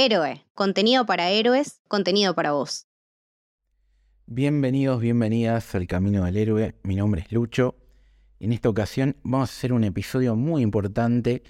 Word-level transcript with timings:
Héroe, 0.00 0.46
contenido 0.54 1.06
para 1.06 1.30
héroes, 1.30 1.80
contenido 1.88 2.32
para 2.32 2.52
vos. 2.52 2.86
Bienvenidos, 4.26 5.00
bienvenidas 5.00 5.74
al 5.74 5.88
Camino 5.88 6.24
del 6.24 6.36
Héroe. 6.36 6.76
Mi 6.84 6.94
nombre 6.94 7.22
es 7.22 7.32
Lucho. 7.32 7.74
En 8.38 8.52
esta 8.52 8.68
ocasión 8.68 9.16
vamos 9.24 9.50
a 9.50 9.52
hacer 9.52 9.72
un 9.72 9.82
episodio 9.82 10.36
muy 10.36 10.62
importante 10.62 11.42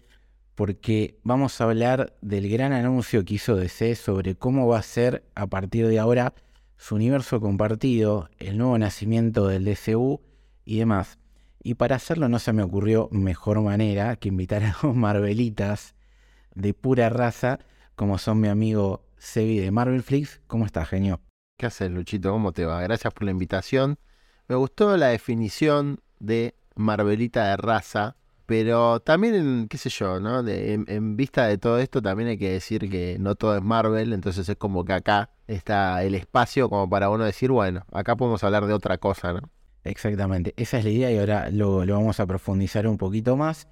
porque 0.54 1.18
vamos 1.24 1.60
a 1.60 1.64
hablar 1.64 2.16
del 2.22 2.48
gran 2.48 2.72
anuncio 2.72 3.22
que 3.22 3.34
hizo 3.34 3.54
DC 3.54 3.94
sobre 3.96 4.34
cómo 4.34 4.66
va 4.66 4.78
a 4.78 4.82
ser 4.82 5.28
a 5.34 5.46
partir 5.46 5.86
de 5.86 5.98
ahora 5.98 6.32
su 6.78 6.94
universo 6.94 7.42
compartido, 7.42 8.30
el 8.38 8.56
nuevo 8.56 8.78
nacimiento 8.78 9.46
del 9.46 9.66
DCU 9.66 10.22
y 10.64 10.78
demás. 10.78 11.18
Y 11.62 11.74
para 11.74 11.96
hacerlo 11.96 12.30
no 12.30 12.38
se 12.38 12.54
me 12.54 12.62
ocurrió 12.62 13.10
mejor 13.12 13.60
manera 13.60 14.16
que 14.16 14.28
invitar 14.30 14.62
a 14.62 14.74
dos 14.80 14.96
Marvelitas 14.96 15.94
de 16.54 16.72
pura 16.72 17.10
raza, 17.10 17.58
como 17.98 18.16
son 18.16 18.40
mi 18.40 18.46
amigo 18.46 19.02
Sebi 19.18 19.58
de 19.58 19.72
Marvel 19.72 20.04
Flix. 20.04 20.40
¿Cómo 20.46 20.64
estás, 20.64 20.88
genio? 20.88 21.20
¿Qué 21.58 21.66
haces, 21.66 21.90
Luchito? 21.90 22.30
¿Cómo 22.30 22.52
te 22.52 22.64
va? 22.64 22.80
Gracias 22.80 23.12
por 23.12 23.24
la 23.24 23.32
invitación. 23.32 23.98
Me 24.46 24.54
gustó 24.54 24.96
la 24.96 25.08
definición 25.08 25.98
de 26.20 26.54
Marvelita 26.76 27.48
de 27.48 27.56
raza, 27.56 28.14
pero 28.46 29.00
también, 29.00 29.66
qué 29.68 29.78
sé 29.78 29.90
yo, 29.90 30.20
¿no? 30.20 30.46
en, 30.46 31.16
vista 31.16 31.48
de 31.48 31.58
todo 31.58 31.80
esto, 31.80 32.00
también 32.00 32.28
hay 32.28 32.38
que 32.38 32.52
decir 32.52 32.88
que 32.88 33.16
no 33.18 33.34
todo 33.34 33.56
es 33.56 33.62
Marvel, 33.64 34.12
entonces 34.12 34.48
es 34.48 34.56
como 34.56 34.84
que 34.84 34.92
acá 34.92 35.30
está 35.48 36.04
el 36.04 36.14
espacio 36.14 36.70
como 36.70 36.88
para 36.88 37.10
uno 37.10 37.24
decir, 37.24 37.50
bueno, 37.50 37.84
acá 37.90 38.14
podemos 38.14 38.44
hablar 38.44 38.66
de 38.66 38.74
otra 38.74 38.98
cosa, 38.98 39.32
¿no? 39.32 39.50
Exactamente, 39.82 40.54
esa 40.56 40.78
es 40.78 40.84
la 40.84 40.90
idea 40.90 41.10
y 41.10 41.18
ahora 41.18 41.50
lo, 41.50 41.84
lo 41.84 41.94
vamos 41.94 42.20
a 42.20 42.26
profundizar 42.26 42.86
un 42.86 42.96
poquito 42.96 43.36
más. 43.36 43.66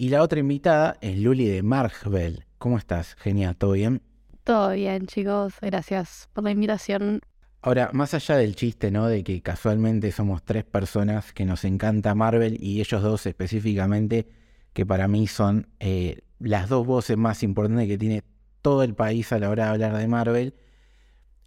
Y 0.00 0.10
la 0.10 0.22
otra 0.22 0.38
invitada 0.38 0.96
es 1.00 1.18
Luli 1.18 1.48
de 1.48 1.64
Marvel. 1.64 2.44
¿Cómo 2.58 2.78
estás? 2.78 3.16
Genial, 3.16 3.56
¿todo 3.56 3.72
bien? 3.72 4.00
Todo 4.44 4.70
bien, 4.70 5.08
chicos. 5.08 5.54
Gracias 5.60 6.28
por 6.32 6.44
la 6.44 6.52
invitación. 6.52 7.20
Ahora, 7.62 7.90
más 7.92 8.14
allá 8.14 8.36
del 8.36 8.54
chiste, 8.54 8.92
¿no? 8.92 9.08
De 9.08 9.24
que 9.24 9.42
casualmente 9.42 10.12
somos 10.12 10.44
tres 10.44 10.62
personas 10.62 11.32
que 11.32 11.44
nos 11.44 11.64
encanta 11.64 12.14
Marvel 12.14 12.62
y 12.62 12.80
ellos 12.80 13.02
dos 13.02 13.26
específicamente, 13.26 14.28
que 14.72 14.86
para 14.86 15.08
mí 15.08 15.26
son 15.26 15.66
eh, 15.80 16.20
las 16.38 16.68
dos 16.68 16.86
voces 16.86 17.16
más 17.16 17.42
importantes 17.42 17.88
que 17.88 17.98
tiene 17.98 18.22
todo 18.62 18.84
el 18.84 18.94
país 18.94 19.32
a 19.32 19.40
la 19.40 19.50
hora 19.50 19.64
de 19.64 19.70
hablar 19.70 19.96
de 19.96 20.06
Marvel, 20.06 20.54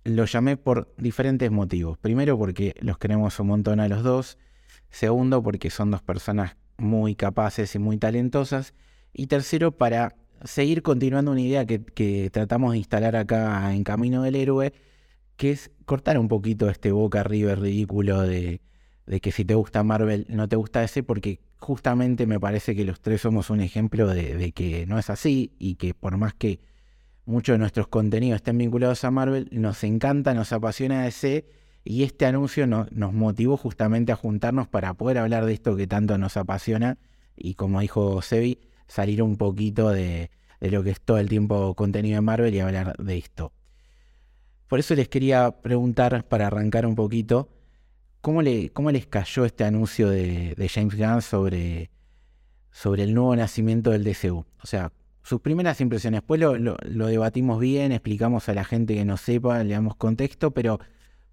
lo 0.04 0.26
llamé 0.26 0.58
por 0.58 0.94
diferentes 0.98 1.50
motivos. 1.52 1.98
Primero, 2.00 2.38
porque 2.38 2.76
los 2.82 2.98
queremos 2.98 3.40
un 3.40 3.48
montón 3.48 3.80
a 3.80 3.88
los 3.88 4.04
dos. 4.04 4.38
Segundo, 4.90 5.42
porque 5.42 5.70
son 5.70 5.90
dos 5.90 6.02
personas 6.02 6.58
muy 6.82 7.16
capaces 7.16 7.74
y 7.76 7.80
muy 7.80 7.98
talentosas. 7.98 8.74
Y 9.14 9.28
tercero, 9.28 9.72
para 9.72 10.16
seguir 10.44 10.82
continuando 10.82 11.32
una 11.32 11.42
idea 11.42 11.66
que, 11.66 12.30
tratamos 12.32 12.74
de 12.74 12.80
instalar 12.80 13.16
acá 13.16 13.74
en 13.74 13.84
Camino 13.84 14.24
del 14.24 14.36
Héroe 14.36 14.74
que 15.36 15.52
es 15.52 15.72
cortar 15.86 16.20
un 16.20 16.28
poquito 16.28 16.70
este 16.70 16.92
boca 16.92 17.22
arriba 17.22 17.56
ridículo 17.56 18.22
de, 18.22 18.62
que 19.22 19.32
si 19.32 19.44
te 19.44 19.56
gusta 19.56 19.84
Marvel 19.84 20.28
no 20.30 20.48
te 20.48 20.56
gusta 20.56 20.84
ese, 20.84 21.02
porque 21.02 21.40
justamente 21.58 22.28
me 22.28 22.40
parece 22.40 22.76
que 22.76 22.86
los 22.86 23.02
tres 23.02 23.22
somos 23.22 23.50
un 23.50 23.60
ejemplo 23.60 24.08
de, 24.08 24.52
que 24.52 24.86
no 24.86 25.00
es 25.00 25.10
así 25.10 25.52
y 25.58 25.76
que 25.76 25.96
por 25.96 26.18
más 26.18 26.36
que 26.36 26.60
muchos 27.26 27.56
de 27.56 27.58
nuestros 27.58 27.88
contenidos 27.88 28.38
estén 28.38 28.58
vinculados 28.58 29.04
a 29.04 29.10
Marvel, 29.10 29.50
nos 29.52 29.84
encanta, 29.84 30.36
nos 30.36 30.54
apasiona 30.54 31.08
ese 31.08 31.46
y 31.84 32.04
este 32.04 32.26
anuncio 32.26 32.68
nos 32.68 33.14
motivó 33.14 33.58
justamente 33.58 34.12
a 34.12 34.16
juntarnos 34.16 34.68
para 34.68 34.94
poder 34.94 35.18
hablar 35.18 35.46
de 35.46 35.54
esto 35.54 35.76
que 35.76 35.88
tanto 35.88 36.18
nos 36.18 36.38
apasiona 36.38 36.98
y 37.36 37.56
como 37.56 37.80
dijo 37.80 38.22
Sebi, 38.22 38.60
salir 38.88 39.24
un 39.24 39.38
poquito 39.38 39.90
de, 39.90 40.30
de 40.60 40.72
lo 40.72 40.84
que 40.84 40.92
es 40.92 41.02
todo 41.02 41.18
el 41.18 41.28
tiempo 41.28 41.74
contenido 41.76 42.16
de 42.16 42.22
Marvel 42.22 42.54
y 42.54 42.60
hablar 42.60 42.96
de 42.98 43.18
esto. 43.18 43.52
Por 44.68 44.80
eso 44.80 44.96
les 44.96 45.10
quería 45.10 45.52
preguntar, 45.52 46.24
para 46.30 46.48
arrancar 46.48 46.86
un 46.86 46.96
poquito, 46.96 47.50
¿cómo, 48.22 48.42
le, 48.42 48.70
cómo 48.70 48.90
les 48.92 49.06
cayó 49.06 49.44
este 49.44 49.66
anuncio 49.66 50.10
de, 50.10 50.56
James 50.74 50.98
Gunn 50.98 51.22
sobre, 51.22 51.90
sobre 52.72 53.04
el 53.04 53.14
nuevo 53.14 53.36
nacimiento 53.36 53.92
del 53.92 54.06
DCU? 54.06 54.46
O 54.64 54.68
sea, 54.68 54.94
sus 55.24 55.42
primeras 55.42 55.82
impresiones. 55.82 56.22
Después 56.22 56.40
lo, 56.40 56.58
lo, 56.58 57.08
debatimos 57.08 57.60
bien, 57.60 57.92
explicamos 57.92 58.48
a 58.48 58.54
la 58.54 58.64
gente 58.64 58.96
que 58.96 59.04
no 59.04 59.18
sepa, 59.18 59.62
le 59.64 59.74
damos 59.74 59.98
contexto, 59.98 60.52
pero 60.52 60.80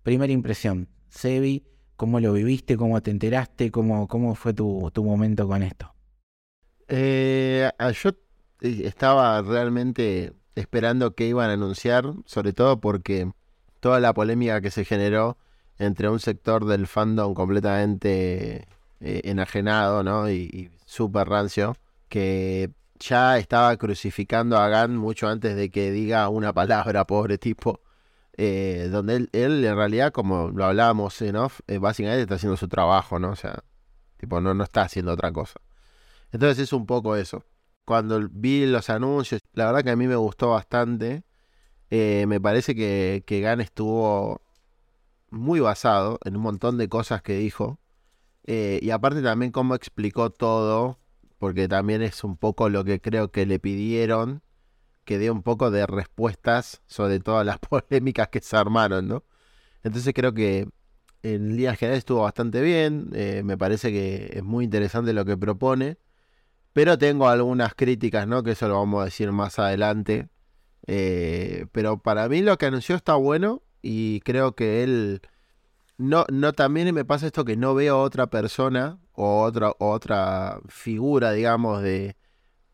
primera 0.08 0.32
impresión, 0.32 0.88
Sebi, 1.10 1.66
¿cómo 1.96 2.18
lo 2.18 2.32
viviste? 2.32 2.78
¿Cómo 2.78 3.02
te 3.02 3.10
enteraste? 3.10 3.70
¿Cómo, 3.70 4.08
cómo 4.08 4.34
fue 4.34 4.54
tu, 4.54 4.90
tu 4.90 5.04
momento 5.04 5.46
con 5.46 5.62
esto? 5.62 5.92
Eh, 6.88 7.70
yo 8.02 8.10
eh, 8.62 8.80
estaba 8.84 9.42
realmente 9.42 10.32
esperando 10.54 11.14
que 11.14 11.26
iban 11.26 11.50
a 11.50 11.52
anunciar, 11.52 12.14
sobre 12.24 12.54
todo 12.54 12.80
porque 12.80 13.30
toda 13.80 14.00
la 14.00 14.14
polémica 14.14 14.62
que 14.62 14.70
se 14.70 14.86
generó 14.86 15.36
entre 15.78 16.08
un 16.08 16.20
sector 16.20 16.64
del 16.64 16.86
fandom 16.86 17.34
completamente 17.34 18.66
eh, 19.00 19.20
enajenado, 19.24 20.02
¿no? 20.02 20.30
Y, 20.30 20.70
súper 20.86 21.28
rancio, 21.28 21.76
que 22.08 22.70
ya 22.98 23.36
estaba 23.36 23.76
crucificando 23.76 24.56
a 24.56 24.68
Gan 24.68 24.96
mucho 24.96 25.28
antes 25.28 25.54
de 25.54 25.68
que 25.68 25.90
diga 25.90 26.30
una 26.30 26.54
palabra, 26.54 27.06
pobre 27.06 27.36
tipo. 27.36 27.82
Eh, 28.40 28.88
donde 28.92 29.28
él, 29.32 29.64
en 29.64 29.76
realidad, 29.76 30.12
como 30.12 30.50
lo 30.50 30.64
hablábamos 30.64 31.20
en 31.22 31.36
off, 31.36 31.60
eh, 31.66 31.78
básicamente 31.78 32.22
está 32.22 32.36
haciendo 32.36 32.56
su 32.56 32.68
trabajo, 32.68 33.18
¿no? 33.18 33.30
O 33.30 33.36
sea, 33.36 33.64
tipo, 34.16 34.40
no, 34.40 34.54
no 34.54 34.62
está 34.64 34.82
haciendo 34.82 35.12
otra 35.12 35.32
cosa. 35.32 35.60
Entonces 36.32 36.60
es 36.60 36.72
un 36.72 36.86
poco 36.86 37.16
eso 37.16 37.44
cuando 37.84 38.28
vi 38.30 38.66
los 38.66 38.90
anuncios, 38.90 39.40
la 39.54 39.66
verdad 39.66 39.82
que 39.82 39.90
a 39.90 39.96
mí 39.96 40.06
me 40.06 40.16
gustó 40.16 40.50
bastante. 40.50 41.24
Eh, 41.90 42.26
me 42.28 42.38
parece 42.40 42.74
que, 42.74 43.24
que 43.26 43.40
Gan 43.40 43.62
estuvo 43.62 44.42
muy 45.30 45.60
basado 45.60 46.18
en 46.24 46.36
un 46.36 46.42
montón 46.42 46.76
de 46.76 46.88
cosas 46.90 47.22
que 47.22 47.34
dijo. 47.38 47.80
Y 48.46 48.90
aparte 48.90 49.22
también 49.22 49.52
cómo 49.52 49.74
explicó 49.74 50.30
todo, 50.30 50.98
porque 51.38 51.68
también 51.68 52.02
es 52.02 52.24
un 52.24 52.36
poco 52.36 52.68
lo 52.68 52.84
que 52.84 53.00
creo 53.00 53.30
que 53.30 53.46
le 53.46 53.58
pidieron, 53.58 54.42
que 55.08 55.16
dé 55.16 55.30
un 55.30 55.42
poco 55.42 55.70
de 55.70 55.86
respuestas 55.86 56.82
sobre 56.86 57.18
todas 57.18 57.46
las 57.46 57.58
polémicas 57.70 58.28
que 58.28 58.40
se 58.40 58.56
armaron, 58.58 59.08
¿no? 59.08 59.24
Entonces 59.82 60.12
creo 60.14 60.34
que 60.34 60.68
en 61.22 61.48
líneas 61.56 61.78
generales 61.78 62.00
estuvo 62.00 62.20
bastante 62.22 62.60
bien, 62.60 63.08
eh, 63.14 63.40
me 63.42 63.56
parece 63.56 63.90
que 63.90 64.30
es 64.34 64.44
muy 64.44 64.66
interesante 64.66 65.14
lo 65.14 65.24
que 65.24 65.38
propone. 65.38 65.96
Pero 66.74 66.98
tengo 66.98 67.26
algunas 67.28 67.74
críticas, 67.74 68.28
¿no? 68.28 68.42
Que 68.42 68.50
eso 68.50 68.68
lo 68.68 68.74
vamos 68.74 69.00
a 69.00 69.06
decir 69.06 69.32
más 69.32 69.58
adelante. 69.58 70.28
Eh, 70.86 71.66
pero 71.72 72.02
para 72.02 72.28
mí 72.28 72.42
lo 72.42 72.58
que 72.58 72.66
anunció 72.66 72.94
está 72.94 73.14
bueno 73.14 73.62
y 73.80 74.20
creo 74.20 74.54
que 74.54 74.84
él... 74.84 75.22
No, 75.96 76.26
no, 76.30 76.52
también 76.52 76.94
me 76.94 77.06
pasa 77.06 77.26
esto 77.26 77.46
que 77.46 77.56
no 77.56 77.74
veo 77.74 78.00
otra 78.00 78.28
persona 78.28 78.98
o 79.12 79.42
otra, 79.42 79.72
otra 79.78 80.60
figura, 80.68 81.32
digamos, 81.32 81.82
de, 81.82 82.17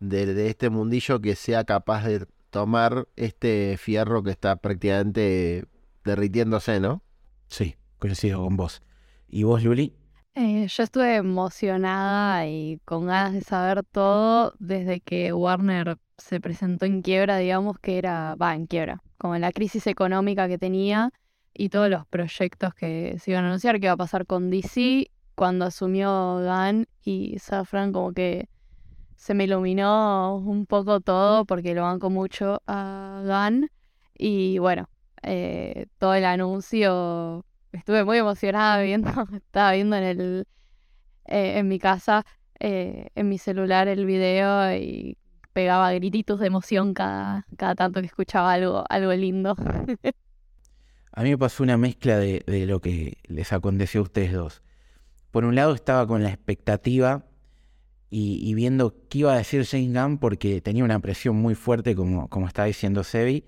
de, 0.09 0.49
este 0.49 0.71
mundillo 0.71 1.21
que 1.21 1.35
sea 1.35 1.65
capaz 1.65 2.05
de 2.05 2.27
tomar 2.51 3.09
este 3.17 3.77
fierro 3.79 4.23
que 4.23 4.31
está 4.31 4.57
prácticamente 4.57 5.65
derritiéndose, 6.05 6.81
¿no? 6.81 7.03
Sí, 7.49 7.77
coincido 7.99 8.43
con 8.43 8.57
vos. 8.57 8.83
¿Y 9.29 9.43
vos, 9.43 9.63
Luli? 9.65 9.95
Eh, 10.37 10.67
yo 10.67 10.83
estuve 10.83 11.17
emocionada 11.17 12.47
y 12.47 12.81
con 12.85 13.07
ganas 13.07 13.33
de 13.35 13.41
saber 13.41 13.85
todo 13.85 14.55
desde 14.59 15.01
que 15.01 15.33
Warner 15.33 15.97
se 16.19 16.41
presentó 16.41 16.87
en 16.87 17.03
quiebra, 17.03 17.39
digamos 17.39 17.79
que 17.79 17.99
era, 17.99 18.35
va, 18.35 18.55
en 18.55 18.67
quiebra, 18.67 19.03
como 19.17 19.37
la 19.39 19.53
crisis 19.53 19.87
económica 19.87 20.49
que 20.49 20.59
tenía 20.59 21.13
y 21.53 21.69
todos 21.69 21.89
los 21.89 22.07
proyectos 22.07 22.75
que 22.75 23.17
se 23.21 23.31
iban 23.31 23.45
a 23.45 23.49
anunciar, 23.49 23.79
que 23.79 23.87
iba 23.87 23.93
a 23.93 23.97
pasar 23.97 24.27
con 24.27 24.51
DC, 24.51 25.11
cuando 25.35 25.67
asumió 25.67 26.41
Gunn 26.41 26.87
y 27.05 27.39
Safran 27.39 27.93
como 27.93 28.13
que 28.13 28.49
se 29.17 29.35
me 29.35 29.45
iluminó 29.45 30.37
un 30.37 30.67
poco 30.67 31.01
todo 31.01 31.45
porque 31.45 31.75
lo 31.75 31.83
banco 31.83 32.11
mucho 32.11 32.63
a 32.67 33.23
Gunn 33.25 33.71
y 34.17 34.59
bueno, 34.59 34.89
eh, 35.23 35.87
todo 35.99 36.15
el 36.15 36.25
anuncio 36.25 37.45
estuve 37.73 38.05
muy 38.05 38.19
emocionada 38.19 38.83
viendo, 38.83 39.11
estaba 39.37 39.73
viendo 39.73 39.97
en 39.97 40.05
el 40.05 40.47
eh, 41.27 41.59
en 41.59 41.69
mi 41.69 41.79
casa, 41.79 42.27
eh, 42.61 43.09
en 43.15 43.29
mi 43.29 43.39
celular 43.39 43.89
el 43.89 44.05
video 44.05 44.75
y 44.77 45.17
pegaba 45.55 45.93
grititos 45.93 46.41
de 46.41 46.49
emoción 46.49 46.93
cada, 46.93 47.47
cada 47.57 47.75
tanto 47.75 48.01
que 48.01 48.07
escuchaba 48.07 48.53
algo, 48.53 48.85
algo 48.89 49.13
lindo. 49.15 49.57
A 51.17 51.23
mí 51.23 51.31
me 51.31 51.39
pasó 51.39 51.63
una 51.63 51.77
mezcla 51.77 52.19
de, 52.19 52.43
lo 52.67 52.81
que 52.81 53.19
les 53.29 53.53
aconteció 53.53 54.01
a 54.01 54.03
ustedes 54.03 54.33
dos. 54.33 54.63
Por 55.31 55.45
un 55.45 55.55
lado 55.55 55.73
estaba 55.73 56.09
con 56.09 56.25
la 56.25 56.31
expectativa 56.31 57.25
y, 58.17 58.55
viendo 58.55 58.95
qué 59.09 59.19
iba 59.19 59.33
a 59.33 59.39
decir 59.39 59.67
James 59.67 59.93
Gunn 59.93 60.19
porque 60.19 60.61
tenía 60.61 60.85
una 60.85 61.01
presión 61.01 61.35
muy 61.35 61.57
fuerte, 61.57 61.97
como, 61.97 62.29
como 62.29 62.47
estaba 62.47 62.67
diciendo 62.67 63.03
Sebi 63.03 63.45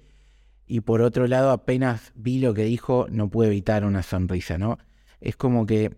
y 0.67 0.81
por 0.81 1.03
otro 1.03 1.29
lado 1.29 1.53
apenas 1.53 2.11
vi 2.17 2.41
lo 2.41 2.53
que 2.53 2.65
dijo 2.65 3.07
no 3.09 3.31
pude 3.31 3.47
evitar 3.47 3.85
una 3.85 4.03
sonrisa, 4.03 4.59
¿no? 4.59 4.79
Es 5.21 5.37
como 5.37 5.67
que, 5.67 5.97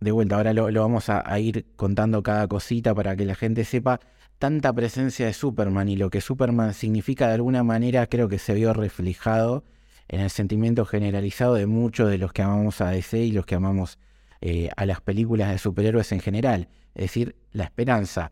de 0.00 0.10
vuelta, 0.10 0.34
ahora 0.34 0.52
lo, 0.52 0.80
vamos 0.80 1.08
a, 1.08 1.38
ir 1.38 1.66
contando 1.76 2.24
cada 2.24 2.48
cosita 2.48 2.92
para 2.92 3.14
que 3.14 3.24
la 3.24 3.36
gente 3.36 3.64
sepa, 3.64 4.00
tanta 4.40 4.72
presencia 4.72 5.26
de 5.26 5.32
Superman 5.32 5.88
y 5.88 5.94
lo 5.94 6.10
que 6.10 6.20
Superman 6.20 6.74
significa 6.74 7.28
de 7.28 7.34
alguna 7.34 7.62
manera 7.62 8.08
creo 8.08 8.28
que 8.28 8.40
se 8.40 8.54
vio 8.54 8.72
reflejado 8.72 9.62
en 10.08 10.20
el 10.22 10.30
sentimiento 10.30 10.86
generalizado 10.86 11.54
de 11.54 11.66
muchos 11.66 12.10
de 12.10 12.18
los 12.18 12.32
que 12.32 12.42
amamos 12.42 12.80
a 12.80 12.90
DC 12.90 13.18
y 13.18 13.30
los 13.30 13.46
que 13.46 13.54
amamos 13.54 13.98
eh, 14.40 14.70
a 14.76 14.86
las 14.86 15.00
películas 15.00 15.50
de 15.50 15.58
superhéroes 15.58 16.10
en 16.10 16.20
general, 16.20 16.68
es 16.96 17.02
decir, 17.02 17.36
la 17.52 17.64
esperanza. 17.64 18.30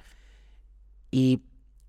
Y 1.10 1.42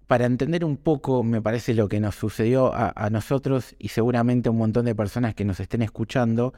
para 0.07 0.25
entender 0.25 0.65
un 0.65 0.77
poco, 0.77 1.23
me 1.23 1.41
parece, 1.41 1.73
lo 1.73 1.87
que 1.87 1.99
nos 1.99 2.15
sucedió 2.15 2.71
a, 2.73 3.09
nosotros 3.09 3.75
y 3.79 3.87
seguramente 3.87 4.49
a 4.49 4.51
un 4.51 4.57
montón 4.57 4.85
de 4.85 4.93
personas 4.93 5.33
que 5.33 5.45
nos 5.45 5.59
estén 5.59 5.81
escuchando, 5.81 6.53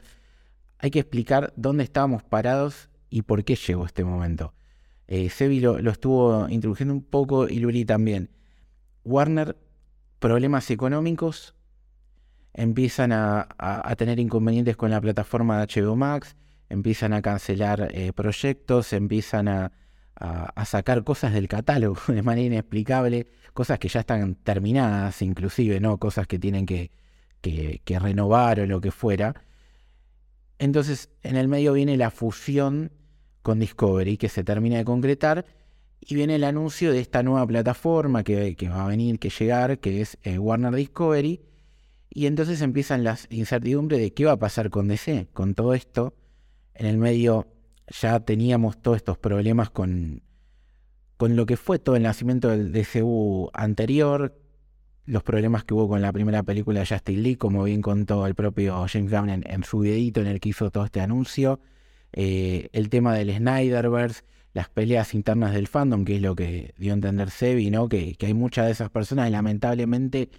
hay 0.78 0.90
que 0.90 0.98
explicar 0.98 1.52
dónde 1.56 1.84
estábamos 1.84 2.24
parados 2.24 2.90
y 3.08 3.22
por 3.22 3.44
qué 3.44 3.54
llegó 3.54 3.86
este 3.86 4.04
momento. 4.04 4.52
Eh, 5.06 5.30
Sebi 5.30 5.60
lo, 5.60 5.78
estuvo 5.78 6.48
introduciendo 6.48 6.92
un 6.92 7.02
poco 7.02 7.48
y 7.48 7.60
Luri 7.60 7.84
también. 7.84 8.30
Warner, 9.04 9.56
problemas 10.18 10.70
económicos, 10.70 11.54
empiezan 12.52 13.12
a, 13.12 13.48
tener 13.96 14.18
inconvenientes 14.18 14.76
con 14.76 14.90
la 14.90 15.00
plataforma 15.00 15.64
de 15.64 15.82
HBO 15.82 15.96
Max, 15.96 16.36
empiezan 16.68 17.12
a 17.14 17.22
cancelar 17.22 17.88
eh, 17.94 18.12
proyectos, 18.12 18.92
empiezan 18.92 19.48
a, 19.48 19.72
sacar 20.64 21.04
cosas 21.04 21.32
del 21.32 21.48
catálogo 21.48 22.00
de 22.08 22.22
manera 22.22 22.46
inexplicable, 22.46 23.26
cosas 23.52 23.78
que 23.78 23.88
ya 23.88 24.00
están 24.00 24.34
terminadas 24.36 25.22
inclusive, 25.22 25.80
¿no? 25.80 25.98
Cosas 25.98 26.26
que 26.26 26.38
tienen 26.38 26.66
que, 26.66 26.90
que 27.40 27.98
renovar 27.98 28.60
o 28.60 28.66
lo 28.66 28.80
que 28.80 28.90
fuera. 28.90 29.34
Entonces, 30.58 31.10
en 31.22 31.36
el 31.36 31.48
medio 31.48 31.72
viene 31.72 31.96
la 31.96 32.10
fusión 32.10 32.92
con 33.42 33.60
Discovery 33.60 34.16
que 34.16 34.28
se 34.28 34.44
termina 34.44 34.76
de 34.76 34.84
concretar 34.84 35.46
y 36.00 36.14
viene 36.14 36.36
el 36.36 36.44
anuncio 36.44 36.92
de 36.92 37.00
esta 37.00 37.22
nueva 37.22 37.46
plataforma 37.46 38.22
que, 38.22 38.56
va 38.68 38.84
a 38.84 38.88
venir, 38.88 39.18
que 39.18 39.30
llegar, 39.30 39.78
que 39.78 40.00
es 40.00 40.18
eh, 40.22 40.38
Warner 40.38 40.74
Discovery. 40.74 41.42
Y 42.10 42.26
entonces 42.26 42.62
empiezan 42.62 43.04
las 43.04 43.26
incertidumbres 43.30 44.00
de 44.00 44.12
qué 44.14 44.24
va 44.24 44.32
a 44.32 44.38
pasar 44.38 44.70
con 44.70 44.88
DC, 44.88 45.28
con 45.32 45.54
todo 45.54 45.74
esto. 45.74 46.14
En 46.74 46.86
el 46.86 46.98
medio 46.98 47.46
ya 47.90 48.20
teníamos 48.20 48.80
todos 48.80 48.96
estos 48.98 49.18
problemas 49.18 49.70
con, 49.70 50.22
con 51.16 51.36
lo 51.36 51.46
que 51.46 51.56
fue 51.56 51.78
todo 51.78 51.96
el 51.96 52.02
nacimiento 52.02 52.48
del 52.48 52.72
DCU 52.72 53.50
anterior, 53.52 54.38
los 55.04 55.22
problemas 55.22 55.64
que 55.64 55.74
hubo 55.74 55.88
con 55.88 56.02
la 56.02 56.12
primera 56.12 56.42
película 56.42 56.80
de 56.80 56.86
Justin 56.86 57.22
Lee, 57.22 57.36
como 57.36 57.64
bien 57.64 57.80
contó 57.80 58.26
el 58.26 58.34
propio 58.34 58.86
James 58.86 59.10
Gunn 59.10 59.30
en, 59.30 59.64
su 59.64 59.80
videito 59.80 60.20
en 60.20 60.26
el 60.26 60.38
que 60.38 60.50
hizo 60.50 60.70
todo 60.70 60.84
este 60.84 61.00
anuncio, 61.00 61.60
eh, 62.12 62.68
el 62.72 62.90
tema 62.90 63.14
del 63.14 63.34
Snyderverse, 63.34 64.22
las 64.52 64.68
peleas 64.68 65.14
internas 65.14 65.54
del 65.54 65.66
fandom, 65.66 66.04
que 66.04 66.16
es 66.16 66.22
lo 66.22 66.34
que 66.34 66.74
dio 66.78 66.92
a 66.92 66.94
entender 66.94 67.30
Sebi, 67.30 67.70
¿no? 67.70 67.88
Que, 67.88 68.14
que 68.16 68.26
hay 68.26 68.34
muchas 68.34 68.66
de 68.66 68.72
esas 68.72 68.90
personas, 68.90 69.30
lamentablemente, 69.30 70.30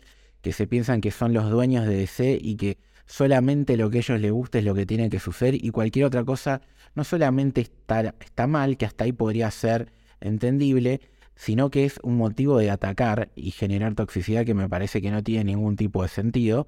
que 0.42 0.54
se 0.54 0.68
piensan 0.68 1.01
que 1.01 1.12
son 1.12 1.34
los 1.34 1.50
dueños 1.50 1.86
de 1.86 1.96
DC 1.96 2.38
y 2.42 2.56
que 2.56 2.78
solamente 3.10 3.76
lo 3.76 3.90
que 3.90 3.98
a 3.98 4.02
ellos 4.02 4.22
les 4.22 4.32
gusta 4.32 4.60
es 4.60 4.64
lo 4.64 4.76
que 4.76 4.86
tiene 4.86 5.10
que 5.10 5.20
suceder 5.20 5.56
y 5.56 5.72
cualquier 5.72 6.06
otra 6.06 6.24
cosa 6.24 6.62
no 6.94 7.04
solamente 7.04 7.62
está, 7.62 8.14
mal, 8.48 8.78
que 8.78 8.86
hasta 8.86 9.04
ahí 9.04 9.14
podría 9.14 9.50
ser 9.50 9.92
entendible, 10.22 11.02
sino 11.36 11.72
que 11.72 11.86
es 11.86 12.00
un 12.04 12.18
motivo 12.18 12.60
de 12.60 12.70
atacar 12.70 13.32
y 13.36 13.50
generar 13.50 13.96
toxicidad 13.96 14.46
que 14.46 14.54
me 14.54 14.70
parece 14.70 15.02
que 15.02 15.10
no 15.10 15.24
tiene 15.24 15.46
ningún 15.46 15.76
tipo 15.76 16.04
de 16.04 16.10
sentido. 16.10 16.68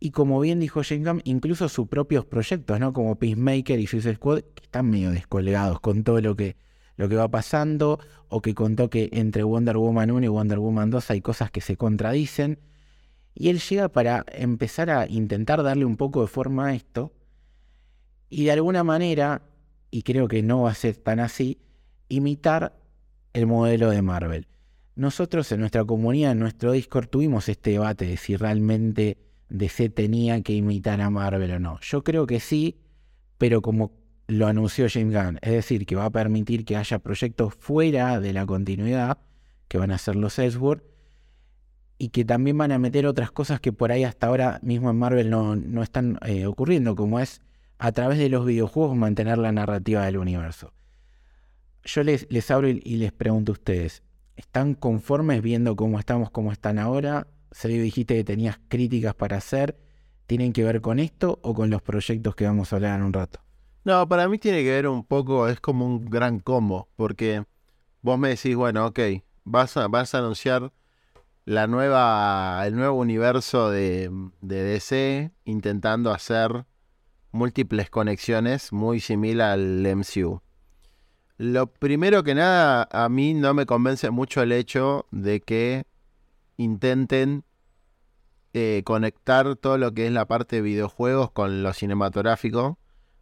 Y 0.00 0.10
como 0.10 0.40
bien 0.40 0.58
dijo 0.58 0.82
Jane 0.82 1.20
incluso 1.22 1.68
sus 1.68 1.86
propios 1.86 2.24
proyectos, 2.24 2.80
¿no? 2.80 2.92
Como 2.92 3.16
Peacemaker 3.16 3.78
y 3.78 3.86
Suicide 3.86 4.16
Squad, 4.16 4.40
que 4.40 4.64
están 4.64 4.90
medio 4.90 5.12
descolgados 5.12 5.78
con 5.78 6.02
todo 6.02 6.20
lo 6.20 6.34
que, 6.34 6.56
lo 6.96 7.08
que 7.08 7.14
va 7.14 7.28
pasando, 7.28 8.00
o 8.28 8.42
que 8.42 8.52
contó 8.52 8.90
que 8.90 9.10
entre 9.12 9.44
Wonder 9.44 9.76
Woman 9.76 10.10
1 10.10 10.24
y 10.26 10.28
Wonder 10.28 10.58
Woman 10.58 10.90
2 10.90 11.10
hay 11.12 11.20
cosas 11.20 11.52
que 11.52 11.60
se 11.60 11.76
contradicen. 11.76 12.58
Y 13.38 13.50
él 13.50 13.60
llega 13.60 13.90
para 13.90 14.24
empezar 14.32 14.88
a 14.88 15.06
intentar 15.06 15.62
darle 15.62 15.84
un 15.84 15.98
poco 15.98 16.22
de 16.22 16.26
forma 16.26 16.68
a 16.68 16.74
esto. 16.74 17.12
Y 18.30 18.44
de 18.46 18.52
alguna 18.52 18.82
manera, 18.82 19.42
y 19.90 20.02
creo 20.02 20.26
que 20.26 20.42
no 20.42 20.62
va 20.62 20.70
a 20.70 20.74
ser 20.74 20.96
tan 20.96 21.20
así, 21.20 21.58
imitar 22.08 22.74
el 23.34 23.46
modelo 23.46 23.90
de 23.90 24.00
Marvel. 24.00 24.48
Nosotros 24.94 25.52
en 25.52 25.60
nuestra 25.60 25.84
comunidad, 25.84 26.32
en 26.32 26.38
nuestro 26.38 26.72
Discord, 26.72 27.08
tuvimos 27.08 27.50
este 27.50 27.72
debate 27.72 28.06
de 28.06 28.16
si 28.16 28.36
realmente 28.36 29.18
DC 29.50 29.90
tenía 29.90 30.40
que 30.40 30.54
imitar 30.54 31.02
a 31.02 31.10
Marvel 31.10 31.50
o 31.50 31.58
no. 31.58 31.78
Yo 31.82 32.02
creo 32.02 32.26
que 32.26 32.40
sí, 32.40 32.78
pero 33.36 33.60
como 33.60 33.92
lo 34.28 34.46
anunció 34.46 34.86
James 34.90 35.14
Gunn, 35.14 35.38
es 35.42 35.52
decir, 35.52 35.84
que 35.84 35.94
va 35.94 36.06
a 36.06 36.10
permitir 36.10 36.64
que 36.64 36.76
haya 36.76 36.98
proyectos 37.00 37.54
fuera 37.54 38.18
de 38.18 38.32
la 38.32 38.46
continuidad, 38.46 39.18
que 39.68 39.76
van 39.76 39.90
a 39.90 39.98
ser 39.98 40.16
los 40.16 40.38
Ellsworth, 40.38 40.95
y 41.98 42.10
que 42.10 42.24
también 42.24 42.58
van 42.58 42.72
a 42.72 42.78
meter 42.78 43.06
otras 43.06 43.30
cosas 43.30 43.60
que 43.60 43.72
por 43.72 43.92
ahí 43.92 44.04
hasta 44.04 44.26
ahora 44.26 44.58
mismo 44.62 44.90
en 44.90 44.98
Marvel 44.98 45.30
no, 45.30 45.56
no 45.56 45.82
están 45.82 46.18
eh, 46.26 46.46
ocurriendo, 46.46 46.94
como 46.94 47.20
es 47.20 47.40
a 47.78 47.92
través 47.92 48.18
de 48.18 48.28
los 48.28 48.44
videojuegos 48.46 48.96
mantener 48.96 49.38
la 49.38 49.52
narrativa 49.52 50.04
del 50.04 50.18
universo 50.18 50.72
yo 51.86 52.02
les, 52.02 52.26
les 52.30 52.50
abro 52.50 52.68
y, 52.68 52.80
les 52.96 53.12
pregunto 53.12 53.52
a 53.52 53.54
ustedes, 53.54 54.02
¿están 54.36 54.74
conformes 54.74 55.40
viendo 55.40 55.76
cómo 55.76 55.98
estamos, 55.98 56.30
cómo 56.30 56.52
están 56.52 56.78
ahora? 56.78 57.28
Se 57.52 57.68
dijiste 57.68 58.16
que 58.16 58.24
tenías 58.24 58.58
críticas 58.68 59.14
para 59.14 59.38
hacer. 59.38 59.78
¿Tienen 60.26 60.52
que 60.52 60.64
ver 60.64 60.80
con 60.80 60.98
esto 60.98 61.38
o 61.42 61.54
con 61.54 61.70
los 61.70 61.82
proyectos 61.82 62.34
que 62.34 62.44
vamos 62.44 62.72
a 62.72 62.76
hablar 62.76 62.98
en 62.98 63.06
un 63.06 63.12
rato? 63.12 63.40
No, 63.84 64.08
para 64.08 64.28
mí 64.28 64.38
tiene 64.38 64.64
que 64.64 64.70
ver 64.70 64.88
un 64.88 65.04
poco, 65.04 65.48
es 65.48 65.60
como 65.60 65.86
un 65.86 66.04
gran 66.06 66.40
combo, 66.40 66.88
porque 66.96 67.44
vos 68.02 68.18
me 68.18 68.30
decís, 68.30 68.56
bueno, 68.56 68.86
ok, 68.86 68.98
vas 69.44 69.76
a, 69.76 69.86
vas 69.86 70.16
a 70.16 70.18
anunciar 70.18 70.72
la 71.46 71.68
nueva, 71.68 72.60
el 72.66 72.74
nuevo 72.74 72.98
universo 72.98 73.70
de, 73.70 74.10
de 74.40 74.62
DC 74.64 75.30
intentando 75.44 76.10
hacer 76.10 76.66
múltiples 77.30 77.88
conexiones 77.88 78.72
muy 78.72 78.98
similar 78.98 79.52
al 79.52 79.86
MCU. 79.86 80.42
Lo 81.38 81.68
primero 81.68 82.24
que 82.24 82.34
nada, 82.34 82.88
a 82.90 83.08
mí 83.08 83.32
no 83.32 83.54
me 83.54 83.64
convence 83.64 84.10
mucho 84.10 84.42
el 84.42 84.50
hecho 84.50 85.06
de 85.12 85.40
que 85.40 85.86
intenten 86.56 87.44
eh, 88.52 88.82
conectar 88.84 89.54
todo 89.54 89.78
lo 89.78 89.94
que 89.94 90.06
es 90.06 90.12
la 90.12 90.26
parte 90.26 90.56
de 90.56 90.62
videojuegos 90.62 91.30
con 91.30 91.62
lo 91.62 91.72
cinematográfico, 91.74 92.78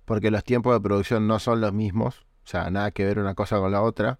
porque 0.06 0.30
los 0.30 0.44
tiempos 0.44 0.72
de 0.72 0.80
producción 0.80 1.26
no 1.26 1.40
son 1.40 1.60
los 1.60 1.74
mismos, 1.74 2.24
o 2.44 2.46
sea, 2.46 2.70
nada 2.70 2.90
que 2.90 3.04
ver 3.04 3.18
una 3.18 3.34
cosa 3.34 3.58
con 3.58 3.72
la 3.72 3.82
otra. 3.82 4.18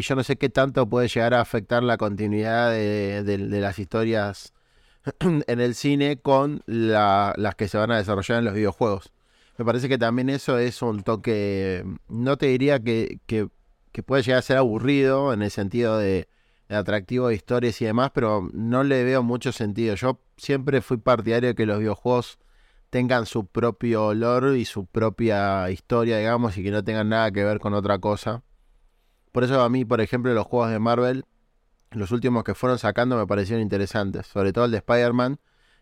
Y 0.00 0.02
yo 0.02 0.14
no 0.14 0.24
sé 0.24 0.36
qué 0.36 0.48
tanto 0.48 0.88
puede 0.88 1.08
llegar 1.08 1.34
a 1.34 1.42
afectar 1.42 1.82
la 1.82 1.98
continuidad 1.98 2.72
de, 2.72 3.22
las 3.50 3.78
historias 3.78 4.54
en 5.20 5.60
el 5.60 5.74
cine 5.74 6.16
con 6.16 6.62
las 6.64 7.54
que 7.54 7.68
se 7.68 7.76
van 7.76 7.90
a 7.90 7.98
desarrollar 7.98 8.38
en 8.38 8.46
los 8.46 8.54
videojuegos. 8.54 9.12
Me 9.58 9.64
parece 9.66 9.90
que 9.90 9.98
también 9.98 10.30
eso 10.30 10.56
es 10.56 10.80
un 10.80 11.02
toque, 11.02 11.84
no 12.08 12.38
te 12.38 12.46
diría 12.46 12.80
que, 12.80 13.18
puede 14.06 14.22
llegar 14.22 14.38
a 14.38 14.42
ser 14.42 14.56
aburrido 14.56 15.34
en 15.34 15.42
el 15.42 15.50
sentido 15.50 15.98
de, 15.98 16.28
atractivo 16.70 17.28
de 17.28 17.34
historias 17.34 17.78
y 17.82 17.84
demás, 17.84 18.10
pero 18.14 18.48
no 18.54 18.84
le 18.84 19.04
veo 19.04 19.22
mucho 19.22 19.52
sentido. 19.52 19.96
Yo 19.96 20.18
siempre 20.38 20.80
fui 20.80 20.96
partidario 20.96 21.50
de 21.50 21.54
que 21.54 21.66
los 21.66 21.78
videojuegos 21.78 22.38
tengan 22.88 23.26
su 23.26 23.44
propio 23.44 24.06
olor 24.06 24.56
y 24.56 24.64
su 24.64 24.86
propia 24.86 25.70
historia, 25.70 26.16
digamos, 26.16 26.56
y 26.56 26.62
que 26.62 26.70
no 26.70 26.82
tengan 26.82 27.10
nada 27.10 27.30
que 27.30 27.44
ver 27.44 27.60
con 27.60 27.74
otra 27.74 27.98
cosa. 27.98 28.42
Por 29.32 29.44
eso 29.44 29.60
a 29.60 29.68
mí, 29.68 29.84
por 29.84 30.00
ejemplo, 30.00 30.32
los 30.34 30.46
juegos 30.46 30.70
de 30.70 30.78
Marvel, 30.78 31.24
los 31.90 32.10
últimos 32.12 32.44
que 32.44 32.54
fueron 32.54 32.78
sacando 32.78 33.16
me 33.16 33.26
parecieron 33.26 33.62
interesantes, 33.62 34.26
sobre 34.26 34.52
todo 34.52 34.64
el 34.64 34.70
de 34.70 34.78
Spider-Man, 34.78 35.38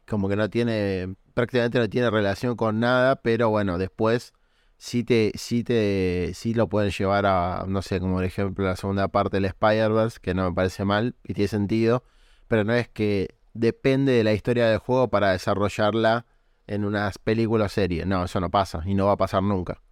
como 0.07 0.29
que 0.29 0.37
no 0.37 0.49
tiene, 0.51 1.15
prácticamente 1.35 1.79
no 1.79 1.89
tiene 1.89 2.11
relación 2.11 2.57
con 2.57 2.81
nada, 2.81 3.17
pero 3.17 3.51
bueno, 3.51 3.79
después 3.79 4.33
sí 4.79 5.05
te, 5.05 5.33
sí 5.35 5.65
te, 5.65 6.33
sí 6.35 6.55
lo 6.55 6.69
pueden 6.69 6.91
llevar 6.91 7.27
a, 7.27 7.65
no 7.69 7.83
sé, 7.83 8.01
como 8.01 8.15
por 8.15 8.25
ejemplo 8.25 8.65
la 8.65 8.77
segunda 8.77 9.09
parte 9.09 9.37
del 9.37 9.47
Spider-Verse, 9.47 10.19
que 10.21 10.35
no 10.35 10.49
me 10.49 10.55
parece 10.55 10.85
mal 10.85 11.17
y 11.25 11.35
tiene 11.35 11.49
sentido, 11.49 12.05
pero 12.49 12.65
no 12.65 12.75
es 12.75 12.89
que 12.89 13.37
depende 13.55 14.13
de 14.13 14.25
la 14.25 14.33
historia 14.33 14.69
del 14.69 14.79
juego 14.79 15.09
para 15.09 15.33
desarrollarla 15.33 16.27
en 16.67 16.85
unas 16.85 17.19
películas 17.19 17.73
o 17.73 17.75
series. 17.75 18.07
No, 18.07 18.25
eso 18.25 18.41
no 18.41 18.51
pasa 18.51 18.83
y 18.87 18.95
no 18.95 19.07
va 19.07 19.13
a 19.13 19.17
pasar 19.17 19.43
nunca. 19.43 19.83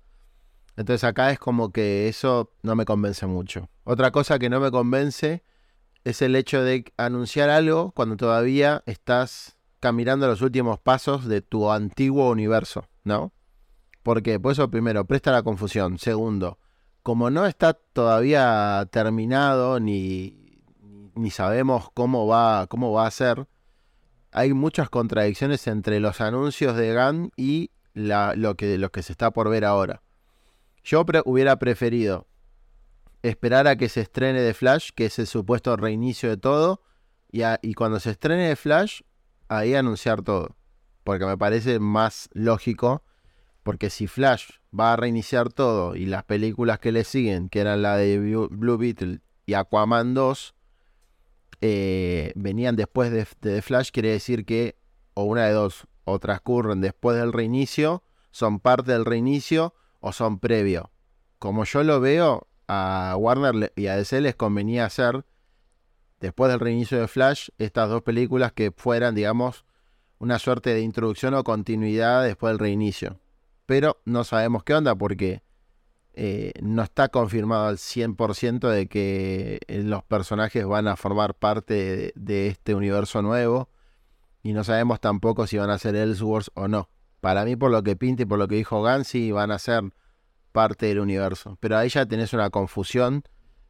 Entonces 0.77 1.05
acá 1.05 1.31
es 1.31 1.39
como 1.39 1.73
que 1.73 2.09
eso 2.09 2.53
no 2.63 2.77
me 2.77 2.85
convence 2.85 3.27
mucho. 3.27 3.69
Otra 3.85 4.11
cosa 4.11 4.39
que 4.39 4.51
no 4.51 4.61
me 4.61 4.71
convence 4.71 5.43
es 6.05 6.23
el 6.23 6.37
hecho 6.37 6.63
de 6.63 6.93
anunciar 6.97 7.51
algo 7.51 7.93
cuando 7.93 8.17
todavía 8.17 8.83
estás 8.87 9.57
caminando 9.81 10.27
los 10.27 10.43
últimos 10.43 10.79
pasos 10.79 11.27
de 11.27 11.41
tu 11.41 11.71
antiguo 11.71 12.31
universo, 12.31 12.89
¿no? 13.05 13.33
Porque, 14.03 14.39
pues 14.39 14.59
eso 14.59 14.71
primero, 14.71 15.05
presta 15.05 15.33
la 15.33 15.43
confusión. 15.43 15.99
Segundo, 15.99 16.59
como 17.03 17.31
no 17.31 17.47
está 17.47 17.75
todavía 17.75 18.87
terminado 18.91 19.81
ni, 19.81 20.61
ni 21.15 21.31
sabemos 21.31 21.91
cómo 21.95 22.27
va, 22.27 22.67
cómo 22.69 22.93
va 22.93 23.07
a 23.07 23.11
ser, 23.11 23.49
hay 24.31 24.53
muchas 24.53 24.91
contradicciones 24.91 25.67
entre 25.67 25.99
los 25.99 26.21
anuncios 26.21 26.77
de 26.77 26.93
GAN 26.93 27.31
y 27.37 27.71
lo, 27.95 28.55
que, 28.57 28.79
lo 28.79 28.93
que 28.93 29.03
se 29.03 29.13
está 29.13 29.31
por 29.31 29.49
ver 29.49 29.65
ahora. 29.65 30.03
Yo 30.87 31.05
hubiera 31.25 31.59
preferido 31.59 32.29
esperar 33.23 33.67
a 33.67 33.75
que 33.75 33.89
se 33.89 34.03
estrene 34.03 34.41
de 34.41 34.55
Flash, 34.55 34.91
que 34.95 35.07
es 35.07 35.19
el 35.19 35.27
supuesto 35.27 35.77
reinicio 35.77 36.29
de 36.29 36.37
todo, 36.37 36.81
y, 37.33 37.75
cuando 37.75 37.99
se 37.99 38.11
estrene 38.11 38.49
de 38.49 38.55
Flash, 38.55 39.01
ahí 39.49 39.75
anunciar 39.75 40.23
todo. 40.23 40.55
Porque 41.03 41.27
me 41.27 41.37
parece 41.37 41.81
más 41.81 42.31
lógico, 42.35 43.03
porque 43.65 43.91
si 43.91 44.07
Flash 44.07 44.51
va 44.79 44.93
a 44.93 44.97
reiniciar 44.97 45.53
todo 45.53 45.97
y 45.97 46.07
las 46.07 46.23
películas 46.23 46.79
que 46.79 46.93
le 46.93 47.03
siguen, 47.03 47.49
que 47.49 47.59
eran 47.59 47.83
la 47.83 47.97
de 47.97 48.21
Blue 48.21 48.79
Beetle 48.79 49.23
y 49.45 49.55
Aquaman 49.55 50.15
2, 50.15 50.55
eh, 51.63 52.33
venían 52.37 52.77
después 52.77 53.11
de, 53.11 53.27
de 53.41 53.61
Flash, 53.61 53.91
quiere 53.91 54.13
decir 54.13 54.45
que 54.45 54.79
o 55.15 55.25
una 55.25 55.47
de 55.47 55.53
dos, 55.53 55.89
o 56.05 56.21
transcurren 56.21 56.81
después 56.81 57.19
del 57.19 57.33
reinicio, 57.33 58.05
son 58.31 58.61
parte 58.61 58.93
del 58.93 59.05
reinicio 59.05 59.75
o 60.07 60.13
son 60.13 60.39
previo. 60.39 60.93
Como 61.41 61.65
yo 61.65 61.83
lo 61.83 62.01
veo, 62.01 62.47
a 62.69 63.17
Warner 63.19 63.73
y 63.75 63.89
a 63.89 63.97
DC 63.97 64.21
les 64.21 64.37
convenía 64.37 64.85
hacer, 64.85 65.25
después 66.21 66.49
del 66.49 66.61
reinicio 66.61 67.01
de 67.01 67.09
Flash, 67.09 67.49
estas 67.59 67.89
dos 67.89 68.03
películas 68.03 68.53
que 68.53 68.71
fueran, 68.71 69.17
digamos, 69.17 69.65
una 70.19 70.39
suerte 70.39 70.71
de 70.71 70.81
introducción 70.81 71.35
o 71.35 71.43
continuidad 71.43 72.23
después 72.23 72.53
del 72.53 72.61
reinicio. 72.61 73.19
Pero 73.67 74.01
no 74.05 74.23
sabemos 74.23 74.63
qué 74.63 74.75
onda 74.75 74.95
porque 74.95 75.43
eh, 76.15 76.53
no 76.63 76.85
está 76.85 77.09
confirmado 77.09 77.67
al 77.67 77.79
100% 77.79 78.69
de 78.71 78.87
que 78.87 79.59
eh, 79.67 79.83
los 79.83 80.05
personajes 80.05 80.65
van 80.65 80.87
a 80.87 80.95
formar 80.95 81.35
parte 81.35 82.13
de, 82.15 82.47
este 82.47 82.77
universo 82.77 83.23
nuevo. 83.23 83.71
Y 84.45 84.53
no 84.53 84.63
sabemos 84.63 85.01
tampoco 85.01 85.49
si 85.49 85.59
van 85.59 85.71
a 85.71 85.79
ser 85.79 85.97
Ellsworth 85.97 86.51
o 86.55 86.69
no. 86.69 86.89
Para 87.27 87.45
mí, 87.45 87.57
por 87.57 87.73
lo 87.73 87.83
que 87.83 87.97
pinta 87.97 88.23
y 88.23 88.25
por 88.25 88.39
lo 88.39 88.47
que 88.47 88.55
dijo 88.55 88.83
Gansi, 88.83 89.33
van 89.33 89.51
a 89.51 89.59
ser 89.59 89.83
parte 90.53 90.87
del 90.87 91.01
universo. 91.01 91.59
Pero 91.59 91.77
ahí 91.77 91.89
ya 91.89 92.07
tenés 92.07 92.33
una 92.33 92.51
confusión 92.51 93.25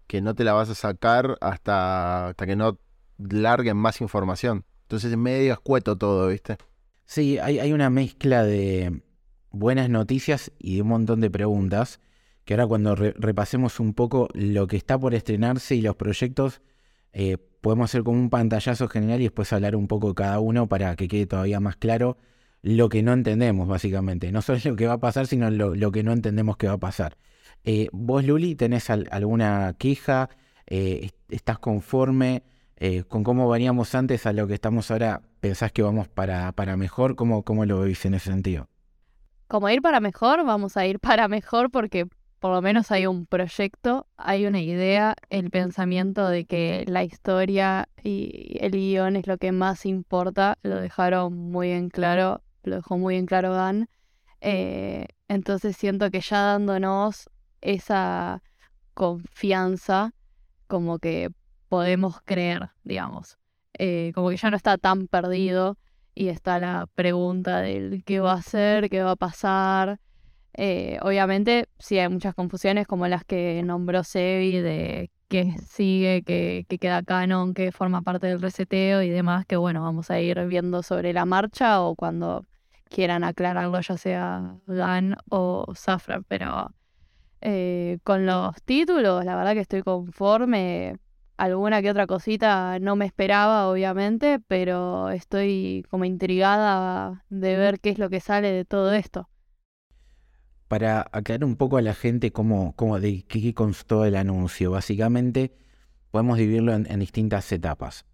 que 0.07 0.21
no 0.21 0.35
te 0.35 0.45
la 0.45 0.53
vas 0.53 0.69
a 0.69 0.75
sacar 0.75 1.39
hasta, 1.41 2.29
hasta 2.29 2.47
que 2.47 2.55
no 2.55 2.79
larguen 3.17 3.79
más 3.79 4.03
información. 4.03 4.67
Entonces 4.83 5.11
es 5.11 5.17
medio 5.17 5.55
escueto 5.55 5.97
todo, 5.97 6.29
¿viste? 6.29 6.59
Sí, 7.07 7.39
hay, 7.39 7.59
hay 7.59 7.73
una 7.73 7.89
mezcla 7.89 8.45
de 8.45 9.01
buenas 9.53 9.89
noticias 9.89 10.53
y 10.59 10.75
de 10.75 10.83
un 10.83 10.89
montón 10.89 11.23
de 11.23 11.31
preguntas 11.31 11.99
que 12.45 12.53
ahora 12.53 12.67
cuando 12.67 12.95
repasemos 12.95 13.81
un 13.81 13.95
poco 13.95 14.29
lo 14.35 14.67
que 14.67 14.77
está 14.77 14.99
por 14.99 15.15
estrenarse 15.15 15.77
y 15.77 15.81
los 15.81 15.97
proyectos, 15.97 16.61
eh, 17.15 17.39
podemos 17.63 17.89
hacer 17.89 18.03
como 18.03 18.21
un 18.21 18.29
pantallazo 18.29 18.87
general 18.89 19.23
y 19.23 19.25
después 19.25 19.51
hablar 19.55 19.77
un 19.77 19.89
poco 19.89 20.09
de 20.09 20.15
cada 20.15 20.41
uno 20.41 20.69
para 20.69 20.95
que 20.95 21.09
quede 21.09 21.25
todavía 21.25 21.59
más 21.59 21.77
claro 21.77 22.19
lo 22.67 22.89
que 22.89 23.03
no 23.03 23.13
entendemos, 23.13 23.69
básicamente. 23.69 24.33
No 24.33 24.43
solo 24.43 24.59
lo 24.65 24.77
que 24.77 24.87
va 24.87 24.95
a 24.95 24.99
pasar, 24.99 25.27
sino 25.27 25.51
lo, 25.51 25.93
que 25.93 26.03
no 26.03 26.13
entendemos 26.13 26.57
que 26.57 26.67
va 26.67 26.75
a 26.75 26.79
pasar. 26.79 27.17
Eh, 27.65 27.89
vos, 27.93 28.25
Luli, 28.25 28.57
tenés 28.57 28.91
alguna 28.91 29.75
queja? 29.79 30.31
Eh, 30.67 31.11
¿Estás 31.29 31.59
conforme 31.59 32.43
con 33.09 33.25
cómo 33.25 33.49
veníamos 33.49 33.95
antes 33.95 34.27
a 34.27 34.33
lo 34.33 34.47
que 34.47 34.55
estamos 34.55 34.91
ahora? 34.91 35.23
¿Pensás 35.41 35.71
que 35.73 35.83
vamos 35.83 36.09
para, 36.09 36.53
para 36.53 36.77
mejor? 36.77 37.15
¿Cómo, 37.15 37.45
¿Cómo 37.45 37.65
lo 37.65 37.81
veis 37.81 38.05
en 38.05 38.15
ese 38.15 38.31
sentido? 38.31 38.69
Como 39.47 39.69
ir 39.71 39.81
para 39.81 40.01
mejor, 40.01 40.45
vamos 40.45 40.77
a 40.77 40.87
ir 40.87 40.99
para 40.99 41.29
mejor 41.29 41.71
porque 41.71 42.07
por 42.41 42.53
lo 42.53 42.63
menos 42.63 42.91
hay 42.91 43.07
un 43.07 43.27
proyecto, 43.27 44.07
hay 44.17 44.47
una 44.47 44.61
idea, 44.61 45.15
el 45.31 45.51
pensamiento 45.51 46.29
de 46.29 46.45
que 46.45 46.85
la 46.87 47.05
historia 47.05 47.89
y 48.03 48.59
el 48.61 48.73
guion 48.73 49.17
es 49.17 49.27
lo 49.27 49.39
que 49.39 49.53
más 49.53 49.87
importa, 49.87 50.59
lo 50.63 50.77
dejaron 50.81 51.37
muy 51.37 51.71
en 51.71 51.89
claro, 51.89 52.43
lo 52.67 52.77
dejó 52.77 52.99
muy 52.99 53.17
en 53.17 53.27
claro 53.27 53.53
Dan. 53.55 53.89
Eh, 54.41 55.07
entonces 55.29 55.77
siento 55.77 56.11
que 56.11 56.21
ya 56.21 56.43
dándonos 56.43 57.31
esa 57.61 58.43
confianza, 58.95 60.13
como 60.67 60.99
que 60.99 61.31
podemos 61.69 62.21
creer, 62.25 62.71
digamos, 62.85 63.39
eh, 63.79 64.13
como 64.15 64.31
que 64.31 64.37
ya 64.37 64.51
no 64.51 64.57
está 64.57 64.79
tan 64.79 65.07
perdido 65.09 65.77
y 66.15 66.29
está 66.29 66.59
la 66.59 66.87
pregunta 66.95 67.61
del 67.61 68.03
qué 68.05 68.21
va 68.21 68.33
a 68.33 68.37
hacer, 68.37 68.89
qué 68.89 69.03
va 69.03 69.13
a 69.13 69.17
pasar. 69.17 70.01
Eh, 70.55 70.99
obviamente 71.03 71.69
sí 71.79 71.99
hay 71.99 72.09
muchas 72.09 72.35
confusiones 72.35 72.87
como 72.87 73.07
las 73.09 73.25
que 73.25 73.63
nombró 73.63 74.03
Sebi 74.03 74.59
de 74.61 75.11
qué 75.29 75.55
sigue, 75.69 76.23
qué, 76.23 76.65
queda 76.81 77.03
canon, 77.03 77.53
qué 77.53 77.73
forma 77.73 78.03
parte 78.03 78.29
del 78.29 78.41
reseteo 78.41 79.03
y 79.03 79.11
demás, 79.11 79.45
que 79.45 79.57
bueno, 79.57 79.83
vamos 79.83 80.11
a 80.11 80.21
ir 80.21 80.43
viendo 80.47 80.83
sobre 80.83 81.13
la 81.13 81.27
marcha 81.27 81.83
o 81.83 81.95
cuando 81.95 82.47
quieran 82.89 83.25
aclararlo, 83.25 83.81
ya 83.81 83.97
sea 83.97 84.57
Dan 84.67 85.17
o 85.29 85.67
Safra, 85.75 86.23
pero 86.29 86.75
eh, 87.41 87.99
con 88.05 88.27
los 88.27 88.63
títulos, 88.63 89.25
la 89.25 89.37
verdad 89.37 89.55
que 89.55 89.61
estoy 89.61 89.83
conforme. 89.83 90.97
Alguna 91.37 91.83
que 91.83 91.91
otra 91.91 92.07
cosita 92.07 92.79
no 92.79 92.97
me 92.97 93.05
esperaba, 93.05 93.69
obviamente, 93.69 94.41
pero 94.49 95.11
estoy 95.11 95.85
como 95.91 96.07
intrigada 96.07 97.27
de 97.29 97.57
ver 97.59 97.79
qué 97.79 97.91
es 97.91 97.99
lo 97.99 98.09
que 98.09 98.21
sale 98.21 98.51
de 98.53 98.65
todo 98.65 98.95
esto 98.95 99.29
para 100.69 101.03
aclarar 101.13 101.45
un 101.45 101.57
poco 101.57 101.77
a 101.77 101.83
la 101.83 101.95
gente 101.95 102.33
cómo, 102.33 102.75
cómo 102.77 102.99
de 103.01 103.25
qué 103.25 103.55
constó 103.55 104.05
el 104.05 104.17
anuncio. 104.17 104.71
Básicamente 104.71 105.53
podemos 106.11 106.39
dividirlo 106.39 106.75
en, 106.75 106.99
distintas 106.99 107.51
etapas. 107.53 108.05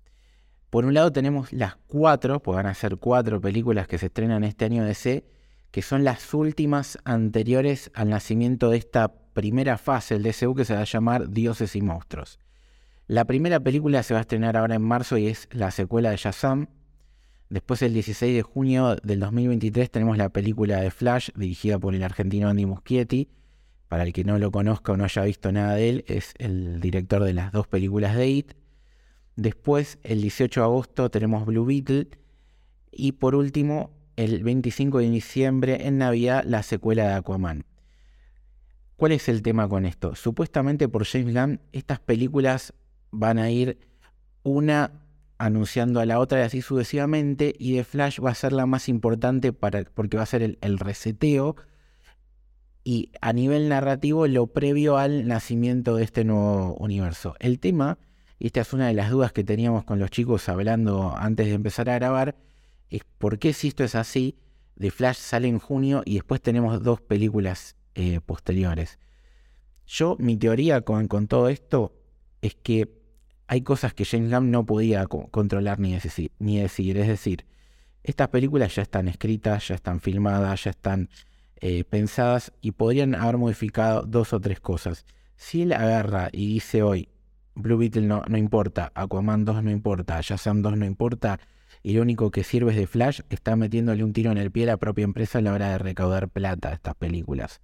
Por 0.73 0.87
un 0.87 0.95
lado 0.95 1.12
tenemos 1.12 1.52
las 1.52 1.76
cuatro, 1.87 2.41
pues 2.41 2.57
van 2.57 2.64
a 2.64 2.73
ser 2.73 2.97
cuatro 2.97 3.43
películas 3.43 3.87
que 3.87 3.99
se 3.99 4.07
estrenan 4.07 4.43
este 4.43 4.64
año 4.64 4.85
de 4.87 4.95
C, 4.95 5.23
que 5.71 5.83
son 5.83 6.02
las 6.02 6.33
últimas 6.33 6.97
anteriores 7.05 7.91
al 7.93 8.09
nacimiento 8.09 8.71
de 8.71 8.79
esta 8.79 9.12
primera 9.35 9.76
fase 9.76 10.14
del 10.14 10.23
DCU 10.23 10.55
que 10.55 10.64
se 10.64 10.73
va 10.73 10.81
a 10.81 10.85
llamar 10.85 11.29
Dioses 11.29 11.76
y 11.76 11.83
Monstruos. 11.83 12.38
La 13.07 13.26
primera 13.26 13.61
película 13.61 14.02
se 14.02 14.14
va 14.14 14.21
a 14.21 14.23
estrenar 14.23 14.57
ahora 14.57 14.76
en 14.76 14.81
marzo 14.81 15.19
y 15.19 15.26
es 15.26 15.47
la 15.52 15.71
secuela 15.73 16.09
de 16.09 16.17
Shazam, 16.17 16.69
Después, 17.50 17.83
el 17.83 17.93
16 17.93 18.35
de 18.35 18.41
junio 18.41 18.97
del 19.02 19.21
2023, 19.21 19.91
tenemos 19.91 20.17
la 20.17 20.31
película 20.31 20.81
de 20.81 20.91
Flash, 20.91 21.29
dirigida 21.35 21.79
por 21.79 21.95
el 21.95 22.02
argentino 22.02 22.49
Andy 22.49 22.64
Muschietti. 22.64 23.29
Para 23.88 24.05
el 24.05 24.14
que 24.14 24.25
no 24.25 24.38
lo 24.38 24.50
conozca 24.50 24.93
o 24.93 24.97
no 24.97 25.05
haya 25.05 25.23
visto 25.25 25.52
nada 25.52 25.75
de 25.75 25.91
él, 25.91 26.05
es 26.09 26.33
el 26.38 26.81
director 26.81 27.23
de 27.23 27.35
las 27.35 27.52
dos 27.52 27.67
películas 27.67 28.17
de 28.17 28.26
It. 28.26 28.62
Después, 29.37 29.99
el 30.03 30.23
18 30.23 30.61
de 30.61 30.65
agosto, 30.65 31.11
tenemos 31.11 31.47
Blue 31.47 31.65
Beetle. 31.65 32.09
Y 32.91 33.12
por 33.12 33.35
último, 33.35 33.91
el 34.17 34.43
25 34.43 34.99
de 34.99 35.11
diciembre, 35.11 35.87
en 35.87 35.99
Navidad, 35.99 36.45
la 36.47 36.62
secuela 36.62 37.09
de 37.09 37.15
Aquaman. 37.15 37.65
¿Cuál 38.97 39.12
es 39.12 39.29
el 39.29 39.43
tema 39.43 39.69
con 39.69 39.87
esto? 39.87 40.15
Supuestamente 40.15 40.89
por 40.89 41.05
James 41.05 41.35
Gunn, 41.35 41.61
estas 41.73 41.99
películas 41.99 42.73
van 43.11 43.39
a 43.39 43.51
ir 43.51 43.79
una 44.43 45.03
anunciando 45.39 45.99
a 45.99 46.07
la 46.07 46.21
otra 46.21 46.41
y 46.41 46.43
así 46.43 46.62
sucesivamente. 46.62 47.55
Y 47.59 47.75
de 47.75 47.85
Flash 47.85 48.21
va 48.21 48.31
a 48.31 48.35
ser 48.35 48.53
la 48.53 48.67
más 48.67 48.89
importante 48.89 49.53
para, 49.53 49.85
porque 49.85 50.17
va 50.17 50.23
a 50.23 50.27
ser 50.27 50.57
el, 50.61 50.79
reseteo. 50.79 51.57
Y 52.85 53.11
a 53.21 53.33
nivel 53.33 53.69
narrativo, 53.69 54.27
lo 54.27 54.49
previo 54.49 54.99
al 54.99 55.27
nacimiento 55.27 55.97
de 55.97 56.05
este 56.05 56.25
nuevo 56.25 56.77
universo. 56.77 57.35
El 57.41 57.59
tema, 57.59 57.99
y 58.43 58.47
esta 58.47 58.63
es 58.63 58.73
una 58.73 58.89
de 58.89 58.95
las 58.95 59.09
dudas 59.09 59.31
que 59.31 59.45
teníamos 59.45 59.85
con 59.85 60.01
los 60.01 60.11
chicos 60.11 60.49
hablando 60.49 61.15
antes 61.17 61.47
de 61.47 61.53
empezar 61.53 61.89
a 61.89 61.95
grabar, 61.95 62.35
es 62.91 63.03
por 63.19 63.39
qué 63.39 63.53
si 63.53 63.69
esto 63.69 63.85
es 63.85 63.95
así, 63.95 64.37
de 64.75 64.91
Flash 64.91 65.19
sale 65.19 65.47
en 65.47 65.61
junio 65.61 66.03
y 66.05 66.15
después 66.15 66.43
tenemos 66.43 66.83
dos 66.83 67.01
películas 67.01 67.77
eh, 67.95 68.19
posteriores. 68.27 68.99
Yo, 69.87 70.17
mi 70.19 70.37
teoría 70.37 70.81
con, 70.81 71.07
todo 71.29 71.49
esto 71.49 71.95
es 72.41 72.57
que 72.57 72.93
hay 73.47 73.63
cosas 73.63 73.95
que 73.95 74.05
James 74.05 74.33
Gunn 74.33 74.51
no 74.51 74.67
podía 74.67 75.07
controlar 75.07 75.79
ni 75.79 75.93
decir, 75.93 76.33
ni. 76.41 76.59
Es 76.59 76.77
decir, 76.77 77.47
estas 78.03 78.27
películas 78.27 78.75
ya 78.75 78.83
están 78.83 79.07
escritas, 79.07 79.69
ya 79.69 79.77
están 79.77 80.01
filmadas, 80.01 80.65
ya 80.65 80.71
están 80.71 81.11
eh, 81.61 81.85
pensadas 81.85 82.53
y 82.61 82.73
podrían 82.73 83.15
haber 83.15 83.39
modificado 83.39 84.03
dos 84.03 84.33
o 84.33 84.41
tres 84.41 84.59
cosas. 84.59 85.07
Si 85.37 85.63
él 85.63 85.73
agarra 85.73 86.29
y 86.33 86.55
dice 86.55 86.83
hoy, 86.83 87.09
Blue 87.55 87.77
Beetle 87.77 88.07
no, 88.07 88.23
no 88.29 88.39
importa, 88.39 88.93
Aquaman 88.95 89.45
2 89.45 89.63
no 89.63 89.71
importa, 89.71 90.21
Shazam 90.21 90.63
2 90.63 90.77
no 90.79 90.87
importa, 90.87 91.41
y 91.83 91.95
lo 91.95 92.03
único 92.03 92.31
que 92.31 92.45
sirve 92.45 92.73
es 92.73 92.77
de 92.77 92.87
Flash, 92.87 93.21
está 93.31 93.57
metiéndole 93.57 94.05
un 94.05 94.13
tiro 94.13 94.31
en 94.31 94.39
el 94.39 94.51
pie 94.51 94.65
a 94.65 94.67
la 94.67 94.77
propia 94.77 95.05
empresa 95.05 95.39
a 95.39 95.43
la 95.43 95.53
hora 95.53 95.71
de 95.71 95.79
recaudar 95.79 96.29
plata 96.29 96.71
a 96.71 96.75
estas 96.75 96.95
películas. 96.95 97.61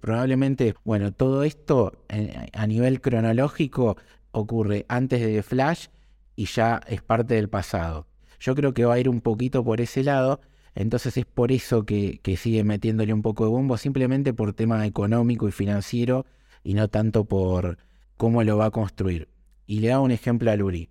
Probablemente, 0.00 0.74
bueno, 0.84 1.12
todo 1.12 1.42
esto 1.42 2.04
eh, 2.08 2.48
a 2.52 2.66
nivel 2.66 3.00
cronológico 3.00 3.96
ocurre 4.30 4.84
antes 4.88 5.20
de 5.20 5.42
Flash 5.42 5.88
y 6.36 6.46
ya 6.46 6.80
es 6.86 7.02
parte 7.02 7.34
del 7.34 7.48
pasado. 7.48 8.06
Yo 8.38 8.54
creo 8.54 8.74
que 8.74 8.84
va 8.84 8.94
a 8.94 8.98
ir 8.98 9.08
un 9.08 9.20
poquito 9.20 9.64
por 9.64 9.80
ese 9.80 10.04
lado, 10.04 10.40
entonces 10.74 11.16
es 11.16 11.24
por 11.24 11.52
eso 11.52 11.84
que, 11.84 12.20
sigue 12.36 12.62
metiéndole 12.62 13.12
un 13.12 13.22
poco 13.22 13.44
de 13.44 13.50
bombo, 13.50 13.78
simplemente 13.78 14.34
por 14.34 14.52
tema 14.52 14.86
económico 14.86 15.48
y 15.48 15.52
financiero 15.52 16.26
y 16.62 16.74
no 16.74 16.88
tanto 16.88 17.24
por 17.24 17.78
cómo 18.16 18.42
lo 18.42 18.56
va 18.56 18.66
a 18.66 18.70
construir. 18.70 19.28
Y 19.66 19.80
le 19.80 19.88
da 19.88 20.00
un 20.00 20.10
ejemplo 20.10 20.50
a 20.50 20.56
Luri. 20.56 20.90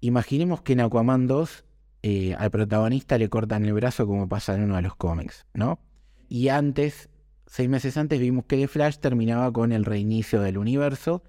Imaginemos 0.00 0.62
que 0.62 0.74
en 0.74 0.80
Aquaman 0.80 1.26
2 1.26 1.64
eh, 2.02 2.34
al 2.38 2.50
protagonista 2.50 3.18
le 3.18 3.28
cortan 3.28 3.64
el 3.64 3.72
brazo 3.72 4.06
como 4.06 4.28
pasa 4.28 4.54
en 4.54 4.62
uno 4.62 4.76
de 4.76 4.82
los 4.82 4.94
cómics, 4.94 5.46
¿no? 5.54 5.80
Y 6.28 6.48
antes, 6.48 7.08
seis 7.46 7.68
meses 7.68 7.96
antes, 7.96 8.20
vimos 8.20 8.44
que 8.46 8.56
The 8.56 8.68
Flash 8.68 8.98
terminaba 8.98 9.52
con 9.52 9.72
el 9.72 9.84
reinicio 9.84 10.40
del 10.40 10.58
universo 10.58 11.22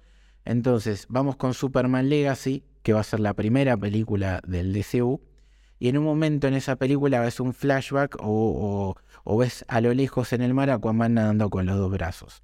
Entonces, 0.44 1.06
vamos 1.08 1.36
con 1.36 1.54
Superman 1.54 2.08
Legacy, 2.08 2.64
que 2.82 2.92
va 2.92 3.00
a 3.00 3.04
ser 3.04 3.20
la 3.20 3.34
primera 3.34 3.76
película 3.76 4.40
del 4.46 4.72
DCU, 4.72 5.20
y 5.78 5.88
en 5.88 5.98
un 5.98 6.04
momento 6.04 6.48
en 6.48 6.54
esa 6.54 6.76
película 6.76 7.20
ves 7.20 7.40
un 7.40 7.54
flashback 7.54 8.16
o, 8.20 8.96
ves 9.38 9.64
a 9.68 9.80
lo 9.80 9.92
lejos 9.94 10.32
en 10.32 10.42
el 10.42 10.54
mar 10.54 10.70
a 10.70 10.74
Aquaman 10.74 11.14
nadando 11.14 11.50
con 11.50 11.66
los 11.66 11.76
dos 11.76 11.90
brazos. 11.90 12.42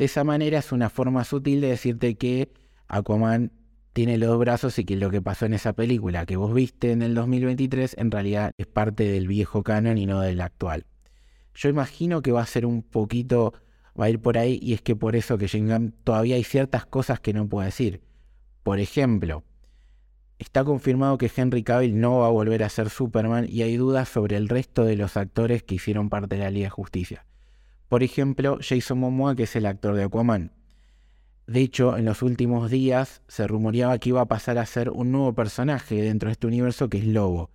De 0.00 0.06
esa 0.06 0.24
manera 0.24 0.60
es 0.60 0.72
una 0.72 0.88
forma 0.88 1.24
sutil 1.24 1.60
de 1.60 1.68
decirte 1.68 2.14
que 2.14 2.50
Aquaman 2.88 3.52
tiene 3.92 4.16
los 4.16 4.38
brazos 4.38 4.78
y 4.78 4.86
que 4.86 4.96
lo 4.96 5.10
que 5.10 5.20
pasó 5.20 5.44
en 5.44 5.52
esa 5.52 5.74
película 5.74 6.24
que 6.24 6.38
vos 6.38 6.54
viste 6.54 6.92
en 6.92 7.02
el 7.02 7.14
2023 7.14 7.96
en 7.98 8.10
realidad 8.10 8.52
es 8.56 8.66
parte 8.66 9.04
del 9.04 9.28
viejo 9.28 9.62
canon 9.62 9.98
y 9.98 10.06
no 10.06 10.22
del 10.22 10.40
actual. 10.40 10.86
Yo 11.54 11.68
imagino 11.68 12.22
que 12.22 12.32
va 12.32 12.40
a 12.40 12.46
ser 12.46 12.64
un 12.64 12.82
poquito, 12.82 13.52
va 13.88 14.06
a 14.06 14.08
ir 14.08 14.22
por 14.22 14.38
ahí 14.38 14.58
y 14.62 14.72
es 14.72 14.80
que 14.80 14.96
por 14.96 15.16
eso 15.16 15.36
que 15.36 15.48
James 15.48 15.92
todavía 16.02 16.36
hay 16.36 16.44
ciertas 16.44 16.86
cosas 16.86 17.20
que 17.20 17.34
no 17.34 17.46
puede 17.46 17.66
decir. 17.66 18.00
Por 18.62 18.80
ejemplo, 18.80 19.44
está 20.38 20.64
confirmado 20.64 21.18
que 21.18 21.30
Henry 21.36 21.62
Cavill 21.62 22.00
no 22.00 22.20
va 22.20 22.28
a 22.28 22.30
volver 22.30 22.62
a 22.62 22.70
ser 22.70 22.88
Superman 22.88 23.44
y 23.50 23.60
hay 23.60 23.76
dudas 23.76 24.08
sobre 24.08 24.38
el 24.38 24.48
resto 24.48 24.86
de 24.86 24.96
los 24.96 25.18
actores 25.18 25.62
que 25.62 25.74
hicieron 25.74 26.08
parte 26.08 26.36
de 26.36 26.44
la 26.44 26.50
Liga 26.50 26.68
de 26.68 26.70
Justicia. 26.70 27.26
Por 27.90 28.04
ejemplo, 28.04 28.60
Jason 28.60 29.00
Momoa, 29.00 29.34
que 29.34 29.42
es 29.42 29.56
el 29.56 29.66
actor 29.66 29.96
de 29.96 30.04
Aquaman. 30.04 30.52
De 31.48 31.60
hecho, 31.60 31.96
en 31.96 32.04
los 32.04 32.22
últimos 32.22 32.70
días 32.70 33.20
se 33.26 33.48
rumoreaba 33.48 33.98
que 33.98 34.10
iba 34.10 34.20
a 34.20 34.28
pasar 34.28 34.58
a 34.58 34.66
ser 34.66 34.90
un 34.90 35.10
nuevo 35.10 35.34
personaje 35.34 36.00
dentro 36.00 36.28
de 36.28 36.34
este 36.34 36.46
universo 36.46 36.88
que 36.88 36.98
es 36.98 37.04
Lobo. 37.04 37.50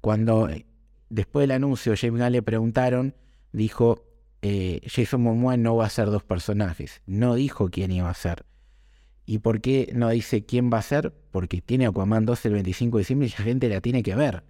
Cuando 0.00 0.48
eh, 0.48 0.66
después 1.10 1.44
del 1.44 1.52
anuncio 1.52 1.94
James 1.96 2.20
Gunn 2.20 2.32
le 2.32 2.42
preguntaron, 2.42 3.14
dijo, 3.52 4.04
eh, 4.42 4.80
Jason 4.84 5.22
Momoa 5.22 5.56
no 5.56 5.76
va 5.76 5.86
a 5.86 5.90
ser 5.90 6.06
dos 6.06 6.24
personajes. 6.24 7.00
No 7.06 7.36
dijo 7.36 7.70
quién 7.70 7.92
iba 7.92 8.10
a 8.10 8.14
ser. 8.14 8.46
¿Y 9.26 9.38
por 9.38 9.60
qué 9.60 9.92
no 9.94 10.08
dice 10.08 10.44
quién 10.44 10.72
va 10.72 10.78
a 10.78 10.82
ser? 10.82 11.14
Porque 11.30 11.60
tiene 11.60 11.86
Aquaman 11.86 12.26
2 12.26 12.46
el 12.46 12.52
25 12.54 12.96
de 12.96 13.02
diciembre 13.02 13.28
y 13.28 13.30
la 13.30 13.44
gente 13.44 13.68
la 13.68 13.80
tiene 13.80 14.02
que 14.02 14.16
ver. 14.16 14.42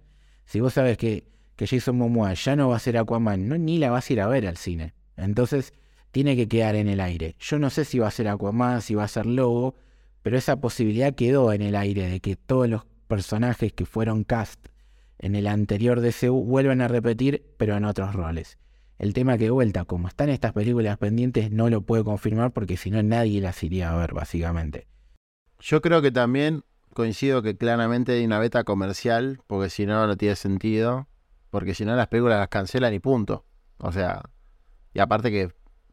Si 0.45 0.59
vos 0.59 0.73
sabes 0.73 0.97
que, 0.97 1.27
que 1.55 1.67
Jason 1.67 1.99
Momoa 1.99 2.33
ya 2.33 2.55
no 2.55 2.69
va 2.69 2.77
a 2.77 2.79
ser 2.79 2.97
Aquaman, 2.97 3.47
no, 3.47 3.59
ni 3.59 3.77
la 3.77 3.91
vas 3.91 4.09
a 4.09 4.13
ir 4.13 4.21
a 4.21 4.27
ver 4.27 4.47
al 4.47 4.57
cine. 4.57 4.95
Entonces 5.23 5.73
tiene 6.11 6.35
que 6.35 6.47
quedar 6.47 6.75
en 6.75 6.87
el 6.87 6.99
aire. 6.99 7.35
Yo 7.39 7.59
no 7.59 7.69
sé 7.69 7.85
si 7.85 7.99
va 7.99 8.07
a 8.07 8.11
ser 8.11 8.27
Aquaman, 8.27 8.81
si 8.81 8.95
va 8.95 9.03
a 9.03 9.07
ser 9.07 9.25
Lobo, 9.25 9.75
pero 10.21 10.37
esa 10.37 10.59
posibilidad 10.59 11.13
quedó 11.13 11.53
en 11.53 11.61
el 11.61 11.75
aire 11.75 12.07
de 12.09 12.19
que 12.19 12.35
todos 12.35 12.67
los 12.67 12.85
personajes 13.07 13.73
que 13.73 13.85
fueron 13.85 14.23
cast 14.23 14.67
en 15.19 15.35
el 15.35 15.47
anterior 15.47 16.01
DCU 16.01 16.43
vuelvan 16.45 16.81
a 16.81 16.87
repetir, 16.87 17.45
pero 17.57 17.75
en 17.75 17.85
otros 17.85 18.13
roles. 18.13 18.57
El 18.97 19.13
tema 19.13 19.37
que 19.37 19.49
vuelta, 19.49 19.85
como 19.85 20.07
están 20.07 20.29
estas 20.29 20.53
películas 20.53 20.97
pendientes, 20.97 21.51
no 21.51 21.69
lo 21.69 21.81
puedo 21.81 22.03
confirmar 22.03 22.51
porque 22.51 22.77
si 22.77 22.91
no 22.91 23.01
nadie 23.01 23.41
las 23.41 23.63
iría 23.63 23.91
a 23.91 23.97
ver, 23.97 24.13
básicamente. 24.13 24.87
Yo 25.59 25.81
creo 25.81 26.01
que 26.01 26.11
también 26.11 26.63
coincido 26.93 27.41
que 27.41 27.55
claramente 27.55 28.13
hay 28.13 28.25
una 28.25 28.39
beta 28.39 28.63
comercial, 28.63 29.39
porque 29.47 29.69
si 29.69 29.85
no, 29.85 30.05
no 30.05 30.17
tiene 30.17 30.35
sentido. 30.35 31.07
Porque 31.49 31.73
si 31.73 31.85
no, 31.85 31.95
las 31.95 32.07
películas 32.07 32.39
las 32.39 32.49
cancelan 32.49 32.93
y 32.93 32.99
punto. 32.99 33.45
O 33.77 33.91
sea, 33.91 34.21
y 34.93 34.99
aparte 34.99 35.31
que 35.31 35.51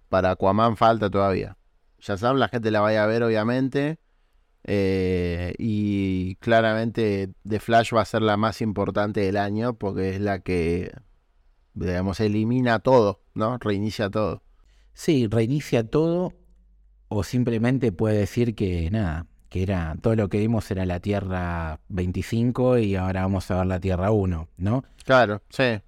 para 0.08 0.32
Aquaman 0.32 0.76
falta 0.76 1.10
todavía. 1.10 1.56
Ya 2.00 2.16
saben, 2.16 2.38
la 2.38 2.48
gente 2.48 2.70
la 2.70 2.80
vaya 2.80 3.04
a 3.04 3.06
ver, 3.06 3.22
obviamente. 3.22 3.98
Eh, 4.64 5.54
y 5.58 6.34
claramente 6.36 7.30
The 7.46 7.60
Flash 7.60 7.94
va 7.94 8.02
a 8.02 8.04
ser 8.04 8.22
la 8.22 8.36
más 8.36 8.60
importante 8.60 9.20
del 9.20 9.36
año 9.36 9.74
porque 9.74 10.16
es 10.16 10.20
la 10.20 10.40
que 10.40 10.92
digamos, 11.76 12.20
elimina 12.20 12.78
todo, 12.80 13.20
¿no? 13.34 13.58
Reinicia 13.58 14.10
todo. 14.10 14.42
Sí, 14.94 15.28
reinicia 15.28 15.88
todo 15.88 16.32
o 17.08 17.22
simplemente 17.22 17.92
puede 17.92 18.18
decir 18.18 18.54
que 18.54 18.90
nada, 18.90 19.26
que 19.50 19.62
era 19.62 19.94
todo 20.00 20.16
lo 20.16 20.28
que 20.28 20.38
vimos 20.38 20.70
era 20.70 20.86
la 20.86 21.00
Tierra 21.00 21.80
25 21.88 22.78
y 22.78 22.96
ahora 22.96 23.22
vamos 23.22 23.50
a 23.50 23.58
ver 23.58 23.66
la 23.66 23.78
Tierra 23.78 24.10
1, 24.10 24.48
¿no? 24.56 24.84
Claro, 25.04 25.42
sí. 25.50 25.80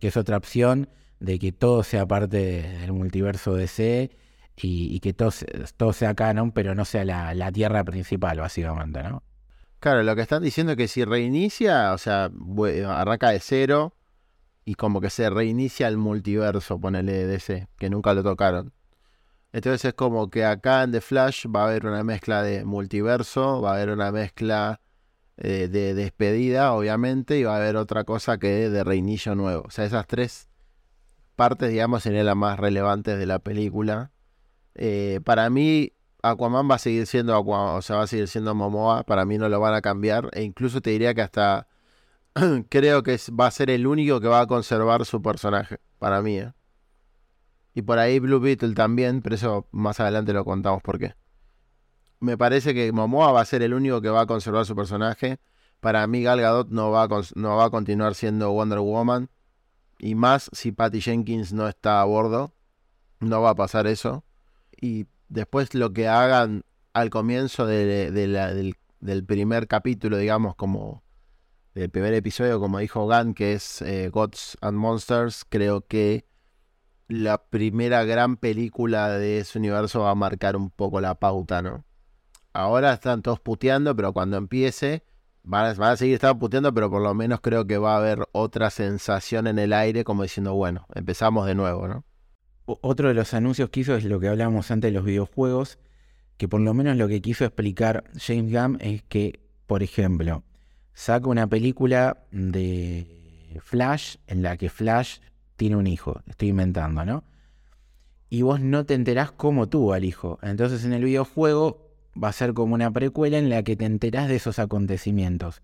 Que 0.00 0.08
es 0.08 0.16
otra 0.16 0.38
opción 0.38 0.88
de 1.24 1.38
que 1.38 1.52
todo 1.52 1.82
sea 1.82 2.06
parte 2.06 2.62
del 2.62 2.92
multiverso 2.92 3.54
DC 3.54 4.10
y, 4.56 4.94
y 4.94 5.00
que 5.00 5.12
todo, 5.12 5.30
todo, 5.76 5.92
sea 5.92 6.14
canon, 6.14 6.52
pero 6.52 6.74
no 6.74 6.84
sea 6.84 7.04
la, 7.04 7.34
la, 7.34 7.50
Tierra 7.50 7.82
principal, 7.84 8.38
básicamente, 8.38 9.02
¿no? 9.02 9.22
Claro, 9.80 10.02
lo 10.02 10.14
que 10.16 10.22
están 10.22 10.42
diciendo 10.42 10.72
es 10.72 10.78
que 10.78 10.88
si 10.88 11.04
reinicia, 11.04 11.92
o 11.92 11.98
sea, 11.98 12.30
arranca 12.88 13.30
de 13.30 13.40
cero, 13.40 13.94
y 14.64 14.74
como 14.74 15.00
que 15.00 15.10
se 15.10 15.28
reinicia 15.28 15.88
el 15.88 15.98
multiverso, 15.98 16.80
ponele 16.80 17.26
DC, 17.26 17.68
que 17.76 17.90
nunca 17.90 18.14
lo 18.14 18.22
tocaron. 18.22 18.72
Entonces 19.52 19.84
es 19.84 19.94
como 19.94 20.30
que 20.30 20.44
acá 20.44 20.82
en 20.82 20.92
The 20.92 21.00
Flash 21.00 21.46
va 21.46 21.62
a 21.62 21.66
haber 21.66 21.86
una 21.86 22.02
mezcla 22.02 22.42
de 22.42 22.64
multiverso, 22.64 23.60
va 23.60 23.72
a 23.72 23.74
haber 23.74 23.90
una 23.90 24.10
mezcla 24.10 24.80
eh, 25.36 25.68
de 25.68 25.94
despedida, 25.94 26.72
obviamente, 26.72 27.38
y 27.38 27.44
va 27.44 27.54
a 27.54 27.56
haber 27.58 27.76
otra 27.76 28.04
cosa 28.04 28.38
que 28.38 28.70
de 28.70 28.84
reinicio 28.84 29.34
nuevo. 29.34 29.64
O 29.66 29.70
sea, 29.70 29.84
esas 29.84 30.06
tres 30.06 30.48
partes, 31.34 31.70
digamos, 31.70 32.02
serían 32.02 32.26
las 32.26 32.36
más 32.36 32.58
relevantes 32.58 33.18
de 33.18 33.26
la 33.26 33.38
película. 33.38 34.10
Eh, 34.74 35.20
para 35.24 35.50
mí, 35.50 35.92
Aquaman 36.22 36.70
va 36.70 36.76
a 36.76 36.78
seguir 36.78 37.06
siendo 37.06 37.34
Aquaman, 37.36 37.76
o 37.76 37.82
sea, 37.82 37.96
va 37.96 38.02
a 38.04 38.06
seguir 38.06 38.28
siendo 38.28 38.54
Momoa. 38.54 39.02
Para 39.04 39.24
mí 39.24 39.38
no 39.38 39.48
lo 39.48 39.60
van 39.60 39.74
a 39.74 39.82
cambiar. 39.82 40.30
E 40.32 40.42
incluso 40.42 40.80
te 40.80 40.90
diría 40.90 41.14
que 41.14 41.22
hasta 41.22 41.68
creo 42.68 43.02
que 43.02 43.18
va 43.38 43.46
a 43.46 43.50
ser 43.50 43.70
el 43.70 43.86
único 43.86 44.20
que 44.20 44.28
va 44.28 44.40
a 44.40 44.46
conservar 44.46 45.04
su 45.04 45.22
personaje, 45.22 45.78
para 45.98 46.22
mí. 46.22 46.38
¿eh? 46.38 46.52
Y 47.74 47.82
por 47.82 47.98
ahí 47.98 48.18
Blue 48.20 48.40
Beetle 48.40 48.74
también, 48.74 49.20
pero 49.22 49.34
eso 49.34 49.66
más 49.72 50.00
adelante 50.00 50.32
lo 50.32 50.44
contamos 50.44 50.82
por 50.82 50.98
qué. 50.98 51.14
Me 52.20 52.38
parece 52.38 52.72
que 52.72 52.90
Momoa 52.92 53.32
va 53.32 53.40
a 53.40 53.44
ser 53.44 53.62
el 53.62 53.74
único 53.74 54.00
que 54.00 54.08
va 54.08 54.22
a 54.22 54.26
conservar 54.26 54.64
su 54.64 54.74
personaje. 54.74 55.38
Para 55.80 56.06
mí 56.06 56.22
Gal 56.22 56.40
Gadot 56.40 56.70
no 56.70 56.90
va 56.90 57.02
a, 57.02 57.08
no 57.34 57.56
va 57.56 57.66
a 57.66 57.70
continuar 57.70 58.14
siendo 58.14 58.52
Wonder 58.52 58.78
Woman. 58.78 59.28
Y 59.98 60.14
más 60.14 60.50
si 60.52 60.72
Patty 60.72 61.00
Jenkins 61.00 61.52
no 61.52 61.68
está 61.68 62.00
a 62.00 62.04
bordo. 62.04 62.52
No 63.20 63.42
va 63.42 63.50
a 63.50 63.54
pasar 63.54 63.86
eso. 63.86 64.24
Y 64.80 65.06
después 65.28 65.74
lo 65.74 65.92
que 65.92 66.08
hagan 66.08 66.64
al 66.92 67.10
comienzo 67.10 67.66
del, 67.66 68.74
del 69.00 69.24
primer 69.24 69.66
capítulo, 69.66 70.16
digamos, 70.16 70.54
como 70.56 71.04
del 71.74 71.90
primer 71.90 72.14
episodio, 72.14 72.60
como 72.60 72.78
dijo 72.78 73.04
Gunn, 73.06 73.34
que 73.34 73.54
es 73.54 73.82
eh, 73.82 74.08
Gods 74.08 74.56
and 74.60 74.78
Monsters, 74.78 75.44
creo 75.48 75.80
que 75.82 76.24
la 77.08 77.38
primera 77.38 78.04
gran 78.04 78.36
película 78.36 79.10
de 79.10 79.38
ese 79.38 79.58
universo 79.58 80.00
va 80.00 80.10
a 80.10 80.14
marcar 80.14 80.56
un 80.56 80.70
poco 80.70 81.00
la 81.00 81.16
pauta, 81.16 81.62
¿no? 81.62 81.84
Ahora 82.52 82.92
están 82.92 83.22
todos 83.22 83.40
puteando, 83.40 83.94
pero 83.96 84.12
cuando 84.12 84.36
empiece, 84.36 85.02
van 85.44 85.80
a, 85.80 85.90
a 85.90 85.96
seguir 85.96 86.14
estando 86.14 86.38
puteando, 86.38 86.74
pero 86.74 86.90
por 86.90 87.02
lo 87.02 87.14
menos 87.14 87.40
creo 87.40 87.66
que 87.66 87.78
va 87.78 87.94
a 87.94 87.98
haber 87.98 88.26
otra 88.32 88.70
sensación 88.70 89.46
en 89.46 89.58
el 89.58 89.72
aire, 89.72 90.02
como 90.02 90.22
diciendo, 90.22 90.54
bueno, 90.54 90.86
empezamos 90.94 91.46
de 91.46 91.54
nuevo, 91.54 91.86
¿no? 91.86 92.04
Otro 92.66 93.08
de 93.08 93.14
los 93.14 93.34
anuncios 93.34 93.68
que 93.68 93.80
hizo 93.80 93.94
es 93.94 94.04
lo 94.04 94.18
que 94.18 94.28
hablábamos 94.28 94.70
antes 94.70 94.90
de 94.90 94.96
los 94.96 95.04
videojuegos, 95.04 95.78
que 96.38 96.48
por 96.48 96.60
lo 96.60 96.72
menos 96.72 96.96
lo 96.96 97.08
que 97.08 97.20
quiso 97.20 97.44
explicar 97.44 98.04
James 98.16 98.50
Gunn 98.50 98.78
es 98.80 99.02
que, 99.02 99.40
por 99.66 99.82
ejemplo, 99.82 100.42
saca 100.94 101.28
una 101.28 101.46
película 101.46 102.24
de 102.30 103.60
Flash 103.62 104.16
en 104.26 104.42
la 104.42 104.56
que 104.56 104.70
Flash 104.70 105.18
tiene 105.56 105.76
un 105.76 105.86
hijo, 105.86 106.22
estoy 106.26 106.48
inventando, 106.48 107.04
¿no? 107.04 107.24
Y 108.30 108.42
vos 108.42 108.60
no 108.60 108.86
te 108.86 108.94
enterás 108.94 109.30
cómo 109.30 109.68
tuvo 109.68 109.92
al 109.92 110.04
hijo. 110.04 110.38
Entonces 110.42 110.84
en 110.84 110.92
el 110.92 111.04
videojuego 111.04 111.83
va 112.22 112.28
a 112.28 112.32
ser 112.32 112.54
como 112.54 112.74
una 112.74 112.90
precuela 112.90 113.38
en 113.38 113.50
la 113.50 113.62
que 113.62 113.76
te 113.76 113.84
enterás 113.84 114.28
de 114.28 114.36
esos 114.36 114.58
acontecimientos, 114.58 115.62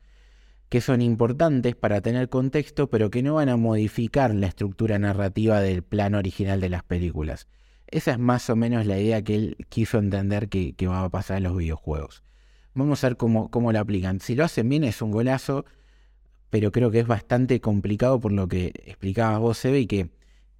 que 0.68 0.80
son 0.80 1.02
importantes 1.02 1.74
para 1.74 2.00
tener 2.00 2.28
contexto, 2.28 2.88
pero 2.88 3.10
que 3.10 3.22
no 3.22 3.34
van 3.34 3.48
a 3.48 3.56
modificar 3.56 4.34
la 4.34 4.46
estructura 4.46 4.98
narrativa 4.98 5.60
del 5.60 5.82
plano 5.82 6.18
original 6.18 6.60
de 6.60 6.68
las 6.68 6.82
películas. 6.82 7.48
Esa 7.88 8.12
es 8.12 8.18
más 8.18 8.48
o 8.50 8.56
menos 8.56 8.86
la 8.86 8.98
idea 8.98 9.22
que 9.22 9.34
él 9.34 9.56
quiso 9.68 9.98
entender 9.98 10.48
que, 10.48 10.74
va 10.86 11.02
a 11.02 11.08
pasar 11.08 11.38
en 11.38 11.42
los 11.42 11.56
videojuegos. 11.56 12.22
Vamos 12.74 13.02
a 13.02 13.08
ver 13.08 13.16
cómo, 13.16 13.50
cómo 13.50 13.72
lo 13.72 13.80
aplican. 13.80 14.20
Si 14.20 14.36
lo 14.36 14.44
hacen 14.44 14.68
bien 14.68 14.84
es 14.84 15.02
un 15.02 15.10
golazo, 15.10 15.64
pero 16.50 16.70
creo 16.70 16.92
que 16.92 17.00
es 17.00 17.06
bastante 17.06 17.60
complicado 17.60 18.20
por 18.20 18.30
lo 18.30 18.46
que 18.46 18.72
explicabas 18.86 19.40
vos, 19.40 19.58
Sebe, 19.58 19.80
y 19.80 19.86
que 19.86 20.10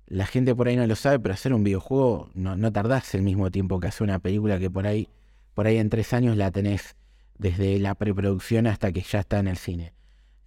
la 0.07 0.27
gente 0.27 0.57
por 0.57 0.67
ahí 0.67 0.75
no 0.75 0.87
lo 0.89 0.97
sabe, 0.97 1.21
pero 1.21 1.35
hacer 1.35 1.55
un 1.55 1.63
videojuego 1.63 2.31
no, 2.35 2.57
no 2.57 2.73
tardás 2.73 3.15
el 3.15 3.23
mismo 3.23 3.53
tiempo 3.53 3.79
que 3.79 3.87
hacer 3.87 4.05
una 4.05 4.19
película 4.19 4.59
que 4.59 4.69
por 4.69 4.89
ahí, 4.89 5.09
por 5.55 5.67
ahí 5.67 5.79
en 5.79 5.91
tres 5.91 6.13
años 6.13 6.37
la 6.37 6.51
tenés 6.51 6.97
desde 7.39 7.79
la 7.79 7.95
preproducción 7.95 8.67
hasta 8.67 8.93
que 8.93 9.03
ya 9.03 9.21
está 9.21 9.39
en 9.39 9.49
el 9.49 9.57
cine. 9.57 9.93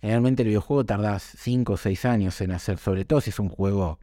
Generalmente 0.01 0.43
el 0.43 0.49
videojuego 0.49 0.85
tardás 0.85 1.23
cinco 1.37 1.73
o 1.73 1.77
seis 1.77 2.05
años 2.05 2.39
en 2.41 2.51
hacer, 2.51 2.77
sobre 2.77 3.05
todo 3.05 3.21
si 3.21 3.29
es 3.29 3.39
un 3.39 3.49
juego 3.49 3.99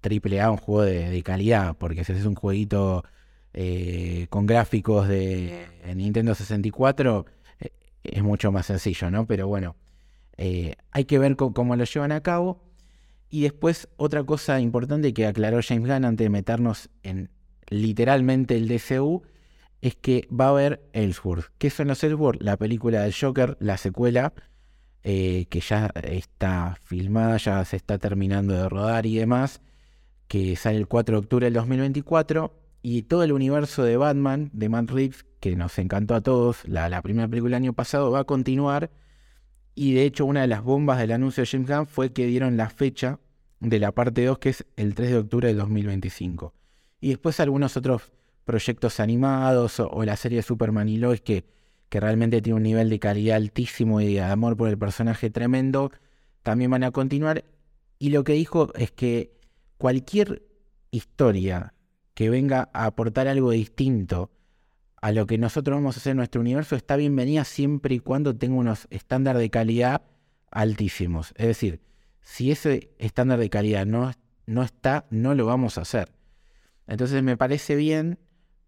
triple 0.00 0.40
A, 0.40 0.50
un 0.50 0.56
juego 0.56 0.82
de, 0.82 1.10
de 1.10 1.22
calidad, 1.22 1.76
porque 1.76 2.04
si 2.04 2.12
es 2.12 2.24
un 2.24 2.34
jueguito 2.34 3.04
eh, 3.52 4.28
con 4.30 4.46
gráficos 4.46 5.08
de 5.08 5.66
Nintendo 5.96 6.36
64 6.36 7.26
eh, 7.58 7.70
es 8.04 8.22
mucho 8.22 8.52
más 8.52 8.66
sencillo, 8.66 9.10
¿no? 9.10 9.26
Pero 9.26 9.48
bueno, 9.48 9.74
eh, 10.36 10.76
hay 10.92 11.04
que 11.04 11.18
ver 11.18 11.36
cómo 11.36 11.76
lo 11.76 11.84
llevan 11.84 12.12
a 12.12 12.22
cabo. 12.22 12.62
Y 13.28 13.42
después 13.42 13.88
otra 13.96 14.24
cosa 14.24 14.60
importante 14.60 15.12
que 15.14 15.26
aclaró 15.26 15.60
James 15.62 15.88
Gunn 15.88 16.04
antes 16.04 16.24
de 16.24 16.30
meternos 16.30 16.90
en 17.02 17.30
literalmente 17.68 18.56
el 18.56 18.68
DCU 18.68 19.22
es 19.80 19.96
que 19.96 20.28
va 20.28 20.46
a 20.46 20.50
haber 20.50 20.88
Ellsworth. 20.92 21.46
¿Qué 21.58 21.70
son 21.70 21.88
los 21.88 22.02
Ellsworth? 22.04 22.42
La 22.42 22.56
película 22.56 23.02
del 23.02 23.14
Joker, 23.14 23.56
la 23.60 23.76
secuela, 23.76 24.32
eh, 25.02 25.46
que 25.48 25.60
ya 25.60 25.90
está 26.02 26.76
filmada, 26.84 27.38
ya 27.38 27.64
se 27.64 27.76
está 27.76 27.98
terminando 27.98 28.54
de 28.54 28.68
rodar 28.68 29.06
y 29.06 29.16
demás, 29.16 29.62
que 30.28 30.56
sale 30.56 30.76
el 30.76 30.86
4 30.86 31.14
de 31.14 31.18
octubre 31.18 31.46
del 31.46 31.54
2024. 31.54 32.56
Y 32.82 33.02
todo 33.02 33.24
el 33.24 33.32
universo 33.32 33.82
de 33.82 33.96
Batman, 33.98 34.50
de 34.54 34.68
Matt 34.70 34.90
Reeves, 34.90 35.26
que 35.40 35.54
nos 35.54 35.78
encantó 35.78 36.14
a 36.14 36.22
todos, 36.22 36.66
la, 36.66 36.88
la 36.88 37.02
primera 37.02 37.28
película 37.28 37.56
del 37.56 37.64
año 37.64 37.72
pasado, 37.74 38.10
va 38.10 38.20
a 38.20 38.24
continuar. 38.24 38.90
Y 39.74 39.92
de 39.94 40.04
hecho, 40.04 40.24
una 40.24 40.42
de 40.42 40.46
las 40.46 40.62
bombas 40.62 40.98
del 40.98 41.12
anuncio 41.12 41.42
de 41.42 41.46
James 41.46 41.68
Gunn 41.68 41.86
fue 41.86 42.12
que 42.12 42.26
dieron 42.26 42.56
la 42.56 42.70
fecha 42.70 43.18
de 43.60 43.78
la 43.78 43.92
parte 43.92 44.24
2, 44.24 44.38
que 44.38 44.50
es 44.50 44.66
el 44.76 44.94
3 44.94 45.10
de 45.10 45.18
octubre 45.18 45.48
del 45.48 45.58
2025. 45.58 46.54
Y 47.00 47.10
después 47.10 47.38
algunos 47.40 47.76
otros 47.76 48.10
proyectos 48.44 49.00
animados 49.00 49.80
o, 49.80 50.04
la 50.04 50.16
serie 50.16 50.42
Superman 50.42 50.88
y 50.88 50.96
Lois 50.96 51.20
que, 51.20 51.44
que 51.88 52.00
realmente 52.00 52.42
tiene 52.42 52.56
un 52.56 52.62
nivel 52.62 52.90
de 52.90 52.98
calidad 52.98 53.36
altísimo 53.36 54.00
y 54.00 54.14
de 54.14 54.22
amor 54.22 54.56
por 54.56 54.68
el 54.68 54.78
personaje 54.78 55.30
tremendo, 55.30 55.90
también 56.42 56.70
van 56.70 56.84
a 56.84 56.90
continuar. 56.90 57.44
Y 57.98 58.10
lo 58.10 58.24
que 58.24 58.32
dijo 58.32 58.72
es 58.74 58.90
que 58.90 59.32
cualquier 59.78 60.42
historia 60.90 61.74
que 62.14 62.30
venga 62.30 62.68
a 62.72 62.86
aportar 62.86 63.28
algo 63.28 63.50
distinto 63.50 64.30
a 65.00 65.12
lo 65.12 65.26
que 65.26 65.38
nosotros 65.38 65.76
vamos 65.76 65.96
a 65.96 66.00
hacer 66.00 66.10
en 66.12 66.18
nuestro 66.18 66.40
universo 66.40 66.76
está 66.76 66.96
bienvenida 66.96 67.44
siempre 67.44 67.94
y 67.94 68.00
cuando 68.00 68.36
tenga 68.36 68.56
unos 68.56 68.86
estándares 68.90 69.40
de 69.40 69.50
calidad 69.50 70.02
altísimos. 70.50 71.32
Es 71.36 71.46
decir, 71.46 71.80
si 72.20 72.50
ese 72.50 72.90
estándar 72.98 73.38
de 73.38 73.50
calidad 73.50 73.86
no, 73.86 74.12
no 74.46 74.62
está, 74.62 75.06
no 75.10 75.34
lo 75.34 75.46
vamos 75.46 75.78
a 75.78 75.82
hacer. 75.82 76.12
Entonces 76.86 77.22
me 77.22 77.36
parece 77.36 77.76
bien, 77.76 78.18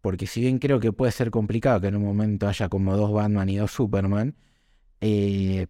porque 0.03 0.27
si 0.27 0.43
bien 0.43 0.59
creo 0.59 0.81
que 0.81 0.93
puede 0.93 1.13
ser 1.13 1.31
complicado 1.31 1.81
que 1.81 1.87
en 1.87 1.97
un 1.97 2.05
momento 2.05 2.47
haya 2.47 2.69
como 2.69 2.97
dos 2.97 3.11
Batman 3.11 3.49
y 3.49 3.57
dos 3.57 3.73
Superman, 3.73 4.37
eh, 5.01 5.67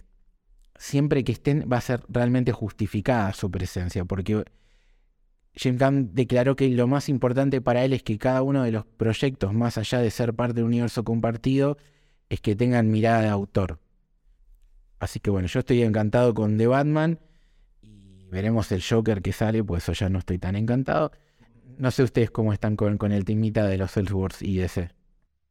siempre 0.77 1.23
que 1.23 1.33
estén 1.33 1.69
va 1.73 1.77
a 1.77 1.81
ser 1.81 2.03
realmente 2.09 2.51
justificada 2.51 3.33
su 3.33 3.51
presencia, 3.51 4.05
porque 4.05 4.43
Jim 5.55 5.79
Gunn 5.79 6.15
declaró 6.15 6.57
que 6.57 6.69
lo 6.71 6.89
más 6.89 7.09
importante 7.09 7.61
para 7.61 7.85
él 7.85 7.93
es 7.93 8.03
que 8.03 8.19
cada 8.19 8.43
uno 8.43 8.65
de 8.65 8.73
los 8.73 8.85
proyectos, 8.85 9.55
más 9.55 9.79
allá 9.79 10.01
de 10.01 10.11
ser 10.11 10.35
parte 10.35 10.55
del 10.55 10.65
universo 10.65 11.05
compartido, 11.05 11.77
es 12.29 12.41
que 12.41 12.57
tengan 12.57 12.91
mirada 12.91 13.23
de 13.23 13.29
autor. 13.29 13.79
Así 14.99 15.21
que 15.21 15.31
bueno, 15.31 15.47
yo 15.47 15.61
estoy 15.61 15.83
encantado 15.83 16.35
con 16.35 16.59
The 16.59 16.67
Batman 16.67 17.19
veremos 18.33 18.73
el 18.73 18.83
Joker 18.83 19.21
que 19.21 19.33
sale, 19.33 19.63
pues 19.63 19.83
eso 19.83 19.93
ya 19.93 20.09
no 20.09 20.19
estoy 20.19 20.39
tan 20.39 20.57
encantado. 20.57 21.13
No 21.79 21.91
sé 21.91 22.03
ustedes 22.03 22.31
cómo 22.31 22.53
están 22.53 22.77
con, 22.77 22.99
con 22.99 23.13
el 23.13 23.25
timita 23.25 23.67
de 23.67 23.79
los 23.79 23.97
Ellsworths 23.97 24.43
y 24.43 24.57
DC. 24.59 24.91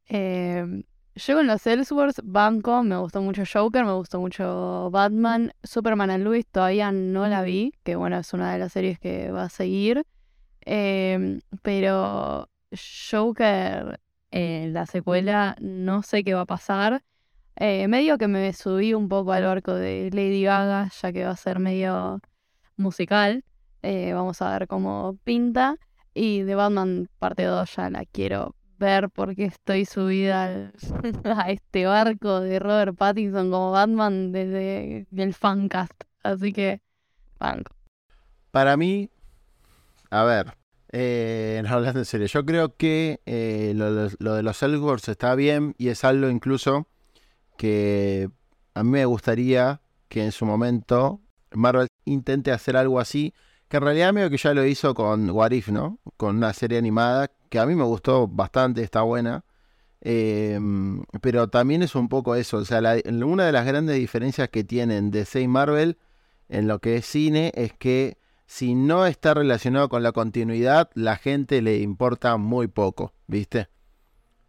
Eh, 0.08 0.84
yo 1.14 1.34
con 1.36 1.46
los 1.46 1.66
Ellsworths, 1.66 2.20
banco, 2.24 2.82
me 2.82 2.96
gustó 2.96 3.20
mucho 3.20 3.42
Joker, 3.50 3.84
me 3.84 3.92
gustó 3.92 4.20
mucho 4.20 4.90
Batman. 4.90 5.52
Superman 5.62 6.10
and 6.10 6.24
Louis 6.24 6.46
todavía 6.46 6.90
no 6.92 7.26
la 7.28 7.42
vi, 7.42 7.74
que 7.82 7.96
bueno, 7.96 8.18
es 8.18 8.32
una 8.32 8.52
de 8.52 8.58
las 8.58 8.72
series 8.72 8.98
que 8.98 9.30
va 9.30 9.44
a 9.44 9.48
seguir. 9.48 10.04
Eh, 10.64 11.38
pero 11.62 12.48
Joker, 13.10 14.00
en 14.30 14.72
la 14.72 14.86
secuela, 14.86 15.56
no 15.60 16.02
sé 16.02 16.24
qué 16.24 16.34
va 16.34 16.42
a 16.42 16.46
pasar. 16.46 17.02
Eh, 17.56 17.86
medio 17.88 18.16
que 18.16 18.28
me 18.28 18.52
subí 18.54 18.94
un 18.94 19.08
poco 19.08 19.32
al 19.32 19.44
barco 19.44 19.74
de 19.74 20.10
Lady 20.12 20.42
Gaga, 20.42 20.90
ya 21.00 21.12
que 21.12 21.24
va 21.24 21.30
a 21.32 21.36
ser 21.36 21.58
medio 21.58 22.20
musical. 22.76 23.44
Eh, 23.82 24.12
vamos 24.14 24.40
a 24.40 24.58
ver 24.58 24.66
cómo 24.68 25.18
pinta. 25.24 25.76
Y 26.14 26.42
de 26.42 26.54
Batman 26.54 27.08
parte 27.18 27.44
2 27.44 27.76
ya 27.76 27.90
la 27.90 28.04
quiero 28.04 28.54
ver 28.78 29.10
porque 29.10 29.44
estoy 29.44 29.84
subida 29.84 30.72
a 31.24 31.50
este 31.50 31.86
barco 31.86 32.40
de 32.40 32.58
Robert 32.58 32.96
Pattinson 32.96 33.50
como 33.50 33.70
Batman 33.70 34.32
desde 34.32 35.06
el 35.16 35.34
fancast. 35.34 35.94
Así 36.22 36.52
que, 36.52 36.80
banco. 37.38 37.74
Para 38.50 38.76
mí, 38.76 39.08
a 40.10 40.24
ver, 40.24 40.54
eh, 40.92 41.62
hablas 41.66 41.96
en 41.96 42.04
serio. 42.04 42.26
Yo 42.26 42.44
creo 42.44 42.76
que 42.76 43.20
eh, 43.24 43.72
lo, 43.74 44.34
de 44.34 44.42
los 44.42 44.62
Elgors 44.62 45.08
está 45.08 45.34
bien 45.34 45.74
y 45.78 45.88
es 45.88 46.04
algo 46.04 46.28
incluso 46.28 46.86
que 47.56 48.28
a 48.74 48.82
mí 48.84 48.90
me 48.90 49.04
gustaría 49.06 49.80
que 50.08 50.24
en 50.24 50.32
su 50.32 50.44
momento 50.44 51.20
Marvel 51.52 51.88
intente 52.04 52.52
hacer 52.52 52.76
algo 52.76 53.00
así, 53.00 53.32
que 53.72 53.78
en 53.78 53.84
realidad 53.84 54.12
medio 54.12 54.28
que 54.28 54.36
ya 54.36 54.52
lo 54.52 54.66
hizo 54.66 54.92
con 54.92 55.30
What 55.30 55.52
If, 55.52 55.70
¿no? 55.70 55.98
Con 56.18 56.36
una 56.36 56.52
serie 56.52 56.76
animada 56.76 57.30
que 57.48 57.58
a 57.58 57.64
mí 57.64 57.74
me 57.74 57.84
gustó 57.84 58.28
bastante, 58.28 58.82
está 58.82 59.00
buena. 59.00 59.46
Em, 60.02 61.02
pero 61.22 61.48
también 61.48 61.82
es 61.82 61.94
un 61.94 62.10
poco 62.10 62.34
eso, 62.34 62.58
o 62.58 62.64
sea, 62.66 62.82
una 63.24 63.46
de 63.46 63.52
las 63.52 63.64
grandes 63.64 63.96
diferencias 63.96 64.50
que 64.50 64.62
tienen 64.62 65.10
DC 65.10 65.40
y 65.40 65.48
Marvel 65.48 65.96
en 66.50 66.68
lo 66.68 66.80
que 66.80 66.96
es 66.96 67.06
cine 67.06 67.50
es 67.54 67.72
que 67.72 68.18
si 68.44 68.74
no 68.74 69.06
está 69.06 69.32
relacionado 69.32 69.88
con 69.88 70.02
la 70.02 70.12
continuidad, 70.12 70.90
la 70.92 71.16
gente 71.16 71.62
le 71.62 71.78
importa 71.78 72.36
muy 72.36 72.66
poco, 72.66 73.14
¿viste? 73.26 73.70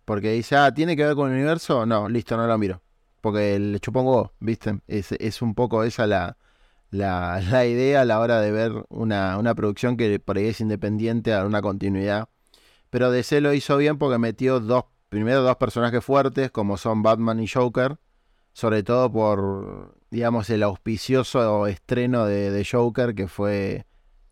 Porque 0.03 0.33
dice, 0.33 0.57
ah, 0.57 0.73
¿tiene 0.73 0.97
que 0.97 1.05
ver 1.05 1.15
con 1.15 1.31
el 1.31 1.37
universo? 1.37 1.85
No, 1.85 2.09
listo, 2.09 2.35
no 2.35 2.45
lo 2.45 2.57
miro. 2.57 2.81
Porque 3.21 3.57
le 3.57 3.79
chupongo, 3.79 4.33
¿viste? 4.41 4.81
Es, 4.85 5.13
es 5.13 5.41
un 5.41 5.55
poco 5.55 5.85
esa 5.85 6.07
la, 6.07 6.35
la, 6.93 7.41
la, 7.51 7.65
idea 7.65 8.01
a 8.01 8.05
la 8.05 8.19
hora 8.19 8.39
de 8.39 8.51
ver 8.51 8.85
una, 8.89 9.37
una, 9.37 9.55
producción 9.55 9.97
que 9.97 10.19
por 10.19 10.37
ahí 10.37 10.47
es 10.47 10.61
independiente 10.61 11.33
a 11.33 11.45
una 11.45 11.61
continuidad. 11.61 12.29
Pero 12.89 13.11
DC 13.11 13.41
lo 13.41 13.53
hizo 13.53 13.77
bien 13.77 13.97
porque 13.97 14.19
metió 14.19 14.59
dos, 14.59 14.85
primero 15.09 15.41
dos 15.41 15.57
personajes 15.57 16.03
fuertes 16.05 16.51
como 16.51 16.77
son 16.77 17.01
Batman 17.01 17.39
y 17.39 17.47
Joker, 17.47 17.97
sobre 18.53 18.83
todo 18.83 19.11
por, 19.11 19.97
digamos, 20.11 20.49
el 20.51 20.61
auspicioso 20.61 21.65
estreno 21.65 22.25
de, 22.25 22.51
de 22.51 22.65
Joker 22.65 23.15
que 23.15 23.27
fue, 23.27 23.87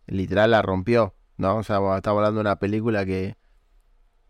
literal, 0.06 0.52
la 0.52 0.62
rompió, 0.62 1.14
¿no? 1.36 1.56
O 1.56 1.62
sea, 1.64 1.78
estaba 1.96 2.18
hablando 2.18 2.36
de 2.36 2.42
una 2.42 2.60
película 2.60 3.04
que, 3.04 3.36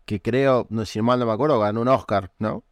que 0.05 0.19
creo, 0.21 0.65
no, 0.71 0.85
si 0.85 0.99
mal 1.03 1.19
no 1.19 1.27
me 1.27 1.33
acuerdo, 1.33 1.59
ganó 1.59 1.81
un 1.81 1.87
Oscar, 1.87 2.31
¿no? 2.39 2.63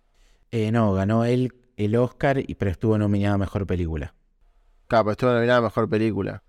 Eh, 0.49 0.71
no, 0.71 0.93
ganó 0.93 1.23
él 1.25 1.53
el 1.77 1.95
Oscar, 1.95 2.41
pero 2.57 2.71
estuvo 2.71 2.97
nominada 2.97 3.35
a 3.35 3.37
Mejor 3.37 3.67
Película. 3.67 4.15
Claro, 4.91 5.05
pero 5.05 5.11
estuvo 5.13 5.31
nominada 5.31 5.61
mejor 5.61 5.87
película. 5.87 6.43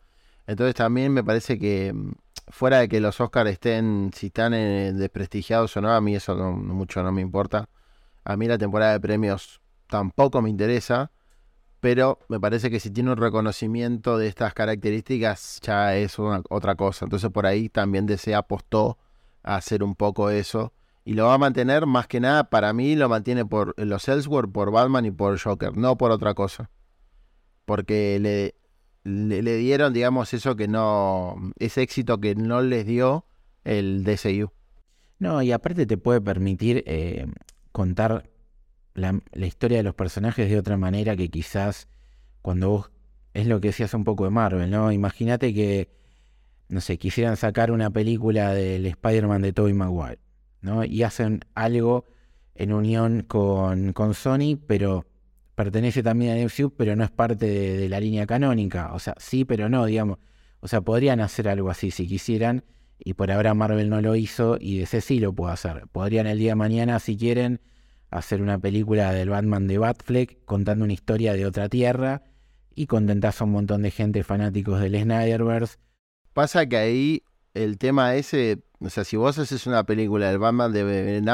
Entonces 0.49 0.75
también 0.75 1.13
me 1.13 1.23
parece 1.23 1.61
que 1.61 1.93
mm, 1.93 2.11
fuera 2.49 2.81
de 2.81 2.89
que 2.89 3.01
los 3.01 3.21
Oscars 3.21 3.49
estén, 3.49 4.11
si 4.13 4.27
están 4.27 4.53
eh, 4.53 4.93
desprestigiados 4.93 5.77
o 5.77 5.81
no, 5.81 5.93
a 5.93 6.01
mí 6.01 6.17
eso 6.17 6.35
no, 6.35 6.51
mucho 6.51 7.05
no 7.05 7.13
me 7.13 7.21
importa. 7.21 7.69
A 8.25 8.37
mí 8.37 8.49
la 8.49 8.59
temporada 8.59 8.95
de 8.95 9.01
premios 9.01 9.61
tampoco 9.87 10.43
me 10.43 10.51
interesa, 10.51 11.13
pero 11.79 12.19
me 12.29 12.41
parece 12.41 12.69
que 12.69 12.81
si 12.81 12.91
tiene 12.91 13.13
un 13.13 13.17
reconocimiento 13.17 14.19
de 14.19 14.27
estas 14.27 14.55
características 14.55 15.61
ya 15.63 15.95
es 15.95 16.17
otra 16.19 16.75
cosa. 16.75 17.05
Entonces 17.05 17.31
por 17.31 17.47
ahí 17.47 17.69
también 17.69 18.07
desea 18.07 18.39
apostó 18.39 18.99
a 19.45 19.55
hacer 19.55 19.85
un 19.85 19.95
poco 19.95 20.31
eso. 20.31 20.73
Y 21.05 21.13
lo 21.13 21.27
va 21.27 21.35
a 21.35 21.39
mantener 21.39 21.87
más 21.87 22.09
que 22.09 22.19
nada, 22.19 22.51
para 22.51 22.73
mí 22.73 22.97
lo 22.97 23.09
mantiene 23.09 23.47
por 23.47 23.75
los 23.79 24.09
Ellsworth, 24.09 24.51
por 24.51 24.73
Batman 24.73 25.07
y 25.07 25.13
por 25.13 25.39
Joker, 25.39 25.77
no 25.77 25.97
por 25.97 26.11
otra 26.11 26.35
cosa 26.35 26.71
porque 27.65 28.19
le, 28.21 28.55
le, 29.05 29.57
dieron, 29.57 29.93
digamos, 29.93 30.33
eso 30.35 30.57
que 30.57 30.69
no, 30.69 31.53
ese 31.59 31.83
éxito 31.83 32.21
que 32.21 32.35
no 32.35 32.63
les 32.63 32.87
dio 32.87 33.27
el 33.65 34.05
DCU. 34.05 34.53
No, 35.19 35.43
y 35.43 35.53
aparte 35.53 35.87
te 35.87 35.97
puede 35.97 36.21
permitir 36.21 36.83
eh, 36.87 37.27
contar 37.71 38.29
la, 38.95 39.21
historia 39.35 39.79
de 39.79 39.85
los 39.85 39.95
personajes 39.95 40.49
de 40.49 40.59
otra 40.59 40.77
manera 40.77 41.17
que 41.17 41.29
quizás 41.29 41.89
cuando 42.43 42.71
vos, 42.71 42.91
es 43.35 43.47
lo 43.47 43.61
que 43.61 43.69
decías 43.69 43.95
un 43.95 44.05
poco 44.05 44.25
de 44.25 44.31
Marvel, 44.31 44.71
¿no? 44.71 44.93
Imagínate 44.93 45.55
que, 45.55 45.89
no 46.69 46.81
sé, 46.81 46.99
quisieran 46.99 47.37
sacar 47.37 47.71
una 47.71 47.91
película 47.91 48.53
del 48.53 48.85
Spider-Man 48.87 49.43
de 49.43 49.53
Tobey 49.53 49.73
Maguire, 49.73 50.19
¿no? 50.61 50.85
Y 50.85 51.03
hacen 51.03 51.41
algo 51.55 52.05
en 52.55 52.73
unión 52.73 53.23
con, 53.23 53.93
con 53.93 54.15
Sony, 54.15 54.59
pero 54.67 55.07
pertenece 55.63 56.03
también 56.03 56.37
a 56.37 56.45
MCU, 56.45 56.71
pero 56.71 56.97
no 56.97 57.05
es 57.05 57.11
parte 57.11 57.47
de, 57.47 57.89
la 57.89 58.01
línea 58.01 58.27
canónica. 58.27 58.93
O 58.95 58.99
sea, 58.99 59.15
sí, 59.19 59.45
pero 59.45 59.69
no, 59.69 59.87
digamos. 59.87 60.19
O 60.61 60.67
sea, 60.67 60.81
podrían 60.81 61.21
hacer 61.21 61.49
algo 61.49 61.71
así 61.71 61.93
si 61.93 62.09
quisieran, 62.09 62.65
y 62.99 63.15
por 63.15 63.31
ahora 63.31 63.55
Marvel 63.55 63.89
no 63.89 64.01
lo 64.01 64.17
hizo, 64.17 64.57
y 64.61 64.79
DC 64.79 65.01
sí 65.01 65.21
lo 65.21 65.33
puede 65.33 65.53
hacer. 65.53 65.87
Podrían 65.93 66.27
el 66.27 66.39
día 66.39 66.53
de 66.53 66.57
mañana, 66.57 66.99
si 66.99 67.17
quieren, 67.17 67.61
hacer 68.11 68.43
una 68.43 68.59
película 68.59 69.13
del 69.13 69.31
Batman 69.31 69.69
de 69.69 69.79
Batfleck 69.79 70.45
contando 70.45 70.85
una 70.85 70.95
historia 70.95 71.35
de 71.35 71.47
otra 71.47 71.69
tierra 71.69 72.23
y 72.75 72.87
contentas 72.87 73.41
a 73.41 73.45
un 73.45 73.53
montón 73.53 73.83
de 73.83 73.93
gente 73.93 74.25
fanáticos 74.25 74.81
del 74.81 75.01
Snyderverse. 75.01 75.77
Pasa 76.33 76.67
que 76.67 76.77
ahí 76.77 77.23
el 77.55 77.79
tema 77.79 78.17
ese, 78.17 78.65
o 78.81 78.91
sea, 78.91 79.05
si 79.05 79.17
vos 79.17 79.39
haces 79.39 79.67
una 79.67 79.85
película 79.85 80.29
del 80.29 80.39
Batman 80.39 80.73
de 80.73 80.83
Ben 80.83 81.29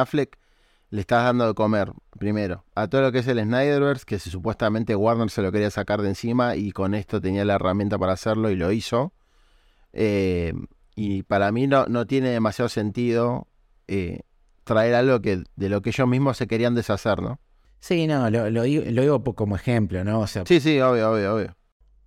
le 0.91 1.01
estás 1.03 1.25
dando 1.25 1.47
de 1.47 1.55
comer, 1.55 1.93
primero, 2.19 2.65
a 2.75 2.89
todo 2.89 3.03
lo 3.03 3.13
que 3.13 3.19
es 3.19 3.27
el 3.29 3.41
Snyderverse, 3.43 4.05
que 4.07 4.19
si 4.19 4.31
supuestamente 4.31 4.97
Warner 4.97 5.29
se 5.31 5.43
lo 5.43 5.53
quería 5.53 5.71
sacar 5.71 6.01
de 6.03 6.09
encima 6.09 6.57
y 6.57 6.73
con 6.73 6.95
esto 6.95 7.21
tenía 7.21 7.45
la 7.45 7.55
herramienta 7.57 7.99
para 7.99 8.13
hacerlo 8.15 8.51
y 8.51 8.57
lo 8.57 8.73
hizo. 8.73 9.13
Eh, 9.93 10.53
y 10.95 11.23
para 11.25 11.53
mí 11.53 11.67
no, 11.67 11.87
no, 11.87 12.07
tiene 12.07 12.31
demasiado 12.31 12.69
sentido 12.69 13.47
eh, 13.87 14.21
traer 14.65 14.95
algo 14.95 15.21
que 15.21 15.43
de 15.57 15.69
lo 15.69 15.83
que 15.83 15.91
ellos 15.91 16.09
mismos 16.09 16.37
se 16.37 16.47
querían 16.47 16.75
deshacer, 16.75 17.21
¿no? 17.23 17.39
Sí, 17.81 18.07
no, 18.07 18.29
lo, 18.31 18.51
lo 18.51 18.63
digo, 18.63 18.83
lo 18.91 19.03
digo 19.03 19.23
como 19.35 19.57
ejemplo, 19.57 20.03
¿no? 20.05 20.21
O 20.21 20.27
sea, 20.27 20.45
Sí, 20.47 20.61
sí, 20.61 20.81
obvio, 20.81 21.13
obvio, 21.13 21.35
obvio. 21.35 21.57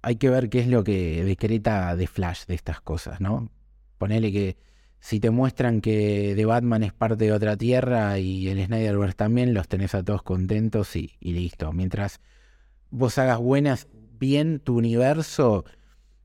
hay 0.01 0.15
que 0.17 0.29
ver 0.29 0.49
qué 0.49 0.59
es 0.59 0.67
lo 0.67 0.83
que 0.83 1.23
decreta 1.23 1.95
de 1.95 2.07
Flash 2.07 2.45
de 2.45 2.55
estas 2.55 2.81
cosas, 2.81 3.21
¿no? 3.21 3.49
Ponele 3.97 4.31
que 4.31 4.57
si 5.01 5.19
te 5.19 5.31
muestran 5.31 5.81
que 5.81 6.33
The 6.37 6.45
Batman 6.45 6.83
es 6.83 6.93
parte 6.93 7.25
de 7.25 7.33
otra 7.33 7.57
tierra 7.57 8.19
y 8.19 8.47
el 8.49 8.63
Snyderverse 8.65 9.15
también, 9.15 9.53
los 9.53 9.67
tenés 9.67 9.95
a 9.95 10.03
todos 10.03 10.23
contentos 10.23 10.95
y, 10.95 11.11
y 11.19 11.33
listo. 11.33 11.73
Mientras 11.73 12.21
vos 12.91 13.17
hagas 13.17 13.39
buenas, 13.39 13.87
bien 14.19 14.59
tu 14.59 14.77
universo, 14.77 15.65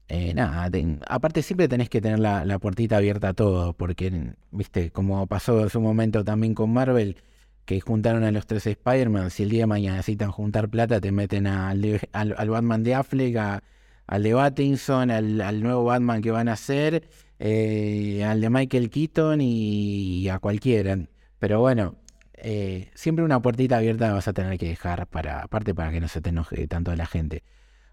eh, 0.09 0.35
nada, 0.35 0.71
te- 0.71 0.99
aparte 1.09 1.43
siempre 1.43 1.69
tenés 1.69 1.89
que 1.91 2.01
tener 2.01 2.19
la, 2.21 2.59
puertita 2.61 2.99
abierta 2.99 3.31
a 3.31 3.35
todo, 3.35 3.73
porque, 3.75 4.35
viste, 4.53 4.91
como 4.93 5.27
pasó 5.27 5.61
en 5.63 5.71
su 5.71 5.81
momento 5.81 6.25
también 6.25 6.55
con 6.55 6.73
Marvel, 6.73 7.17
que 7.65 7.81
juntaron 7.81 8.25
a 8.25 8.31
los 8.31 8.47
tres 8.47 8.67
Spider-Man, 8.67 9.31
si 9.31 9.43
el 9.45 9.51
día 9.51 9.63
de 9.63 9.67
mañana 9.67 9.97
necesitan 9.97 10.31
juntar 10.33 10.69
plata, 10.69 11.01
te 11.01 11.13
meten 11.13 11.47
al, 11.49 12.01
al, 12.13 12.35
al 12.39 12.51
Batman 12.51 12.83
de 12.85 12.95
Affleck, 12.95 13.37
a- 13.37 13.63
al 14.07 14.23
de 14.23 14.35
Pattinson, 14.35 15.11
al, 15.11 15.41
al 15.41 15.63
nuevo 15.63 15.85
Batman 15.85 16.23
que 16.23 16.31
van 16.31 16.49
a 16.49 16.53
hacer, 16.53 17.09
eh, 17.39 18.25
al 18.25 18.41
de 18.41 18.51
Michael 18.51 18.91
Keaton 18.91 19.41
y, 19.41 20.29
a 20.29 20.39
cualquiera. 20.39 20.99
Pero 21.39 21.61
bueno, 21.61 21.97
eh, 22.35 22.91
siempre 22.95 23.25
una 23.25 23.41
puertita 23.41 23.79
abierta 23.79 24.13
vas 24.13 24.29
a 24.29 24.33
tener 24.33 24.59
que 24.59 24.69
dejar 24.69 25.07
para, 25.07 25.43
aparte 25.43 25.75
para 25.75 25.91
que 25.91 26.01
no 26.01 26.09
se 26.09 26.21
te 26.21 26.31
enoje 26.31 26.67
tanto 26.67 26.95
la 26.95 27.07
gente. 27.07 27.43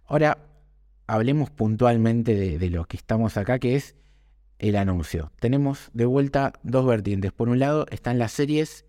Ahora, 0.05 0.37
hablemos 1.07 1.49
puntualmente 1.49 2.35
de, 2.35 2.69
lo 2.69 2.85
que 2.85 2.97
estamos 2.97 3.37
acá, 3.37 3.59
que 3.59 3.75
es 3.75 3.95
el 4.59 4.75
anuncio. 4.75 5.31
Tenemos 5.39 5.89
de 5.93 6.05
vuelta 6.05 6.53
dos 6.63 6.85
vertientes. 6.85 7.31
Por 7.31 7.49
un 7.49 7.59
lado 7.59 7.85
están 7.89 8.19
las 8.19 8.31
series 8.31 8.85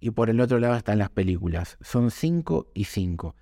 y 0.00 0.10
por 0.10 0.30
el 0.30 0.40
otro 0.40 0.58
lado 0.58 0.76
están 0.76 0.98
las 0.98 1.10
películas. 1.10 1.78
Son 1.80 2.10
cinco 2.10 2.70
y 2.74 2.84
cinco. 2.84 3.34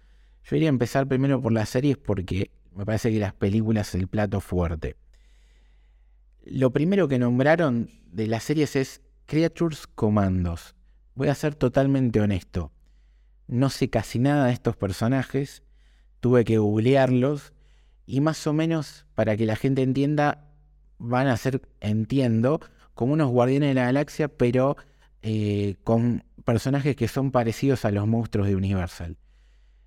Yo 0.44 0.56
iría 0.56 0.68
a 0.68 0.70
empezar 0.70 1.06
primero 1.06 1.40
por 1.40 1.52
las 1.52 1.68
series 1.68 1.96
porque 1.96 2.50
me 2.74 2.84
parece 2.84 3.10
que 3.10 3.18
las 3.18 3.34
películas 3.34 3.94
el 3.94 4.08
plato 4.08 4.40
fuerte. 4.40 4.96
Lo 6.44 6.72
primero 6.72 7.06
que 7.06 7.20
nombraron 7.20 7.88
de 8.10 8.26
las 8.26 8.42
series 8.42 8.74
es 8.74 9.00
Creatures 9.26 9.86
Commandos. 9.86 10.74
Voy 11.14 11.28
a 11.28 11.34
ser 11.34 11.54
totalmente 11.54 12.20
honesto. 12.20 12.72
No 13.46 13.70
sé 13.70 13.90
casi 13.90 14.18
nada 14.18 14.46
de 14.46 14.52
estos 14.52 14.76
personajes. 14.76 15.62
Tuve 16.18 16.44
que 16.44 16.58
googlearlos. 16.58 17.52
Y 18.06 18.20
más 18.20 18.44
o 18.48 18.52
menos, 18.52 19.06
para 19.14 19.36
que 19.36 19.46
la 19.46 19.54
gente 19.54 19.82
entienda, 19.82 20.52
van 20.98 21.28
a 21.28 21.36
ser, 21.36 21.62
entiendo, 21.80 22.60
como 22.94 23.12
unos 23.12 23.30
guardianes 23.30 23.70
de 23.70 23.74
la 23.74 23.84
galaxia, 23.84 24.26
pero 24.28 24.76
eh, 25.22 25.76
con 25.84 26.24
personajes 26.44 26.96
que 26.96 27.06
son 27.06 27.30
parecidos 27.30 27.84
a 27.84 27.92
los 27.92 28.08
monstruos 28.08 28.48
de 28.48 28.56
Universal. 28.56 29.16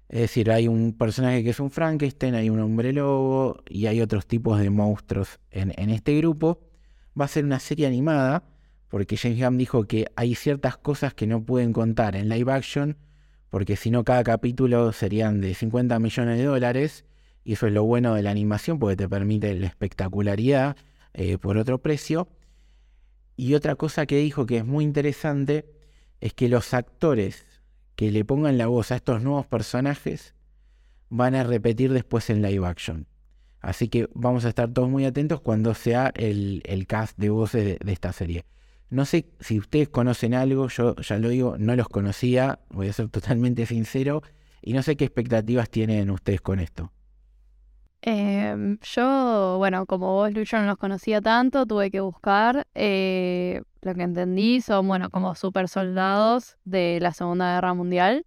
Es 0.10 0.20
decir, 0.20 0.52
hay 0.52 0.68
un 0.68 0.94
personaje 0.94 1.44
que 1.44 1.50
es 1.50 1.60
un 1.60 1.72
Frankenstein, 1.72 2.36
hay 2.36 2.50
un 2.50 2.60
hombre 2.60 2.94
lobo 2.94 3.64
y 3.68 3.88
hay 3.88 4.02
otros 4.02 4.28
tipos 4.28 4.60
de 4.60 4.70
monstruos 4.70 5.40
en, 5.50 5.72
este 5.90 6.16
grupo. 6.18 6.62
Va 7.20 7.26
a 7.26 7.28
ser 7.28 7.44
una 7.44 7.60
serie 7.60 7.88
animada, 7.88 8.44
porque 8.90 9.18
James 9.18 9.40
Gunn 9.40 9.58
dijo 9.58 9.86
que 9.86 10.06
hay 10.16 10.36
ciertas 10.36 10.78
cosas 10.78 11.14
que 11.14 11.26
no 11.26 11.44
pueden 11.44 11.74
contar 11.74 12.16
en 12.16 12.30
live 12.30 12.52
action, 12.52 12.98
porque 13.50 13.76
si 13.76 13.90
no 13.90 14.04
cada 14.04 14.24
capítulo 14.24 14.92
serían 14.92 15.42
de 15.42 15.56
50 15.56 15.98
millones 16.00 16.38
de 16.38 16.44
dólares, 16.44 17.06
y 17.44 17.54
eso 17.54 17.68
es 17.68 17.74
lo 17.74 17.84
bueno 17.84 18.14
de 18.14 18.22
la 18.22 18.32
animación, 18.32 18.78
porque 18.78 18.96
te 18.96 19.10
permite 19.10 19.56
la 19.56 19.68
espectacularidad 19.68 20.76
eh, 21.14 21.38
por 21.38 21.58
otro 21.58 21.82
precio. 21.82 22.28
Y 23.38 23.54
otra 23.56 23.76
cosa 23.76 24.06
que 24.06 24.18
dijo 24.18 24.46
que 24.46 24.58
es 24.58 24.66
muy 24.66 24.84
interesante 24.84 25.66
es 26.22 26.34
que 26.34 26.48
los 26.48 26.74
actores 26.74 27.46
que 27.96 28.12
le 28.12 28.26
pongan 28.26 28.58
la 28.58 28.68
voz 28.68 28.92
a 28.92 28.96
estos 28.96 29.22
nuevos 29.22 29.48
personajes 29.48 30.36
van 31.10 31.36
a 31.36 31.44
repetir 31.44 31.94
después 31.94 32.30
en 32.30 32.42
live 32.42 32.66
action. 32.66 33.08
Así 33.62 33.88
que 33.88 34.10
vamos 34.14 34.46
a 34.46 34.50
estar 34.50 34.72
todos 34.72 34.90
muy 34.90 35.06
atentos 35.06 35.42
cuando 35.42 35.74
sea 35.74 36.12
el, 36.16 36.62
el 36.66 36.86
cast 36.86 37.18
de 37.18 37.30
voces 37.30 37.80
de, 37.80 37.92
esta 37.92 38.14
serie. 38.14 38.46
No 38.90 39.06
sé 39.06 39.32
si 39.40 39.58
ustedes 39.58 39.90
conocen 39.90 40.36
algo, 40.36 40.68
yo 40.68 40.96
ya 40.98 41.18
lo 41.18 41.30
digo, 41.30 41.56
no 41.58 41.76
los 41.76 41.90
conocía, 41.90 42.60
voy 42.70 42.90
a 42.90 42.94
ser 42.94 43.10
totalmente 43.10 43.66
sincero, 43.66 44.22
y 44.62 44.74
no 44.74 44.84
sé 44.84 44.96
qué 44.96 45.06
expectativas 45.06 45.70
tienen 45.70 46.12
ustedes 46.12 46.42
con 46.42 46.60
esto. 46.60 46.92
Em, 48.02 48.78
yo, 48.82 49.56
bueno, 49.58 49.88
como 49.88 50.14
vos, 50.14 50.32
Lucho, 50.32 50.60
no 50.60 50.68
los 50.68 50.78
conocía 50.78 51.22
tanto, 51.22 51.66
tuve 51.66 51.90
que 51.90 52.02
buscar. 52.02 52.68
eh, 52.76 53.64
lo 53.86 53.94
que 53.96 54.02
entendí 54.04 54.60
son, 54.62 54.88
bueno, 54.88 55.10
como 55.10 55.36
super 55.36 55.70
soldados 55.70 56.58
de 56.66 56.98
la 57.02 57.14
Segunda 57.14 57.54
Guerra 57.56 57.74
Mundial. 57.74 58.26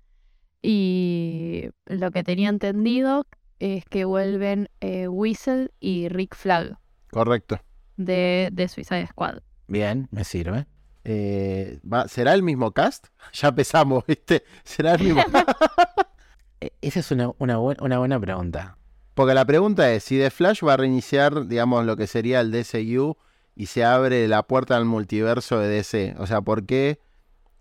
Y 0.63 1.69
lo 1.87 2.11
que 2.11 2.23
tenía 2.25 2.49
entendido 2.49 3.27
es 3.59 3.85
que 3.87 4.05
vuelven 4.05 4.69
eh, 4.81 5.09
Whistle 5.09 5.71
y 5.81 6.09
Rick 6.09 6.35
Flag 6.37 6.79
Correcto. 7.11 7.59
de, 7.97 8.51
de 8.53 8.69
Suicide 8.69 9.07
Squad. 9.09 9.39
Bien, 9.67 10.09
me 10.11 10.25
sirve. 10.25 10.67
Eh, 11.05 11.81
va- 11.91 12.07
¿Será 12.09 12.35
el 12.35 12.43
mismo 12.43 12.73
cast? 12.73 13.07
Ya 13.33 13.49
empezamos, 13.49 14.05
¿viste? 14.07 14.45
¿Será 14.65 14.95
el 14.95 15.03
mismo 15.03 15.23
E- 16.61 16.73
Esa 16.81 17.01
es 17.01 17.11
una, 17.11 17.31
una, 17.39 17.57
buen- 17.59 17.79
una 17.83 17.99
buena 17.99 18.19
pregunta. 18.21 18.77
Porque 19.15 19.35
la 19.35 19.45
pregunta 19.45 19.93
es, 19.93 20.05
si 20.05 20.19
The 20.19 20.31
Flash 20.31 20.63
va 20.65 20.75
a 20.75 20.77
reiniciar, 20.77 21.47
digamos, 21.47 21.85
lo 21.85 21.97
que 21.97 22.07
sería 22.07 22.41
el 22.41 22.53
DCU 22.53 23.17
y 23.59 23.67
se 23.67 23.85
abre 23.85 24.27
la 24.29 24.45
puerta 24.45 24.77
al 24.77 24.87
multiverso 24.87 25.59
de 25.59 25.69
DC. 25.69 26.15
O 26.19 26.27
sea, 26.27 26.41
¿por 26.41 26.65
qué, 26.65 26.99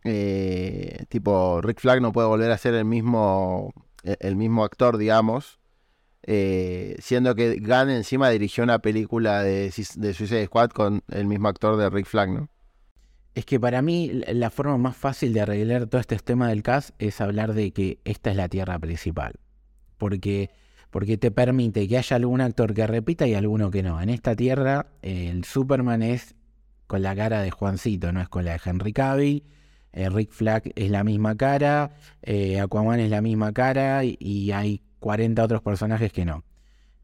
eh, 0.05 1.05
tipo, 1.09 1.59
Rick 1.61 1.81
Flag 1.81 2.01
no 2.01 2.13
puede 2.13 2.27
volver 2.29 2.51
a 2.51 2.57
ser 2.57 2.73
el 2.75 2.85
mismo, 2.85 3.73
el, 4.03 4.17
el 4.21 4.35
mismo 4.37 4.63
actor, 4.63 4.97
digamos? 4.97 5.59
eh, 6.27 6.97
siendo 6.99 7.33
que 7.35 7.55
Gunn 7.59 7.89
encima 7.89 8.29
dirigió 8.29 8.63
una 8.63 8.79
película 8.79 9.41
de, 9.41 9.71
Suicide 9.71 10.45
Squad 10.45 10.71
con 10.71 11.01
el 11.07 11.25
mismo 11.25 11.47
actor 11.47 11.77
de 11.77 11.89
Rick 11.89 12.05
Flag, 12.05 12.29
¿no? 12.29 12.49
Es 13.33 13.45
que 13.45 13.59
para 13.59 13.81
mí 13.81 14.11
la 14.27 14.49
forma 14.49 14.77
más 14.77 14.97
fácil 14.97 15.31
de 15.31 15.41
arreglar 15.41 15.87
todo 15.87 16.01
este 16.01 16.17
tema 16.17 16.49
del 16.49 16.63
cast 16.63 16.89
es 16.99 17.21
hablar 17.21 17.53
de 17.53 17.71
que 17.71 17.99
esta 18.03 18.31
es 18.31 18.35
la 18.35 18.49
tierra 18.49 18.77
principal. 18.77 19.35
Porque, 19.97 20.49
porque 20.97 21.15
te 21.15 21.29
permite 21.29 21.87
que 21.87 21.95
haya 21.99 22.15
algún 22.15 22.41
actor 22.41 22.73
que 22.73 22.87
repita 22.87 23.27
y 23.27 23.35
alguno 23.35 23.69
que 23.69 23.83
no. 23.83 24.01
En 24.01 24.09
esta 24.09 24.35
tierra 24.35 24.87
el 25.03 25.43
Superman 25.43 26.01
es 26.01 26.33
con 26.87 27.03
la 27.03 27.15
cara 27.15 27.39
de 27.43 27.51
Juancito, 27.51 28.11
no 28.11 28.19
es 28.19 28.27
con 28.29 28.45
la 28.45 28.53
de 28.53 28.61
Henry 28.65 28.93
Cavill. 28.93 29.43
Eh, 29.93 30.09
Rick 30.09 30.31
Flag 30.31 30.63
es 30.73 30.89
la 30.89 31.03
misma 31.03 31.37
cara, 31.37 31.91
eh, 32.23 32.59
Aquaman 32.59 32.99
es 32.99 33.11
la 33.11 33.21
misma 33.21 33.53
cara 33.53 34.03
y, 34.05 34.17
y 34.19 34.51
hay 34.53 34.81
40 34.97 35.43
otros 35.43 35.61
personajes 35.61 36.11
que 36.11 36.25
no. 36.25 36.43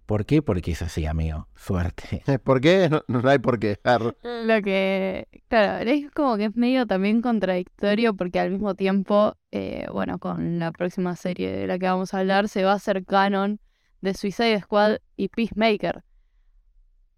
¿Por 0.08 0.25
qué? 0.25 0.41
Porque 0.41 0.71
es 0.71 0.82
así, 0.82 1.06
amigo. 1.06 1.47
Suerte. 1.56 2.23
¿Por 2.43 2.62
qué? 2.62 2.89
No, 2.89 3.03
no 3.21 3.29
hay 3.29 3.38
por 3.38 3.60
qué. 3.60 3.77
Ar- 3.84 4.17
Lo 4.23 4.62
que, 4.63 5.27
claro, 5.49 5.88
es 5.88 6.10
como 6.10 6.36
que 6.38 6.45
es 6.45 6.56
medio 6.56 6.88
también 6.88 7.21
contradictorio 7.21 8.15
porque 8.15 8.39
al 8.39 8.49
mismo 8.49 8.73
tiempo, 8.73 9.36
eh, 9.51 9.86
bueno, 9.93 10.17
con 10.17 10.58
la 10.58 10.71
próxima 10.71 11.15
serie 11.15 11.51
de 11.51 11.67
la 11.67 11.77
que 11.77 11.86
vamos 11.86 12.15
a 12.15 12.21
hablar, 12.21 12.49
se 12.49 12.63
va 12.63 12.71
a 12.71 12.75
hacer 12.77 13.06
canon 13.06 13.60
de 14.04 14.13
Suicide 14.13 14.60
Squad 14.60 14.98
y 15.16 15.30
Peacemaker. 15.30 16.04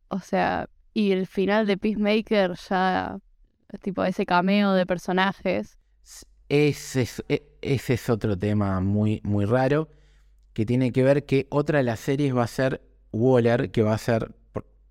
O 0.09 0.19
sea, 0.19 0.69
y 0.93 1.11
el 1.11 1.25
final 1.25 1.65
de 1.65 1.77
Peacemaker 1.77 2.53
ya, 2.69 3.17
tipo 3.81 4.03
ese 4.03 4.25
cameo 4.25 4.73
de 4.73 4.85
personajes. 4.85 5.79
Ese 6.47 7.01
es, 7.01 7.23
e- 7.27 7.43
ese 7.61 7.95
es 7.95 8.07
otro 8.07 8.37
tema 8.37 8.79
muy, 8.81 9.19
muy 9.23 9.45
raro 9.45 9.89
que 10.53 10.63
tiene 10.65 10.91
que 10.91 11.03
ver 11.03 11.25
que 11.25 11.47
otra 11.49 11.79
de 11.79 11.85
las 11.85 11.99
series 11.99 12.35
va 12.35 12.43
a 12.43 12.47
ser 12.47 12.81
Waller, 13.11 13.71
que 13.71 13.81
va 13.81 13.95
a 13.95 13.97
ser 13.97 14.35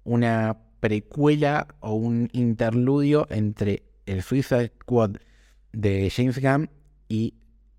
una 0.02 0.58
precuela 0.80 1.68
o 1.78 1.94
un 1.94 2.28
interludio 2.32 3.28
entre 3.30 3.84
el 4.04 4.22
Suicide 4.22 4.72
Squad 4.82 5.12
de 5.72 6.10
James 6.10 6.42
Gunn 6.42 6.68
y 7.08 7.34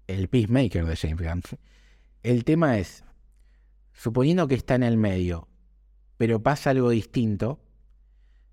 el 0.08 0.30
Peacemaker 0.30 0.86
de 0.86 0.95
James 0.95 1.21
Gunn. 1.21 1.41
El 2.23 2.45
tema 2.45 2.80
es, 2.80 3.04
suponiendo 3.95 4.47
que 4.47 4.55
está 4.55 4.75
en 4.75 4.84
el 4.84 4.97
medio, 4.97 5.47
pero 6.17 6.43
pasa 6.43 6.69
algo 6.69 6.89
distinto, 6.89 7.60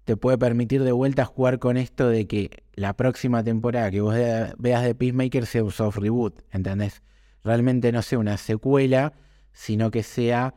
te 0.05 0.17
puede 0.17 0.39
permitir 0.39 0.83
de 0.83 0.93
vuelta 0.93 1.25
jugar 1.25 1.59
con 1.59 1.77
esto 1.77 2.09
de 2.09 2.27
que 2.27 2.65
la 2.75 2.95
próxima 2.97 3.45
temporada 3.45 3.91
que 3.91 4.01
vos 4.01 4.15
veas 4.59 4.83
de 4.83 4.95
Peacemaker 4.95 5.47
sea 5.47 5.65
un 5.65 5.71
soft 5.71 5.99
reboot, 5.99 6.43
¿entendés? 6.51 7.03
Realmente 7.45 7.93
no 7.93 8.03
sea 8.03 8.19
una 8.19 8.37
secuela, 8.37 9.13
sino 9.53 9.91
que 9.91 10.03
sea 10.03 10.55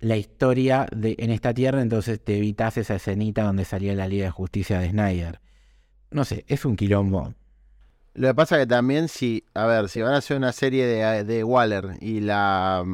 la 0.00 0.16
historia 0.16 0.86
de 0.94 1.14
en 1.18 1.30
esta 1.30 1.54
tierra, 1.54 1.80
entonces 1.80 2.22
te 2.22 2.36
evitas 2.36 2.76
esa 2.76 2.96
escenita 2.96 3.44
donde 3.44 3.64
salía 3.64 3.94
la 3.94 4.08
Liga 4.08 4.24
de 4.24 4.30
Justicia 4.30 4.80
de 4.80 4.90
Snyder. 4.90 5.40
No 6.10 6.24
sé, 6.24 6.44
es 6.48 6.64
un 6.64 6.76
quilombo. 6.76 7.34
Lo 8.14 8.28
que 8.28 8.34
pasa 8.34 8.58
que 8.58 8.66
también 8.66 9.08
si, 9.08 9.44
a 9.54 9.64
ver, 9.66 9.88
si 9.88 10.02
van 10.02 10.12
a 10.12 10.18
hacer 10.18 10.36
una 10.36 10.52
serie 10.52 10.86
de, 10.86 11.24
de 11.24 11.44
Waller 11.44 11.96
y 12.00 12.20
la 12.20 12.84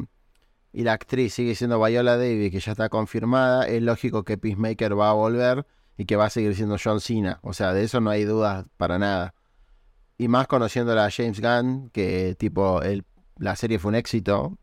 y 0.78 0.84
la 0.84 0.92
actriz 0.92 1.34
sigue 1.34 1.56
siendo 1.56 1.82
Viola 1.84 2.16
Davis, 2.16 2.52
que 2.52 2.60
ya 2.60 2.70
está 2.70 2.88
confirmada, 2.88 3.66
es 3.66 3.82
lógico 3.82 4.22
que 4.22 4.38
Peacemaker 4.38 4.96
va 4.96 5.10
a 5.10 5.12
volver 5.12 5.66
y 5.96 6.04
que 6.04 6.14
va 6.14 6.26
a 6.26 6.30
seguir 6.30 6.54
siendo 6.54 6.76
John 6.80 7.00
Cena. 7.00 7.40
O 7.42 7.52
sea, 7.52 7.72
de 7.72 7.82
eso 7.82 8.00
no 8.00 8.10
hay 8.10 8.22
dudas 8.22 8.64
para 8.76 8.96
nada. 8.96 9.34
y 10.18 10.28
más 10.28 10.46
conociéndola 10.46 11.06
a 11.06 11.10
James 11.10 11.40
Gunn, 11.40 11.90
que 11.90 12.36
tipo, 12.38 12.80
el, 12.82 13.04
la 13.38 13.56
serie 13.56 13.80
fue 13.80 13.88
un 13.88 13.96
éxito. 13.96 14.56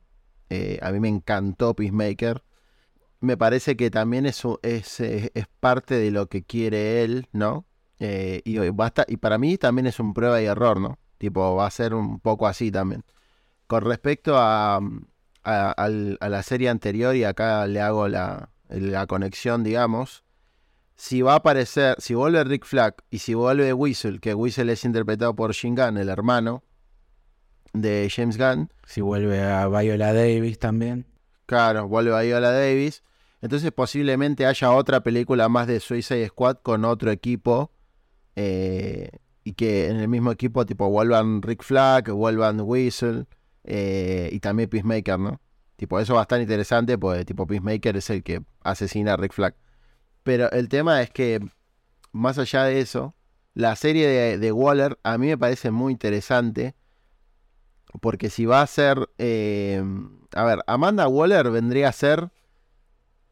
Eh, 0.49 0.79
a 0.81 0.93
mí 0.93 1.01
me 1.01 1.09
encantó 1.09 1.75
Peacemaker. 1.75 2.45
Me 3.19 3.35
parece 3.35 3.75
que 3.75 3.91
también 3.91 4.25
es, 4.25 4.41
es, 4.61 5.01
es, 5.01 5.47
parte 5.59 5.95
de 5.95 6.11
lo 6.11 6.27
que 6.27 6.43
quiere 6.43 7.03
él, 7.03 7.27
¿no? 7.33 7.65
Eh, 7.99 8.41
y, 8.45 8.57
basta, 8.69 9.03
y 9.05 9.17
para 9.17 9.37
mí 9.37 9.57
también 9.57 9.85
es 9.85 9.99
un 9.99 10.13
prueba 10.13 10.41
y 10.41 10.45
error, 10.45 10.79
¿no? 10.79 10.97
Tipo, 11.17 11.55
va 11.57 11.67
a 11.67 11.71
ser 11.71 11.93
un 11.93 12.21
poco 12.21 12.47
así 12.47 12.71
también. 12.71 13.03
Con 13.67 13.83
respecto 13.83 14.37
a, 14.37 14.79
a, 15.45 15.89
la 15.89 16.43
serie 16.43 16.69
anterior, 16.69 17.15
y 17.15 17.23
acá 17.23 17.67
le 17.67 17.81
hago 17.81 18.07
la, 18.07 18.49
la 18.69 19.07
conexión, 19.07 19.63
digamos, 19.63 20.23
si 20.95 21.21
va 21.21 21.33
a 21.33 21.37
aparecer, 21.37 21.95
si 21.99 22.13
vuelve 22.13 22.43
Rick 22.43 22.65
Flag 22.65 22.95
y 23.09 23.19
si 23.19 23.33
vuelve 23.33 23.73
Whistle, 23.73 24.19
que 24.19 24.33
Whistle 24.33 24.71
es 24.71 24.85
interpretado 24.85 25.35
por 25.35 25.51
Shin 25.51 25.75
Gunn, 25.75 25.97
el 25.97 26.09
hermano 26.09 26.63
de 27.73 28.09
James 28.13 28.37
Gunn. 28.37 28.71
Si 28.85 29.01
vuelve 29.01 29.41
a 29.41 29.67
Viola 29.67 30.13
Davis 30.13 30.57
también. 30.57 31.05
Claro, 31.45 31.87
vuelve 31.87 32.15
a 32.15 32.21
Viola 32.21 32.51
Davis. 32.51 33.03
Entonces 33.41 33.71
posiblemente 33.71 34.45
haya 34.45 34.71
otra 34.71 35.01
película 35.01 35.49
más 35.49 35.67
de 35.67 35.79
Suicide 35.79 36.27
Squad 36.29 36.57
con 36.63 36.85
otro 36.85 37.11
equipo. 37.11 37.71
Eh, 38.37 39.09
y 39.43 39.53
que 39.53 39.89
en 39.89 39.97
el 39.97 40.07
mismo 40.07 40.31
equipo 40.31 40.65
tipo 40.65 40.89
vuelvan 40.89 41.41
Rick 41.41 41.63
Flag, 41.63 42.09
vuelvan 42.09 42.61
Whistle 42.61 43.25
eh, 43.65 44.29
y 44.31 44.39
también 44.39 44.69
Peacemaker, 44.69 45.19
¿no? 45.19 45.41
Tipo, 45.75 45.99
eso 45.99 46.13
va 46.13 46.21
a 46.21 46.23
estar 46.23 46.39
interesante 46.39 46.97
porque 46.97 47.25
tipo 47.25 47.45
Peacemaker 47.45 47.97
es 47.97 48.09
el 48.09 48.23
que 48.23 48.41
asesina 48.63 49.13
a 49.13 49.17
Rick 49.17 49.33
Flag. 49.33 49.55
Pero 50.23 50.49
el 50.51 50.69
tema 50.69 51.01
es 51.01 51.09
que, 51.09 51.39
más 52.11 52.37
allá 52.37 52.63
de 52.63 52.79
eso, 52.79 53.15
la 53.53 53.75
serie 53.75 54.37
de, 54.37 54.51
Waller 54.51 54.97
a 55.03 55.17
mí 55.17 55.27
me 55.27 55.37
parece 55.37 55.71
muy 55.71 55.93
interesante. 55.93 56.75
Porque 58.01 58.29
si 58.29 58.45
va 58.45 58.61
a 58.61 58.67
ser. 58.67 59.09
Eh, 59.17 59.81
a 60.33 60.43
ver, 60.43 60.59
Amanda 60.67 61.07
Waller 61.07 61.49
vendría 61.49 61.89
a 61.89 61.93
ser 61.93 62.29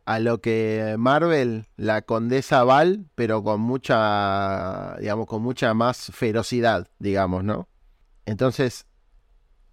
a 0.06 0.20
lo 0.20 0.40
que 0.42 0.96
Marvel, 0.98 1.68
la 1.76 2.02
condesa 2.02 2.64
Val, 2.64 3.06
pero 3.16 3.44
con 3.44 3.62
mucha. 3.62 4.96
digamos, 5.00 5.28
con 5.28 5.42
mucha 5.42 5.74
más 5.74 6.12
ferocidad, 6.14 6.88
digamos, 7.00 7.44
¿no? 7.44 7.68
Entonces, 8.26 8.86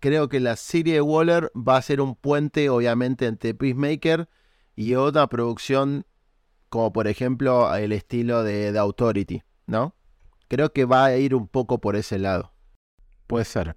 creo 0.00 0.28
que 0.28 0.40
la 0.40 0.56
serie 0.56 0.94
de 0.94 1.00
Waller 1.00 1.52
va 1.56 1.76
a 1.76 1.82
ser 1.82 2.00
un 2.00 2.14
puente, 2.16 2.68
obviamente, 2.70 3.26
entre 3.26 3.54
Peacemaker 3.54 4.28
y 4.74 4.94
otra 4.94 5.28
producción 5.28 6.06
como 6.70 6.92
por 6.92 7.08
ejemplo 7.08 7.74
el 7.74 7.92
estilo 7.92 8.42
de, 8.42 8.72
The 8.72 8.78
Authority, 8.78 9.42
¿no? 9.66 9.94
Creo 10.48 10.72
que 10.72 10.84
va 10.84 11.04
a 11.04 11.16
ir 11.16 11.34
un 11.34 11.48
poco 11.48 11.80
por 11.80 11.96
ese 11.96 12.18
lado. 12.18 12.52
Puede 13.26 13.44
ser. 13.44 13.76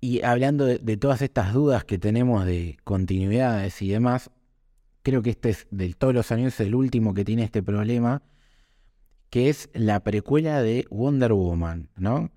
Y 0.00 0.22
hablando 0.22 0.64
de, 0.64 0.96
todas 0.96 1.22
estas 1.22 1.52
dudas 1.52 1.84
que 1.84 1.98
tenemos 1.98 2.44
de 2.44 2.78
continuidades 2.84 3.80
y 3.82 3.88
demás, 3.88 4.30
creo 5.02 5.22
que 5.22 5.30
este 5.30 5.50
es 5.50 5.66
de 5.70 5.92
todos 5.94 6.14
los 6.14 6.32
años 6.32 6.58
el 6.60 6.74
último 6.74 7.14
que 7.14 7.24
tiene 7.24 7.44
este 7.44 7.62
problema, 7.62 8.22
que 9.30 9.50
es 9.50 9.68
la 9.74 10.00
precuela 10.00 10.62
de 10.62 10.86
Wonder 10.90 11.32
Woman, 11.32 11.90
¿no? 11.96 12.30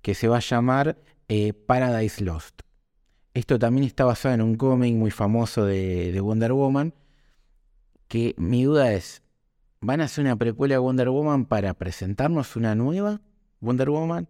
Que 0.00 0.14
se 0.14 0.28
va 0.28 0.38
a 0.38 0.40
llamar 0.40 0.98
eh, 1.28 1.52
Paradise 1.52 2.22
Lost. 2.22 2.60
Esto 3.34 3.58
también 3.58 3.86
está 3.86 4.04
basado 4.04 4.34
en 4.34 4.42
un 4.42 4.56
cómic 4.56 4.94
muy 4.94 5.10
famoso 5.10 5.64
de 5.64 6.18
Wonder 6.20 6.52
Woman, 6.52 6.94
que 8.08 8.34
mi 8.38 8.64
duda 8.64 8.92
es, 8.92 9.22
¿van 9.80 10.00
a 10.00 10.04
hacer 10.04 10.24
una 10.24 10.36
precuela 10.36 10.76
de 10.76 10.78
Wonder 10.78 11.10
Woman 11.10 11.46
para 11.46 11.74
presentarnos 11.74 12.56
una 12.56 12.74
nueva 12.74 13.20
Wonder 13.60 13.90
Woman? 13.90 14.28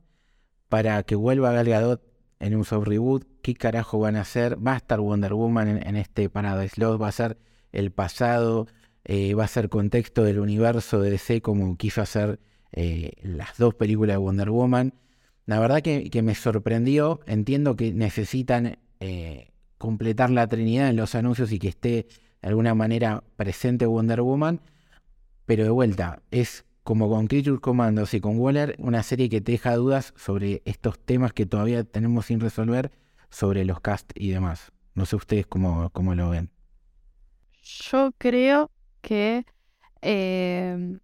Para 0.69 1.03
que 1.03 1.15
vuelva 1.15 1.53
Gal 1.53 1.69
Gadot 1.69 2.03
en 2.41 2.55
un 2.57 2.65
soft 2.65 2.87
reboot. 2.87 3.27
¿Qué 3.43 3.55
carajo 3.55 3.99
van 3.99 4.17
a 4.17 4.23
hacer? 4.23 4.57
¿Va 4.65 4.73
a 4.75 4.77
estar 4.79 5.01
Wonder 5.01 5.35
Woman 5.35 5.83
en, 5.83 5.97
este 5.97 6.29
Paradise 6.31 6.81
Lost? 6.81 7.03
¿Va 7.03 7.09
a 7.09 7.13
ser 7.13 7.39
el 7.73 7.93
pasado? 7.93 8.67
Eh, 9.05 9.35
¿Va 9.35 9.45
a 9.45 9.49
ser 9.49 9.69
contexto 9.69 10.25
del 10.25 10.41
universo 10.41 11.01
de 11.01 11.11
DC 11.11 11.43
como 11.43 11.77
quiso 11.77 12.01
hacer 12.01 12.41
eh, 12.73 13.13
las 13.23 13.59
dos 13.59 13.75
películas 13.75 14.15
de 14.15 14.19
Wonder 14.19 14.51
Woman? 14.51 14.95
La 15.47 15.61
verdad 15.61 15.83
que, 15.83 16.23
me 16.23 16.35
sorprendió. 16.35 17.21
Entiendo 17.27 17.77
que 17.77 17.93
necesitan 17.93 18.79
eh, 19.01 19.51
completar 19.79 20.31
la 20.31 20.47
Trinidad 20.47 20.89
en 20.89 20.97
los 20.97 21.15
anuncios 21.15 21.53
y 21.53 21.59
que 21.59 21.69
esté 21.69 22.07
de 22.43 22.49
alguna 22.49 22.75
manera 22.75 23.23
presente 23.37 23.87
Wonder 23.87 24.23
Woman, 24.23 24.61
pero 25.47 25.65
de 25.65 25.71
vuelta, 25.71 26.23
es 26.31 26.65
como 26.83 27.09
con 27.09 27.27
Creature 27.27 27.61
Commandos 27.61 28.13
y 28.13 28.21
con 28.21 28.39
Waller, 28.39 28.77
una 28.79 29.03
serie 29.03 29.31
que 29.31 29.41
te 29.41 29.53
deja 29.53 29.75
dudas 29.75 30.13
sobre 30.17 30.63
estos 30.67 30.99
temas 30.99 31.33
que 31.33 31.47
todavía 31.47 31.85
tenemos 31.85 32.27
sin 32.27 32.41
resolver, 32.41 32.93
sobre 33.31 33.65
los 33.65 33.81
cast 33.81 34.13
y 34.15 34.31
demás. 34.31 34.71
No 34.95 35.07
sé 35.07 35.17
ustedes 35.17 35.47
cómo, 35.47 35.91
cómo 35.91 36.15
lo 36.15 36.31
ven. 36.31 36.51
Yo 37.63 38.13
creo 38.19 38.71
que 39.01 39.47
em, 40.03 41.01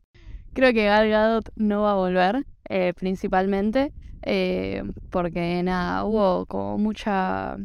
creo 0.53 0.73
que 0.75 0.85
Gal 0.85 1.09
Gadot 1.09 1.51
no 1.57 1.83
va 1.83 1.93
a 1.93 1.95
volver, 1.95 2.47
eh, 2.73 2.95
principalmente 2.95 3.93
eh, 4.23 4.85
porque 5.11 5.61
nada, 5.65 6.05
hubo 6.05 6.47
como 6.47 6.79
mucha 6.79 7.57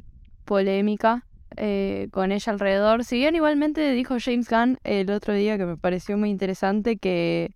polémica 0.46 1.28
eh, 1.58 2.08
con 2.12 2.32
ella 2.32 2.52
alrededor. 2.52 3.04
Si 3.04 3.18
bien 3.18 3.36
igualmente 3.36 3.92
dijo 3.92 4.16
James 4.20 4.50
Gunn 4.50 4.80
el 4.84 5.12
otro 5.12 5.36
día 5.36 5.60
que 5.60 5.68
me 5.68 5.78
pareció 5.78 6.18
muy 6.18 6.32
interesante 6.32 6.98
que 6.98 7.52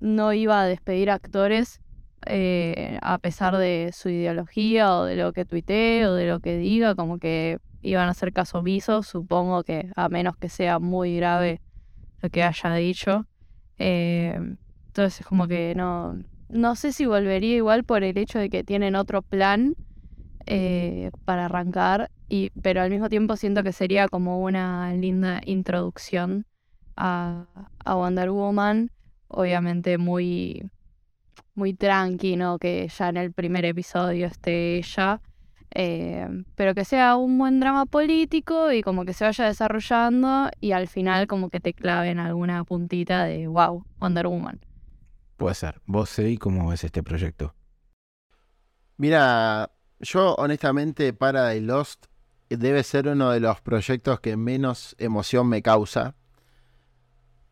no 0.00 0.32
iba 0.32 0.62
a 0.62 0.66
despedir 0.66 1.10
actores 1.10 1.80
a 2.22 3.18
pesar 3.18 3.58
de 3.58 3.90
su 3.92 4.08
ideología 4.08 4.96
o 4.96 5.04
de 5.04 5.16
lo 5.16 5.34
que 5.34 5.44
tuitee 5.44 6.06
o 6.06 6.14
de 6.14 6.28
lo 6.28 6.40
que 6.40 6.56
diga, 6.56 6.94
como 6.94 7.18
que 7.18 7.58
iban 7.82 8.08
a 8.08 8.12
hacer 8.12 8.32
caso 8.32 8.60
omiso, 8.60 9.02
supongo 9.02 9.64
que 9.64 9.90
a 9.94 10.08
menos 10.08 10.38
que 10.38 10.48
sea 10.48 10.78
muy 10.78 11.16
grave 11.16 11.60
lo 12.22 12.30
que 12.30 12.42
haya 12.42 12.74
dicho. 12.74 13.26
Entonces 14.96 15.26
como 15.26 15.46
que 15.46 15.74
no, 15.74 16.16
no 16.48 16.74
sé 16.74 16.90
si 16.90 17.04
volvería 17.04 17.56
igual 17.56 17.84
por 17.84 18.02
el 18.02 18.16
hecho 18.16 18.38
de 18.38 18.48
que 18.48 18.64
tienen 18.64 18.96
otro 18.96 19.20
plan 19.20 19.76
para 21.26 21.46
arrancar 21.46 22.10
y, 22.30 22.50
pero 22.62 22.80
al 22.80 22.90
mismo 22.90 23.10
tiempo 23.10 23.36
siento 23.36 23.62
que 23.62 23.72
sería 23.72 24.08
como 24.08 24.40
una 24.40 24.94
linda 24.94 25.42
introducción 25.44 26.46
a, 26.96 27.44
a 27.84 27.94
Wonder 27.94 28.30
Woman. 28.30 28.90
Obviamente 29.28 29.98
muy, 29.98 30.70
muy 31.54 31.74
tranqui, 31.74 32.36
¿no? 32.36 32.58
Que 32.58 32.88
ya 32.88 33.10
en 33.10 33.18
el 33.18 33.32
primer 33.32 33.66
episodio 33.66 34.28
esté 34.28 34.76
ella. 34.78 35.20
Eh, 35.74 36.26
pero 36.54 36.74
que 36.74 36.86
sea 36.86 37.16
un 37.16 37.36
buen 37.36 37.60
drama 37.60 37.84
político 37.84 38.72
y 38.72 38.82
como 38.82 39.04
que 39.04 39.12
se 39.12 39.24
vaya 39.24 39.44
desarrollando 39.44 40.48
y 40.58 40.72
al 40.72 40.86
final 40.86 41.26
como 41.26 41.50
que 41.50 41.60
te 41.60 41.74
claven 41.74 42.18
alguna 42.18 42.64
puntita 42.64 43.24
de 43.24 43.46
wow, 43.46 43.84
Wonder 43.98 44.26
Woman. 44.28 44.60
Puede 45.36 45.54
ser. 45.54 45.80
¿Vos, 45.86 46.18
y 46.18 46.38
cómo 46.38 46.70
ves 46.70 46.84
este 46.84 47.02
proyecto? 47.02 47.54
Mira, 48.96 49.70
yo 50.00 50.34
honestamente 50.36 51.12
para 51.12 51.50
The 51.50 51.60
Lost 51.60 52.06
debe 52.48 52.82
ser 52.82 53.08
uno 53.08 53.30
de 53.30 53.40
los 53.40 53.60
proyectos 53.60 54.20
que 54.20 54.36
menos 54.36 54.94
emoción 54.98 55.48
me 55.48 55.62
causa. 55.62 56.14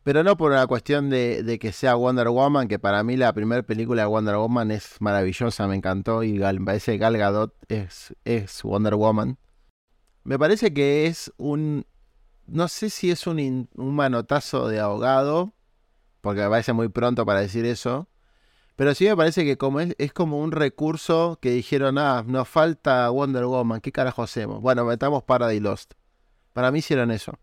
Pero 0.02 0.22
no 0.22 0.36
por 0.36 0.52
una 0.52 0.66
cuestión 0.66 1.08
de, 1.08 1.58
que 1.60 1.72
sea 1.72 1.94
Wonder 1.94 2.28
Woman, 2.28 2.68
que 2.68 2.78
para 2.78 3.02
mí 3.02 3.16
la 3.16 3.32
primera 3.32 3.62
película 3.62 4.02
de 4.02 4.08
Wonder 4.08 4.36
Woman 4.36 4.70
es 4.70 4.96
maravillosa, 5.00 5.66
me 5.66 5.76
encantó 5.76 6.22
y 6.22 6.34
me 6.34 6.60
parece 6.60 6.92
que 6.92 6.98
Gal 6.98 7.16
Gadot 7.16 7.54
es, 7.68 8.14
es 8.24 8.62
Wonder 8.62 8.96
Woman. 8.96 9.38
Me 10.22 10.38
parece 10.38 10.72
que 10.72 11.06
es 11.06 11.32
un... 11.38 11.86
No 12.46 12.68
sé 12.68 12.90
si 12.90 13.10
es 13.10 13.26
un, 13.26 13.70
un 13.74 13.94
manotazo 13.94 14.68
de 14.68 14.78
ahogado, 14.78 15.54
porque 16.24 16.40
me 16.40 16.48
parece 16.48 16.72
muy 16.72 16.88
pronto 16.88 17.26
para 17.26 17.40
decir 17.40 17.66
eso. 17.66 18.08
Pero 18.76 18.94
sí 18.94 19.04
me 19.04 19.14
parece 19.14 19.44
que 19.44 19.58
como 19.58 19.78
es, 19.80 19.94
es 19.98 20.14
como 20.14 20.40
un 20.40 20.52
recurso 20.52 21.38
que 21.40 21.50
dijeron, 21.50 21.98
ah, 21.98 22.24
nos 22.26 22.48
falta 22.48 23.10
Wonder 23.10 23.44
Woman, 23.44 23.82
¿qué 23.82 23.92
carajo 23.92 24.22
hacemos? 24.22 24.62
Bueno, 24.62 24.86
metamos 24.86 25.22
Paradise 25.22 25.60
Lost. 25.60 25.92
Para 26.54 26.70
mí 26.70 26.78
hicieron 26.78 27.10
eso. 27.10 27.38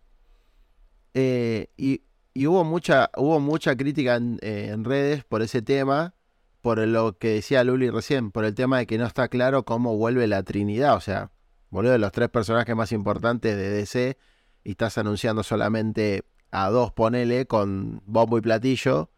Eh, 1.14 1.68
y, 1.78 2.02
hubo 2.48 2.64
mucha, 2.64 3.12
hubo 3.18 3.40
mucha 3.40 3.78
crítica 3.78 4.20
eh, 4.42 4.70
en, 4.74 4.84
redes 4.84 5.26
por 5.26 5.44
ese 5.44 5.62
tema, 5.62 6.16
por 6.62 6.80
lo 6.80 7.20
que 7.20 7.36
decía 7.36 7.64
Luli 7.64 7.92
recién, 7.92 8.32
por 8.32 8.46
el 8.46 8.56
tema 8.56 8.80
de 8.80 8.88
que 8.88 8.98
no 8.98 9.06
está 9.06 9.28
claro 9.28 9.64
cómo 9.64 9.96
vuelve 9.96 10.26
la 10.26 10.42
Trinidad. 10.42 10.96
O 10.96 11.02
sea, 11.02 11.30
volvió 11.70 11.92
de 11.92 12.00
los 12.00 12.12
tres 12.12 12.30
personajes 12.30 12.76
más 12.76 12.92
importantes 12.92 13.56
de 13.56 13.70
DC 13.70 14.18
y 14.64 14.72
estás 14.72 14.98
anunciando 14.98 15.44
solamente 15.44 16.26
a 16.52 16.70
dos, 16.70 16.92
ponele, 16.92 17.48
con 17.48 18.02
bombo 18.06 18.38
y 18.38 18.42
platillo 18.42 19.10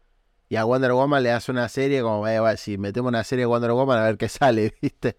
y 0.48 0.56
a 0.56 0.64
Wonder 0.64 0.92
Woman 0.92 1.22
le 1.22 1.32
hace 1.32 1.50
una 1.50 1.68
serie 1.68 2.02
como, 2.02 2.28
eh, 2.28 2.56
si 2.56 2.78
metemos 2.78 3.08
una 3.08 3.24
serie 3.24 3.42
de 3.42 3.46
Wonder 3.46 3.72
Woman 3.72 3.98
a 3.98 4.04
ver 4.04 4.16
qué 4.16 4.28
sale, 4.28 4.74
¿viste? 4.80 5.16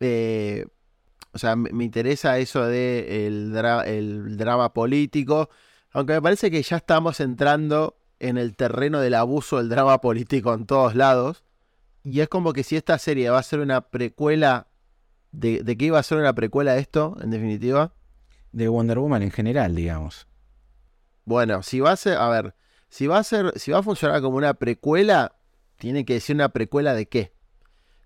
Eh, 0.00 0.66
o 1.32 1.38
sea, 1.38 1.56
me, 1.56 1.84
interesa 1.84 2.38
eso 2.38 2.64
de 2.64 3.26
el, 3.26 4.36
drama 4.36 4.72
político, 4.72 5.50
aunque 5.90 6.12
me 6.12 6.22
parece 6.22 6.50
que 6.50 6.62
ya 6.62 6.76
estamos 6.76 7.20
entrando 7.20 7.96
en 8.20 8.38
el 8.38 8.54
terreno 8.54 9.00
del 9.00 9.14
abuso 9.14 9.58
del 9.58 9.68
drama 9.68 10.00
político 10.00 10.54
en 10.54 10.66
todos 10.66 10.94
lados. 10.94 11.42
Y 12.04 12.20
es 12.20 12.28
como 12.28 12.52
que 12.52 12.62
si 12.62 12.76
esta 12.76 12.98
serie 12.98 13.30
va 13.30 13.38
a 13.38 13.42
ser 13.42 13.60
una 13.60 13.80
precuela, 13.80 14.68
¿de, 15.32 15.64
de 15.64 15.76
qué 15.76 15.86
iba 15.86 15.98
a 15.98 16.02
ser 16.02 16.18
una 16.18 16.34
precuela 16.34 16.76
esto, 16.76 17.16
en 17.20 17.30
definitiva? 17.30 17.92
De 18.52 18.68
Wonder 18.68 18.98
Woman 19.00 19.22
en 19.22 19.32
general, 19.32 19.74
digamos. 19.74 20.28
Bueno, 21.24 21.62
si 21.62 21.80
va 21.80 21.92
a 21.92 21.96
ser, 21.96 22.18
a 22.18 22.28
ver, 22.28 22.54
si 22.88 23.06
va 23.06 23.18
a 23.18 23.24
ser, 23.24 23.58
si 23.58 23.70
va 23.70 23.78
a 23.78 23.82
funcionar 23.82 24.20
como 24.20 24.36
una 24.36 24.54
precuela, 24.54 25.34
tiene 25.78 26.04
que 26.04 26.14
decir 26.14 26.36
una 26.36 26.50
precuela 26.50 26.94
de 26.94 27.06
qué. 27.06 27.34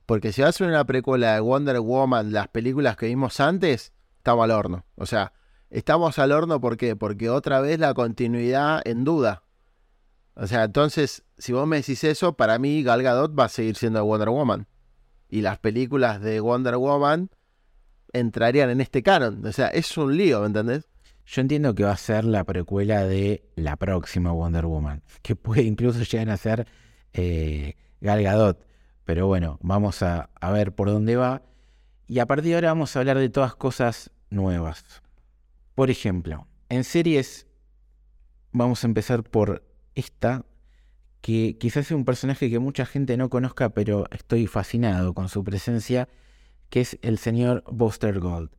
Porque 0.06 0.32
si 0.32 0.40
va 0.40 0.48
a 0.48 0.52
ser 0.52 0.68
una 0.68 0.84
precuela 0.84 1.34
de 1.34 1.40
Wonder 1.40 1.80
Woman, 1.80 2.32
las 2.32 2.48
películas 2.48 2.96
que 2.96 3.06
vimos 3.06 3.40
antes, 3.40 3.92
estamos 4.16 4.44
al 4.44 4.52
horno. 4.52 4.86
O 4.94 5.04
sea, 5.04 5.34
estamos 5.68 6.18
al 6.18 6.32
horno 6.32 6.60
¿por 6.60 6.76
qué? 6.76 6.96
Porque 6.96 7.28
otra 7.28 7.60
vez 7.60 7.78
la 7.78 7.92
continuidad 7.92 8.80
en 8.84 9.04
duda. 9.04 9.42
O 10.34 10.46
sea, 10.46 10.64
entonces, 10.64 11.24
si 11.36 11.52
vos 11.52 11.66
me 11.66 11.76
decís 11.76 12.04
eso, 12.04 12.34
para 12.34 12.58
mí 12.58 12.82
Gal 12.82 13.02
Gadot 13.02 13.38
va 13.38 13.44
a 13.44 13.48
seguir 13.48 13.76
siendo 13.76 14.04
Wonder 14.04 14.30
Woman. 14.30 14.66
Y 15.28 15.42
las 15.42 15.58
películas 15.58 16.20
de 16.22 16.40
Wonder 16.40 16.76
Woman 16.76 17.30
entrarían 18.12 18.70
en 18.70 18.80
este 18.80 19.02
canon. 19.02 19.44
O 19.44 19.52
sea, 19.52 19.68
es 19.68 19.96
un 19.98 20.16
lío, 20.16 20.40
¿me 20.40 20.46
entendés? 20.46 20.88
Yo 21.30 21.42
entiendo 21.42 21.74
que 21.74 21.84
va 21.84 21.92
a 21.92 21.96
ser 21.98 22.24
la 22.24 22.42
precuela 22.44 23.04
de 23.04 23.44
la 23.54 23.76
próxima 23.76 24.32
Wonder 24.32 24.64
Woman, 24.64 25.02
que 25.20 25.36
puede 25.36 25.60
incluso 25.62 26.02
llegar 26.02 26.30
a 26.30 26.38
ser 26.38 26.66
eh, 27.12 27.74
Gal 28.00 28.22
Gadot. 28.22 28.64
Pero 29.04 29.26
bueno, 29.26 29.58
vamos 29.60 30.02
a, 30.02 30.30
a 30.40 30.50
ver 30.52 30.74
por 30.74 30.88
dónde 30.88 31.16
va. 31.16 31.42
Y 32.06 32.20
a 32.20 32.26
partir 32.26 32.46
de 32.46 32.54
ahora 32.54 32.68
vamos 32.68 32.96
a 32.96 33.00
hablar 33.00 33.18
de 33.18 33.28
todas 33.28 33.54
cosas 33.54 34.10
nuevas. 34.30 35.02
Por 35.74 35.90
ejemplo, 35.90 36.46
en 36.70 36.82
series 36.82 37.46
vamos 38.50 38.82
a 38.82 38.86
empezar 38.86 39.22
por 39.22 39.62
esta, 39.94 40.46
que 41.20 41.58
quizás 41.58 41.86
es 41.86 41.92
un 41.92 42.06
personaje 42.06 42.48
que 42.48 42.58
mucha 42.58 42.86
gente 42.86 43.18
no 43.18 43.28
conozca, 43.28 43.68
pero 43.68 44.06
estoy 44.12 44.46
fascinado 44.46 45.12
con 45.12 45.28
su 45.28 45.44
presencia, 45.44 46.08
que 46.70 46.80
es 46.80 46.98
el 47.02 47.18
señor 47.18 47.64
Buster 47.70 48.18
Gold. 48.18 48.50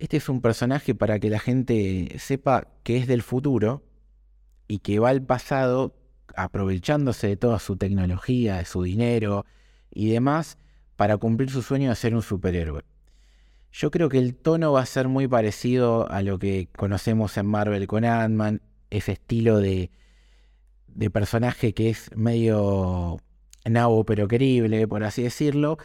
Este 0.00 0.16
es 0.16 0.30
un 0.30 0.40
personaje 0.40 0.94
para 0.94 1.18
que 1.18 1.28
la 1.28 1.38
gente 1.38 2.16
sepa 2.18 2.68
que 2.84 2.96
es 2.96 3.06
del 3.06 3.20
futuro 3.20 3.82
y 4.66 4.78
que 4.78 4.98
va 4.98 5.10
al 5.10 5.20
pasado 5.20 5.94
aprovechándose 6.34 7.26
de 7.26 7.36
toda 7.36 7.58
su 7.58 7.76
tecnología, 7.76 8.56
de 8.56 8.64
su 8.64 8.82
dinero 8.82 9.44
y 9.90 10.08
demás 10.08 10.56
para 10.96 11.18
cumplir 11.18 11.50
su 11.50 11.60
sueño 11.60 11.90
de 11.90 11.96
ser 11.96 12.14
un 12.14 12.22
superhéroe. 12.22 12.82
Yo 13.72 13.90
creo 13.90 14.08
que 14.08 14.16
el 14.16 14.36
tono 14.36 14.72
va 14.72 14.80
a 14.80 14.86
ser 14.86 15.06
muy 15.06 15.28
parecido 15.28 16.10
a 16.10 16.22
lo 16.22 16.38
que 16.38 16.70
conocemos 16.74 17.36
en 17.36 17.44
Marvel 17.44 17.86
con 17.86 18.06
Ant-Man, 18.06 18.62
ese 18.88 19.12
estilo 19.12 19.58
de, 19.58 19.90
de 20.88 21.10
personaje 21.10 21.74
que 21.74 21.90
es 21.90 22.10
medio 22.16 23.18
nabo 23.66 24.04
pero 24.04 24.28
querible, 24.28 24.88
por 24.88 25.04
así 25.04 25.24
decirlo. 25.24 25.76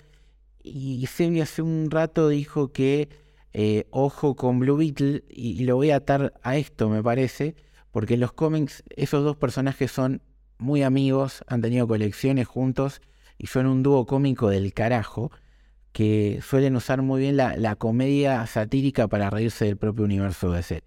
Y 0.64 1.06
Sebi 1.08 1.42
hace 1.42 1.62
un 1.62 1.92
rato 1.92 2.30
dijo 2.30 2.72
que 2.72 3.25
eh, 3.58 3.88
ojo 3.90 4.36
con 4.36 4.60
Blue 4.60 4.76
Beetle 4.76 5.24
y, 5.30 5.64
lo 5.64 5.78
voy 5.78 5.92
a 5.92 5.96
atar 5.96 6.34
a 6.44 6.58
esto, 6.58 6.90
me 6.90 7.02
parece, 7.02 7.56
porque 7.90 8.16
en 8.16 8.20
los 8.20 8.34
cómics 8.34 8.84
esos 8.98 9.24
dos 9.24 9.38
personajes 9.38 9.94
son 9.94 10.22
muy 10.58 10.84
amigos, 10.84 11.42
han 11.48 11.62
tenido 11.62 11.88
colecciones 11.88 12.50
juntos 12.50 13.00
y 13.38 13.48
son 13.48 13.68
un 13.68 13.82
dúo 13.82 14.06
cómico 14.08 14.50
del 14.50 14.74
carajo 14.74 15.32
que 15.94 16.42
suelen 16.44 16.76
usar 16.76 17.02
muy 17.02 17.22
bien 17.22 17.38
la, 17.38 17.76
comedia 17.78 18.46
satírica 18.46 19.08
para 19.08 19.30
reírse 19.30 19.64
del 19.64 19.78
propio 19.78 20.04
universo 20.04 20.52
DC. 20.52 20.84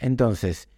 Entonces, 0.00 0.68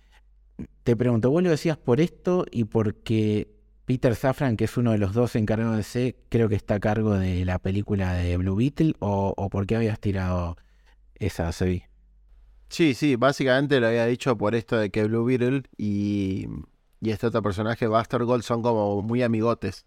te 0.82 0.96
pregunto, 0.96 1.30
¿vos 1.30 1.42
lo 1.42 1.48
decías 1.48 1.78
por 1.78 2.02
esto 2.02 2.44
y 2.50 2.64
porque 2.64 3.48
Peter 3.86 4.14
Safran, 4.14 4.58
que 4.58 4.64
es 4.64 4.76
uno 4.76 4.92
de 4.92 4.98
los 4.98 5.14
dos 5.14 5.34
encargados 5.34 5.72
de 5.72 5.78
DC, 5.78 6.16
creo 6.28 6.50
que 6.50 6.56
está 6.56 6.74
a 6.74 6.80
cargo 6.80 7.14
de 7.14 7.46
la 7.46 7.58
película 7.58 8.12
de 8.12 8.36
Blue 8.36 8.56
Beetle 8.56 8.96
o, 8.98 9.32
o 9.34 9.48
por 9.48 9.66
qué 9.66 9.76
habías 9.76 9.98
tirado 9.98 10.58
esa, 11.20 11.52
Sebi? 11.52 11.84
Sí, 12.68 12.94
sí, 12.94 13.16
básicamente 13.16 13.80
lo 13.80 13.86
había 13.86 14.06
dicho 14.06 14.36
por 14.36 14.54
esto 14.54 14.76
de 14.76 14.90
que 14.90 15.04
Blue 15.04 15.24
Beetle 15.24 15.62
y, 15.76 16.46
y 17.00 17.10
este 17.10 17.28
otro 17.28 17.42
personaje, 17.42 17.86
Buster 17.86 18.24
Gold, 18.24 18.42
son 18.42 18.62
como 18.62 19.02
muy 19.02 19.22
amigotes. 19.22 19.86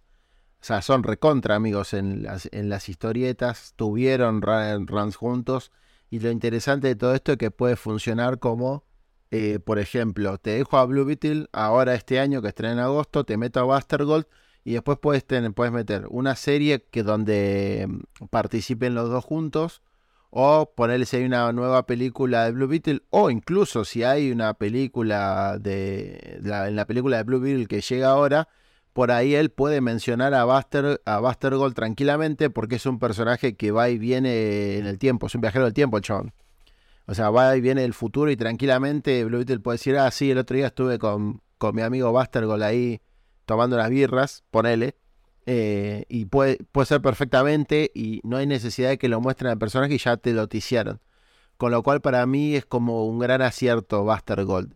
O 0.61 0.65
sea, 0.65 0.81
son 0.81 1.03
recontra 1.03 1.55
amigos 1.55 1.93
en 1.93 2.23
las, 2.23 2.49
en 2.53 2.69
las 2.69 2.89
historietas, 2.89 3.73
tuvieron 3.77 4.41
run- 4.41 4.87
runs 4.87 5.15
juntos. 5.17 5.71
Y 6.11 6.19
lo 6.19 6.31
interesante 6.31 6.87
de 6.89 6.95
todo 6.95 7.15
esto 7.15 7.33
es 7.33 7.37
que 7.39 7.51
puede 7.51 7.75
funcionar 7.77 8.39
como, 8.39 8.85
eh, 9.31 9.59
por 9.59 9.79
ejemplo, 9.79 10.37
te 10.39 10.51
dejo 10.51 10.77
a 10.77 10.85
Blue 10.85 11.05
Beetle 11.05 11.47
ahora 11.53 11.95
este 11.95 12.19
año 12.19 12.41
que 12.41 12.49
estrena 12.49 12.73
en 12.73 12.79
agosto, 12.79 13.25
te 13.25 13.37
meto 13.37 13.59
a 13.59 13.63
Buster 13.63 14.05
Gold 14.05 14.27
y 14.65 14.73
después 14.73 14.99
puedes, 14.99 15.25
tener, 15.25 15.53
puedes 15.53 15.73
meter 15.73 16.07
una 16.09 16.35
serie 16.35 16.83
que 16.91 17.03
donde 17.03 17.87
mm, 17.89 18.25
participen 18.27 18.95
los 18.95 19.09
dos 19.09 19.25
juntos. 19.25 19.81
O 20.31 20.73
ponerle 20.75 21.05
si 21.05 21.17
hay 21.17 21.25
una 21.25 21.51
nueva 21.53 21.85
película 21.87 22.45
de 22.45 22.51
Blue 22.51 22.67
Beetle. 22.67 23.01
O 23.09 23.31
incluso 23.31 23.83
si 23.85 24.03
hay 24.03 24.31
una 24.31 24.53
película 24.53 25.57
de. 25.59 26.39
la- 26.43 26.67
en 26.67 26.75
la 26.75 26.85
película 26.85 27.17
de 27.17 27.23
Blue 27.23 27.39
Beetle 27.39 27.67
que 27.67 27.81
llega 27.81 28.09
ahora. 28.09 28.47
Por 28.93 29.11
ahí 29.11 29.33
él 29.35 29.49
puede 29.49 29.81
mencionar 29.81 30.33
a 30.33 30.43
Buster, 30.45 31.01
a 31.05 31.37
tranquilamente. 31.73 32.49
Porque 32.49 32.75
es 32.75 32.85
un 32.85 32.99
personaje 32.99 33.55
que 33.55 33.71
va 33.71 33.89
y 33.89 33.97
viene 33.97 34.77
en 34.77 34.85
el 34.85 34.99
tiempo. 34.99 35.27
Es 35.27 35.35
un 35.35 35.41
viajero 35.41 35.65
del 35.65 35.73
tiempo, 35.73 35.99
chabón. 35.99 36.33
O 37.07 37.15
sea, 37.15 37.31
va 37.31 37.55
y 37.57 37.61
viene 37.61 37.81
del 37.81 37.93
futuro. 37.95 38.29
Y 38.29 38.37
tranquilamente 38.37 39.23
Blue 39.25 39.37
Beetle 39.37 39.59
puede 39.61 39.77
decir: 39.77 39.97
Ah, 39.97 40.11
sí, 40.11 40.29
el 40.29 40.37
otro 40.37 40.55
día 40.57 40.67
estuve 40.67 40.99
con, 40.99 41.41
con 41.57 41.75
mi 41.75 41.81
amigo 41.81 42.11
Buster 42.11 42.45
Gold 42.45 42.63
ahí 42.63 43.01
tomando 43.45 43.77
unas 43.77 43.89
birras. 43.89 44.43
Ponele. 44.51 44.95
Eh, 45.51 46.05
y 46.09 46.25
puede, 46.25 46.59
puede 46.71 46.85
ser 46.85 47.01
perfectamente 47.01 47.89
y 47.95 48.21
no 48.23 48.37
hay 48.37 48.45
necesidad 48.45 48.89
de 48.89 48.99
que 48.99 49.09
lo 49.09 49.19
muestren 49.19 49.49
al 49.49 49.57
personaje 49.57 49.95
y 49.95 49.97
ya 49.97 50.15
te 50.15 50.31
lo 50.31 50.47
ticiaron. 50.47 51.01
Con 51.57 51.71
lo 51.71 51.81
cual 51.81 52.01
para 52.01 52.23
mí 52.27 52.55
es 52.55 52.67
como 52.67 53.07
un 53.07 53.17
gran 53.17 53.41
acierto 53.41 54.03
Buster 54.03 54.45
Gold. 54.45 54.75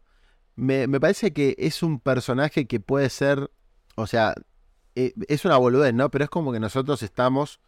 Me, 0.55 0.87
me 0.87 0.99
parece 0.99 1.31
que 1.31 1.53
es 1.59 1.83
un 1.83 1.99
personaje 1.99 2.65
que 2.65 2.79
puede 2.79 3.11
ser, 3.11 3.51
o 3.93 4.07
sea, 4.07 4.33
eh, 4.95 5.13
es 5.27 5.45
una 5.45 5.57
boludez, 5.57 5.93
¿no? 5.93 6.09
Pero 6.09 6.23
es 6.23 6.31
como 6.31 6.51
que 6.51 6.59
nosotros 6.59 7.03
estamos 7.03 7.59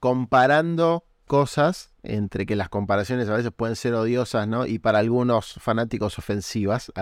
comparando 0.00 1.04
cosas, 1.28 1.92
entre 2.02 2.44
que 2.44 2.56
las 2.56 2.70
comparaciones 2.70 3.28
a 3.28 3.36
veces 3.36 3.52
pueden 3.52 3.76
ser 3.76 3.94
odiosas, 3.94 4.48
¿no? 4.48 4.66
Y 4.66 4.80
para 4.80 4.98
algunos 4.98 5.54
fanáticos 5.60 6.18
ofensivas. 6.18 6.92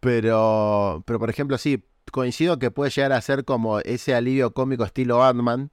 Pero, 0.00 1.02
pero 1.06 1.18
por 1.18 1.28
ejemplo, 1.28 1.58
sí, 1.58 1.84
coincido 2.10 2.58
que 2.58 2.70
puede 2.70 2.90
llegar 2.90 3.12
a 3.12 3.20
ser 3.20 3.44
como 3.44 3.80
ese 3.80 4.14
alivio 4.14 4.52
cómico 4.52 4.84
estilo 4.84 5.24
Ant-Man 5.24 5.70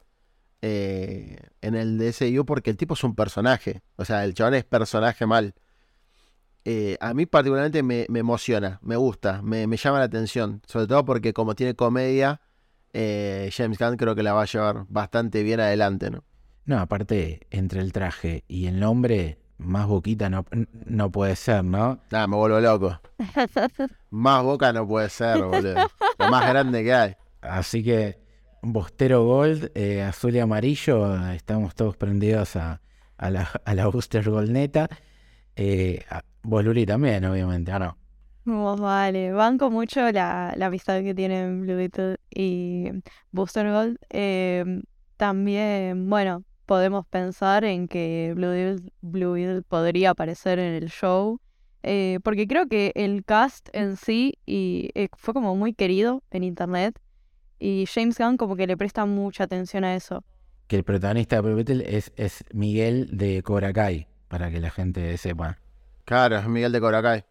eh, 0.62 1.38
en 1.62 1.76
el 1.76 1.98
DCU 1.98 2.46
porque 2.46 2.70
el 2.70 2.78
tipo 2.78 2.94
es 2.94 3.04
un 3.04 3.16
personaje. 3.16 3.82
O 3.96 4.06
sea, 4.06 4.24
el 4.24 4.34
chabón 4.34 4.56
es 4.56 4.64
personaje 4.64 5.26
mal. 5.26 5.56
Eh, 6.64 6.98
a 7.00 7.14
mí 7.14 7.26
particularmente 7.26 7.82
me, 7.82 8.06
me 8.10 8.20
emociona, 8.20 8.80
me 8.84 8.96
gusta, 8.96 9.42
me, 9.42 9.66
me 9.66 9.78
llama 9.78 10.00
la 10.00 10.06
atención. 10.06 10.62
Sobre 10.68 10.88
todo 10.88 11.04
porque 11.06 11.34
como 11.34 11.56
tiene 11.56 11.76
comedia, 11.76 12.42
eh, 12.94 13.50
James 13.56 13.78
Gunn 13.78 13.98
creo 13.98 14.16
que 14.16 14.24
la 14.24 14.34
va 14.34 14.44
a 14.44 14.46
llevar 14.46 14.86
bastante 14.90 15.44
bien 15.44 15.60
adelante, 15.60 16.12
¿no? 16.12 16.24
No, 16.66 16.80
aparte, 16.80 17.48
entre 17.50 17.82
el 17.82 17.92
traje 17.92 18.44
y 18.48 18.68
el 18.68 18.80
nombre, 18.80 19.40
más 19.62 19.88
boquita 19.88 20.30
no, 20.30 20.46
no 20.86 21.12
puede 21.12 21.36
ser, 21.36 21.64
¿no? 21.64 22.00
Nada, 22.12 22.28
me 22.28 22.36
vuelvo 22.36 22.60
loco. 22.60 23.00
Más 24.10 24.44
boca 24.44 24.74
no 24.74 24.86
puede 24.88 25.10
ser, 25.10 25.42
boludo. 25.42 25.90
Lo 26.20 26.28
más 26.30 26.46
grande 26.48 26.84
que 26.84 26.94
hay. 26.94 27.16
Así 27.42 27.82
que, 27.84 28.20
Bostero 28.62 29.24
Gold, 29.26 29.72
eh, 29.74 30.02
azul 30.02 30.36
y 30.36 30.40
amarillo, 30.40 31.16
estamos 31.32 31.76
todos 31.76 31.96
prendidos 31.96 32.56
a, 32.58 32.82
a 33.18 33.30
la, 33.30 33.50
a 33.64 33.74
la 33.74 33.88
Booster 33.88 34.30
Gold 34.30 34.50
neta. 34.52 34.90
Eh, 35.56 36.04
a- 36.10 36.24
vos, 36.44 36.64
Luli, 36.64 36.86
también, 36.86 37.24
obviamente, 37.26 37.72
¿o 37.74 37.80
no? 37.80 37.98
Oh, 38.48 38.76
vale, 38.76 39.32
banco 39.32 39.70
mucho 39.72 40.12
la, 40.12 40.54
la 40.58 40.66
amistad 40.66 41.02
que 41.04 41.14
tienen 41.14 41.62
Blue 41.62 41.76
Beetle 41.76 42.18
y 42.30 42.90
Booster 43.32 43.72
Gold. 43.72 43.98
Eh, 44.10 44.82
también, 45.18 46.10
bueno, 46.10 46.44
podemos 46.72 47.06
pensar 47.06 47.66
en 47.66 47.90
que 47.90 48.32
Blue 48.34 48.52
Beetle, 48.52 48.94
Blue 49.02 49.34
Beetle 49.34 49.62
podría 49.62 50.12
aparecer 50.12 50.58
en 50.58 50.74
el 50.74 50.88
show, 50.90 51.42
eh, 51.84 52.20
porque 52.24 52.48
creo 52.48 52.70
que 52.70 52.94
el 52.96 53.26
cast 53.26 53.68
en 53.74 53.98
sí 53.98 54.36
y, 54.46 54.90
eh, 54.96 55.10
fue 55.18 55.34
como 55.34 55.54
muy 55.58 55.74
querido 55.74 56.24
en 56.32 56.46
internet 56.46 56.98
y 57.60 57.88
James 57.94 58.18
Gunn 58.18 58.38
como 58.38 58.56
que 58.56 58.68
le 58.68 58.78
presta 58.78 59.06
mucha 59.06 59.44
atención 59.44 59.84
a 59.84 59.98
eso. 59.98 60.24
Que 60.68 60.78
el 60.78 60.86
protagonista 60.86 61.36
de 61.36 61.42
Blue 61.42 61.56
Beetle 61.56 61.84
es, 61.86 62.14
es 62.16 62.46
Miguel 62.54 63.10
de 63.18 63.44
Cobra 63.44 63.74
Kai, 63.74 64.08
para 64.30 64.50
que 64.50 64.62
la 64.62 64.70
gente 64.70 65.18
sepa. 65.18 65.60
Claro, 66.06 66.38
es 66.38 66.48
Miguel 66.48 66.72
de 66.72 66.80
Coracay. 66.80 67.26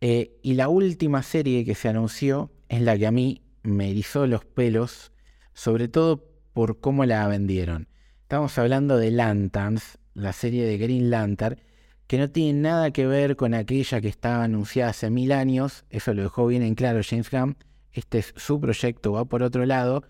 Eh, 0.00 0.38
y 0.40 0.54
la 0.54 0.68
última 0.68 1.24
serie 1.24 1.64
que 1.64 1.74
se 1.74 1.88
anunció 1.88 2.52
es 2.68 2.80
la 2.80 2.96
que 2.96 3.08
a 3.08 3.10
mí 3.10 3.42
me 3.64 3.90
erizó 3.90 4.28
los 4.28 4.44
pelos, 4.44 5.10
sobre 5.52 5.88
todo 5.88 6.30
por 6.52 6.78
cómo 6.78 7.04
la 7.04 7.26
vendieron. 7.26 7.88
Estamos 8.32 8.56
hablando 8.56 8.96
de 8.96 9.10
Lanterns, 9.10 9.98
la 10.14 10.32
serie 10.32 10.64
de 10.64 10.78
Green 10.78 11.10
Lantern, 11.10 11.60
que 12.06 12.16
no 12.16 12.30
tiene 12.30 12.58
nada 12.58 12.90
que 12.90 13.06
ver 13.06 13.36
con 13.36 13.52
aquella 13.52 14.00
que 14.00 14.08
estaba 14.08 14.44
anunciada 14.44 14.92
hace 14.92 15.10
mil 15.10 15.32
años, 15.32 15.84
eso 15.90 16.14
lo 16.14 16.22
dejó 16.22 16.46
bien 16.46 16.62
en 16.62 16.74
claro 16.74 17.02
James 17.06 17.30
Gunn, 17.30 17.58
este 17.92 18.20
es 18.20 18.32
su 18.38 18.58
proyecto, 18.58 19.12
va 19.12 19.26
por 19.26 19.42
otro 19.42 19.66
lado, 19.66 20.04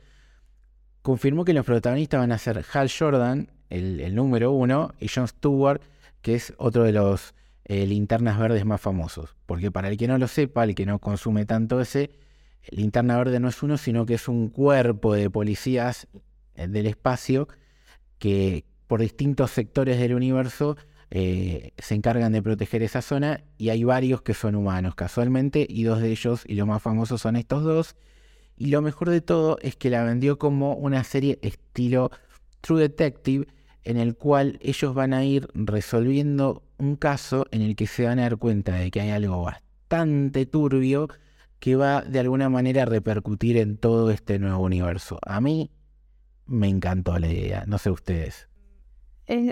confirmó 1.02 1.44
que 1.44 1.52
los 1.52 1.66
protagonistas 1.66 2.20
van 2.20 2.30
a 2.30 2.38
ser 2.38 2.64
Hal 2.72 2.88
Jordan, 2.96 3.50
el, 3.70 4.14
número 4.14 4.52
uno, 4.52 4.94
y 5.00 5.08
John 5.08 5.26
Stewart, 5.26 5.82
que 6.20 6.36
es 6.36 6.54
otro 6.58 6.84
de 6.84 6.92
los 6.92 7.34
eh, 7.64 7.88
linternas 7.88 8.38
verdes 8.38 8.64
más 8.64 8.80
famosos. 8.80 9.34
Porque 9.46 9.72
para 9.72 9.88
el 9.88 9.96
que 9.96 10.06
no 10.06 10.16
lo 10.16 10.28
sepa, 10.28 10.62
el 10.62 10.76
que 10.76 10.86
no 10.86 11.00
consume 11.00 11.44
tanto 11.44 11.80
ese, 11.80 12.12
linterna 12.70 13.18
verde 13.18 13.40
no 13.40 13.48
es 13.48 13.60
uno, 13.64 13.78
sino 13.78 14.06
que 14.06 14.14
es 14.14 14.28
un 14.28 14.48
cuerpo 14.48 15.12
de 15.12 15.28
policías 15.28 16.06
eh, 16.54 16.68
del 16.68 16.86
espacio 16.86 17.48
que 18.22 18.64
por 18.86 19.00
distintos 19.00 19.50
sectores 19.50 19.98
del 19.98 20.14
universo 20.14 20.76
eh, 21.10 21.72
se 21.78 21.96
encargan 21.96 22.30
de 22.30 22.40
proteger 22.40 22.84
esa 22.84 23.02
zona 23.02 23.42
y 23.58 23.70
hay 23.70 23.82
varios 23.82 24.22
que 24.22 24.32
son 24.32 24.54
humanos 24.54 24.94
casualmente 24.94 25.66
y 25.68 25.82
dos 25.82 26.00
de 26.00 26.12
ellos 26.12 26.44
y 26.46 26.54
los 26.54 26.68
más 26.68 26.80
famosos 26.80 27.20
son 27.20 27.34
estos 27.34 27.64
dos 27.64 27.96
y 28.56 28.66
lo 28.66 28.80
mejor 28.80 29.10
de 29.10 29.22
todo 29.22 29.58
es 29.60 29.74
que 29.74 29.90
la 29.90 30.04
vendió 30.04 30.38
como 30.38 30.74
una 30.74 31.02
serie 31.02 31.40
estilo 31.42 32.12
True 32.60 32.82
Detective 32.82 33.48
en 33.82 33.96
el 33.96 34.14
cual 34.14 34.60
ellos 34.62 34.94
van 34.94 35.14
a 35.14 35.24
ir 35.24 35.48
resolviendo 35.52 36.62
un 36.78 36.94
caso 36.94 37.46
en 37.50 37.62
el 37.62 37.74
que 37.74 37.88
se 37.88 38.04
van 38.04 38.20
a 38.20 38.22
dar 38.22 38.36
cuenta 38.36 38.76
de 38.76 38.92
que 38.92 39.00
hay 39.00 39.10
algo 39.10 39.42
bastante 39.42 40.46
turbio 40.46 41.08
que 41.58 41.74
va 41.74 42.02
de 42.02 42.20
alguna 42.20 42.48
manera 42.48 42.82
a 42.82 42.86
repercutir 42.86 43.56
en 43.56 43.78
todo 43.78 44.12
este 44.12 44.38
nuevo 44.38 44.62
universo. 44.62 45.18
A 45.26 45.40
mí 45.40 45.72
me 46.46 46.68
encantó 46.68 47.18
la 47.18 47.28
idea, 47.28 47.64
no 47.66 47.78
sé 47.78 47.90
ustedes. 47.90 48.48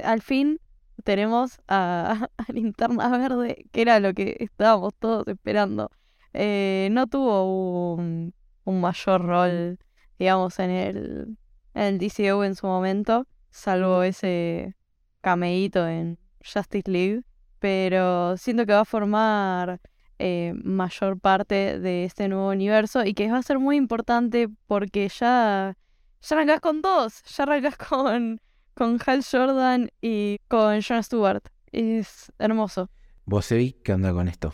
al 0.05 0.23
fin 0.23 0.61
tenemos 1.05 1.61
a, 1.69 2.29
Linterna 2.49 3.09
Verde, 3.17 3.67
que 3.73 3.83
era 3.83 4.01
lo 4.01 4.15
que 4.15 4.37
estábamos 4.41 4.95
todos 4.99 5.27
esperando. 5.29 5.91
Eh, 6.33 6.89
no 6.93 7.07
tuvo 7.07 7.95
un, 7.95 8.35
mayor 8.65 9.25
rol, 9.25 9.79
digamos, 10.19 10.61
en 10.61 10.71
el, 10.71 11.39
en 11.75 11.83
el 11.83 11.99
DCU 11.99 12.45
en 12.45 12.55
su 12.55 12.69
momento, 12.69 13.27
salvo 13.51 14.05
ese 14.05 14.77
cameíto 15.21 15.89
en 15.89 16.19
Justice 16.41 16.89
League, 16.89 17.23
pero 17.59 18.37
siento 18.37 18.65
que 18.65 18.73
va 18.73 18.81
a 18.81 18.85
formar 18.85 19.81
eh, 20.19 20.53
mayor 20.63 21.19
parte 21.19 21.81
de 21.81 22.05
este 22.05 22.29
nuevo 22.29 22.51
universo 22.51 23.05
y 23.05 23.15
que 23.15 23.31
va 23.31 23.39
a 23.39 23.43
ser 23.43 23.59
muy 23.59 23.77
importante 23.77 24.49
porque 24.67 25.09
ya, 25.09 25.77
ya 26.21 26.37
arrancas 26.37 26.61
con 26.61 26.83
dos, 26.83 27.23
ya 27.25 27.45
arrancas 27.45 27.77
con, 27.89 28.41
con 28.75 28.99
Hal 29.05 29.25
Jordan 29.29 29.91
y 30.01 30.39
con 30.49 30.81
Jon 30.83 31.03
Stewart. 31.03 31.43
Es 31.73 32.33
hermoso. 32.39 32.91
¿Vos, 33.25 33.51
Evi, 33.53 33.73
qué 33.85 33.93
onda 33.93 34.13
con 34.13 34.29
esto? 34.29 34.53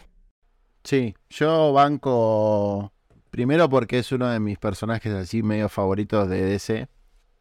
Sí, 0.84 1.14
yo 1.30 1.72
banco 1.72 2.92
primero 3.30 3.68
porque 3.68 3.98
es 3.98 4.12
uno 4.12 4.28
de 4.28 4.38
mis 4.38 4.58
personajes 4.58 5.12
así 5.12 5.42
medio 5.42 5.68
favoritos 5.68 6.28
de 6.28 6.44
DC. 6.44 6.88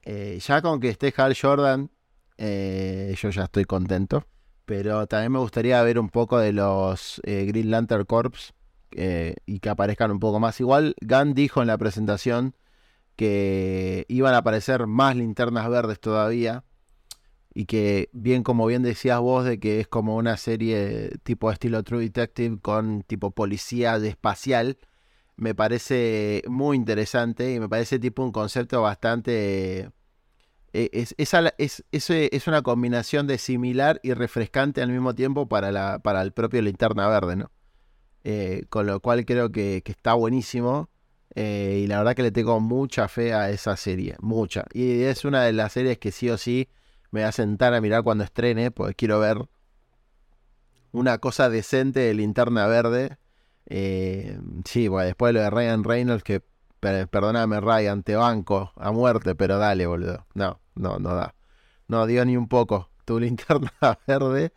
Eh, 0.03 0.39
ya 0.45 0.61
con 0.61 0.79
que 0.79 0.89
esté 0.89 1.13
Hal 1.15 1.35
Jordan, 1.39 1.91
eh, 2.37 3.15
yo 3.19 3.29
ya 3.29 3.43
estoy 3.43 3.65
contento. 3.65 4.25
Pero 4.65 5.05
también 5.05 5.31
me 5.31 5.39
gustaría 5.39 5.81
ver 5.83 5.99
un 5.99 6.09
poco 6.09 6.39
de 6.39 6.51
los 6.51 7.21
eh, 7.23 7.45
Green 7.45 7.69
Lantern 7.69 8.05
Corps 8.05 8.53
y 8.91 9.59
que 9.59 9.69
aparezcan 9.69 10.09
un 10.11 10.19
poco 10.19 10.39
más. 10.39 10.59
Igual 10.59 10.95
Gunn 11.01 11.33
dijo 11.33 11.61
en 11.61 11.67
la 11.67 11.77
presentación 11.77 12.55
que 13.15 14.05
iban 14.09 14.33
a 14.33 14.37
aparecer 14.37 14.87
más 14.87 15.15
linternas 15.15 15.69
verdes 15.69 15.99
todavía. 15.99 16.63
Y 17.53 17.65
que, 17.65 18.09
bien 18.11 18.43
como 18.43 18.65
bien 18.65 18.83
decías 18.83 19.19
vos, 19.19 19.45
de 19.45 19.59
que 19.59 19.79
es 19.79 19.87
como 19.87 20.17
una 20.17 20.37
serie 20.37 21.11
tipo 21.23 21.51
estilo 21.51 21.83
True 21.83 22.03
Detective 22.03 22.59
con 22.61 23.03
tipo 23.03 23.31
policía 23.31 23.97
de 23.99 24.09
espacial, 24.09 24.77
me 25.37 25.55
parece 25.55 26.43
muy 26.47 26.77
interesante 26.77 27.53
y 27.53 27.59
me 27.59 27.69
parece 27.69 27.99
tipo 27.99 28.23
un 28.23 28.31
concepto 28.31 28.81
bastante 28.81 29.89
eh, 30.77 31.05
es, 31.57 31.85
es, 31.91 32.47
una 32.47 32.61
combinación 32.61 33.27
de 33.27 33.37
similar 33.37 34.01
y 34.03 34.13
refrescante 34.13 34.81
al 34.81 34.89
mismo 34.91 35.15
tiempo 35.15 35.47
para, 35.47 35.71
la, 35.71 35.99
para 35.99 36.21
el 36.21 36.33
propio 36.33 36.61
Linterna 36.61 37.07
Verde, 37.07 37.37
¿no? 37.37 37.49
Eh, 38.25 38.65
con 38.67 38.85
lo 38.85 38.99
cual 38.99 39.23
creo 39.23 39.53
que, 39.53 39.81
está 39.85 40.15
buenísimo. 40.15 40.89
Eh, 41.35 41.81
y 41.83 41.87
la 41.87 41.97
verdad 41.97 42.15
que 42.15 42.23
le 42.23 42.31
tengo 42.31 42.59
mucha 42.59 43.07
fe 43.07 43.33
a 43.33 43.49
esa 43.49 43.75
serie, 43.77 44.15
mucha. 44.19 44.65
Y 44.73 45.03
es 45.03 45.25
una 45.25 45.43
de 45.43 45.53
las 45.53 45.73
series 45.73 45.97
que 45.97 46.11
sí 46.11 46.29
o 46.29 46.37
sí 46.37 46.69
me 47.11 47.23
va 47.23 47.29
a 47.29 47.31
sentar 47.33 47.73
a 47.73 47.81
mirar 47.81 48.03
cuando 48.03 48.23
estrene, 48.23 48.71
porque 48.71 48.95
quiero 48.95 49.19
ver 49.19 49.37
una 50.91 51.17
cosa 51.17 51.49
decente 51.49 51.99
de 51.99 52.13
Linterna 52.13 52.67
Verde. 52.67 53.17
sí, 54.65 54.87
bueno, 54.87 55.05
después 55.07 55.29
de 55.29 55.33
lo 55.33 55.41
de 55.41 55.49
Ryan 55.49 55.83
Reynolds, 55.83 56.23
que 56.23 56.41
perdóname 56.79 57.59
Ryan, 57.61 58.03
te 58.03 58.15
banco 58.15 58.71
a 58.75 58.91
muerte, 58.91 59.35
pero 59.35 59.57
dale, 59.57 59.87
boludo. 59.87 60.25
No, 60.33 60.59
no, 60.75 60.99
no 60.99 61.15
da. 61.15 61.35
No 61.87 62.05
dio 62.05 62.25
ni 62.25 62.37
un 62.37 62.47
poco 62.47 62.89
tu 63.05 63.19
linterna 63.19 63.71
verde. 64.07 64.53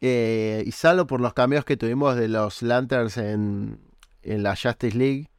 Eh, 0.00 0.62
y 0.66 0.72
salvo 0.72 1.06
por 1.06 1.20
los 1.20 1.34
cambios 1.34 1.64
que 1.64 1.76
tuvimos 1.76 2.16
de 2.16 2.28
los 2.28 2.62
Lanterns 2.62 3.18
en, 3.18 3.80
en 4.22 4.42
la 4.42 4.56
Justice 4.56 4.96
League, 4.96 5.30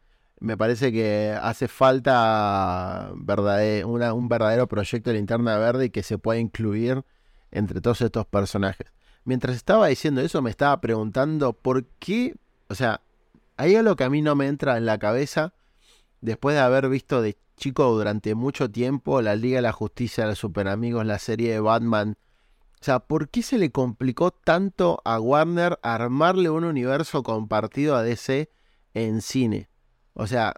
me 0.42 0.58
parece 0.58 0.92
que 0.92 1.38
hace 1.40 1.68
falta 1.68 3.12
un 3.14 4.28
verdadero 4.28 4.68
proyecto 4.68 5.12
de 5.12 5.18
linterna 5.18 5.58
verde 5.58 5.86
y 5.86 5.90
que 5.92 6.02
se 6.02 6.18
pueda 6.18 6.40
incluir 6.40 7.06
entre 7.52 7.80
todos 7.80 8.02
estos 8.02 8.26
personajes. 8.26 8.88
Mientras 9.24 9.56
estaba 9.56 9.86
diciendo 9.88 10.20
eso, 10.22 10.42
me 10.42 10.50
estaba 10.50 10.82
preguntando 10.82 11.54
por 11.54 11.86
qué, 12.00 12.36
o 12.70 12.76
sea, 12.76 13.02
hay 13.56 13.76
algo 13.76 13.96
que 13.96 14.04
a 14.04 14.10
mí 14.10 14.24
no 14.24 14.34
me 14.36 14.48
entra 14.48 14.78
en 14.78 14.88
la 14.88 14.98
cabeza 14.98 15.54
después 16.22 16.56
de 16.56 16.62
haber 16.62 16.90
visto 16.90 17.22
de 17.22 17.38
chico 17.56 17.92
durante 17.94 18.34
mucho 18.34 18.72
tiempo 18.72 19.22
la 19.22 19.36
Liga 19.36 19.58
de 19.58 19.62
la 19.62 19.72
Justicia, 19.72 20.26
los 20.26 20.40
Super 20.40 20.68
Amigos, 20.70 21.06
la 21.06 21.20
serie 21.20 21.52
de 21.52 21.60
Batman. 21.60 22.18
O 22.82 22.84
sea, 22.84 23.00
¿por 23.00 23.30
qué 23.30 23.44
se 23.44 23.60
le 23.60 23.72
complicó 23.72 24.32
tanto 24.32 25.00
a 25.06 25.20
Warner 25.20 25.78
armarle 25.84 26.50
un 26.50 26.64
universo 26.64 27.22
compartido 27.22 27.96
a 27.96 28.02
DC 28.02 28.50
en 28.96 29.22
cine? 29.22 29.70
O 30.14 30.28
sea, 30.28 30.54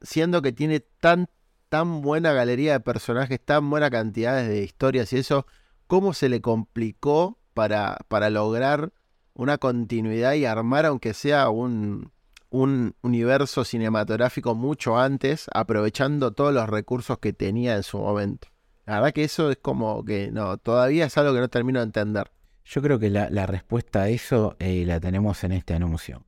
siendo 0.00 0.42
que 0.42 0.52
tiene 0.52 0.80
tan, 0.80 1.28
tan 1.68 2.02
buena 2.02 2.32
galería 2.32 2.72
de 2.72 2.80
personajes, 2.80 3.40
tan 3.44 3.68
buena 3.70 3.90
cantidad 3.90 4.42
de 4.46 4.62
historias 4.62 5.12
y 5.12 5.18
eso, 5.18 5.46
¿cómo 5.86 6.12
se 6.12 6.28
le 6.28 6.40
complicó 6.40 7.38
para, 7.54 7.98
para 8.08 8.30
lograr 8.30 8.92
una 9.34 9.58
continuidad 9.58 10.34
y 10.34 10.44
armar, 10.44 10.86
aunque 10.86 11.14
sea 11.14 11.50
un, 11.50 12.12
un 12.50 12.94
universo 13.02 13.64
cinematográfico 13.64 14.54
mucho 14.54 14.98
antes, 14.98 15.46
aprovechando 15.52 16.32
todos 16.32 16.54
los 16.54 16.68
recursos 16.68 17.18
que 17.18 17.32
tenía 17.32 17.76
en 17.76 17.82
su 17.82 17.98
momento. 17.98 18.48
La 18.86 18.94
verdad 18.94 19.12
que 19.12 19.24
eso 19.24 19.50
es 19.50 19.58
como 19.58 20.04
que 20.04 20.30
no, 20.30 20.58
todavía 20.58 21.06
es 21.06 21.18
algo 21.18 21.34
que 21.34 21.40
no 21.40 21.48
termino 21.48 21.80
de 21.80 21.86
entender. 21.86 22.30
Yo 22.64 22.82
creo 22.82 22.98
que 22.98 23.10
la, 23.10 23.46
respuesta 23.46 24.02
a 24.02 24.08
eso 24.08 24.56
eh, 24.58 24.84
la 24.86 25.00
tenemos 25.00 25.44
en 25.44 25.52
este 25.52 25.74
anuncio, 25.74 26.24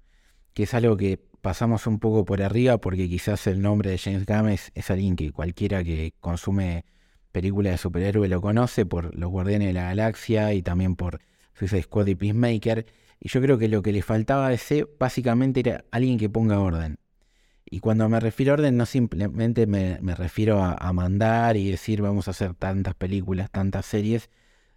que 0.55 0.65
es 0.65 0.75
algo 0.75 0.97
que 0.97 1.28
pasamos 1.41 1.87
un 1.87 1.99
poco 1.99 2.25
por 2.25 2.43
arriba 2.43 2.79
porque 2.79 3.09
quizás 3.09 3.47
el 3.47 3.63
nombre 3.63 3.91
de 3.91 3.99
James 3.99 4.27
Gunn 4.27 4.49
es, 4.51 4.91
alguien 4.91 5.17
que 5.17 5.33
cualquiera 5.33 5.83
que 5.85 6.15
consume 6.21 6.85
películas 7.33 7.73
de 7.73 7.79
superhéroe 7.79 8.29
lo 8.29 8.41
conoce 8.41 8.87
por 8.87 9.15
Los 9.17 9.31
Guardianes 9.31 9.69
de 9.69 9.75
la 9.75 9.85
Galaxia 9.85 10.53
y 10.55 10.63
también 10.63 10.97
por 10.97 11.21
Suicide 11.55 11.83
Squad 11.83 12.07
y 12.07 12.15
Peacemaker. 12.15 12.87
Y 13.21 13.29
yo 13.29 13.41
creo 13.41 13.59
que 13.59 13.69
lo 13.69 13.83
que 13.83 13.93
le 13.93 14.03
faltaba 14.03 14.49
a 14.49 14.53
ese 14.53 14.87
básicamente 14.99 15.61
era 15.61 15.85
alguien 15.91 16.19
que 16.19 16.29
ponga 16.29 16.61
orden. 16.61 16.99
Y 17.71 17.81
cuando 17.81 18.09
me 18.09 18.19
refiero 18.19 18.53
a 18.53 18.55
orden, 18.55 18.77
no 18.77 18.87
simplemente 18.87 19.67
me, 19.67 19.99
refiero 20.15 20.63
a, 20.63 20.93
mandar 20.93 21.57
y 21.57 21.71
decir 21.71 22.01
vamos 22.01 22.29
a 22.29 22.31
hacer 22.31 22.55
tantas 22.55 22.95
películas, 22.95 23.51
tantas 23.51 23.85
series, 23.85 24.31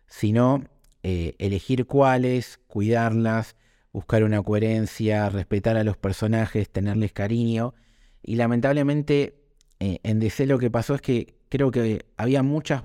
sino 0.07 0.64
eh, 1.03 1.36
elegir 1.39 1.86
cuáles, 1.86 2.59
cuidarlas, 2.68 3.55
buscar 3.92 4.24
una 4.24 4.42
coherencia, 4.42 5.30
respetar 5.30 5.78
a 5.78 5.84
los 5.84 5.98
personajes, 5.98 6.70
tenerles 6.70 7.14
cariño. 7.14 7.74
Y 8.24 8.36
lamentablemente 8.36 9.36
eh, 9.80 10.00
en 10.04 10.20
DC 10.20 10.46
lo 10.46 10.60
que 10.60 10.72
pasó 10.72 10.96
es 10.96 11.02
que 11.02 11.36
creo 11.50 11.72
que 11.72 12.06
había 12.18 12.44
muchas 12.44 12.84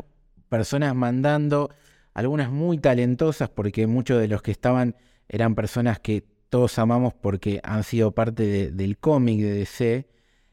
personas 0.48 0.94
mandando, 0.94 1.70
algunas 2.14 2.50
muy 2.50 2.78
talentosas, 2.78 3.48
porque 3.48 3.86
muchos 3.86 4.20
de 4.20 4.28
los 4.28 4.42
que 4.42 4.50
estaban 4.50 4.96
eran 5.28 5.54
personas 5.54 6.00
que 6.00 6.24
todos 6.48 6.78
amamos 6.78 7.14
porque 7.14 7.60
han 7.62 7.84
sido 7.84 8.12
parte 8.12 8.70
del 8.70 8.98
cómic 8.98 9.40
de 9.40 9.52
DC 9.52 10.08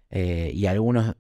eh, 0.10 0.52
y 0.54 0.66
algunos 0.66 1.16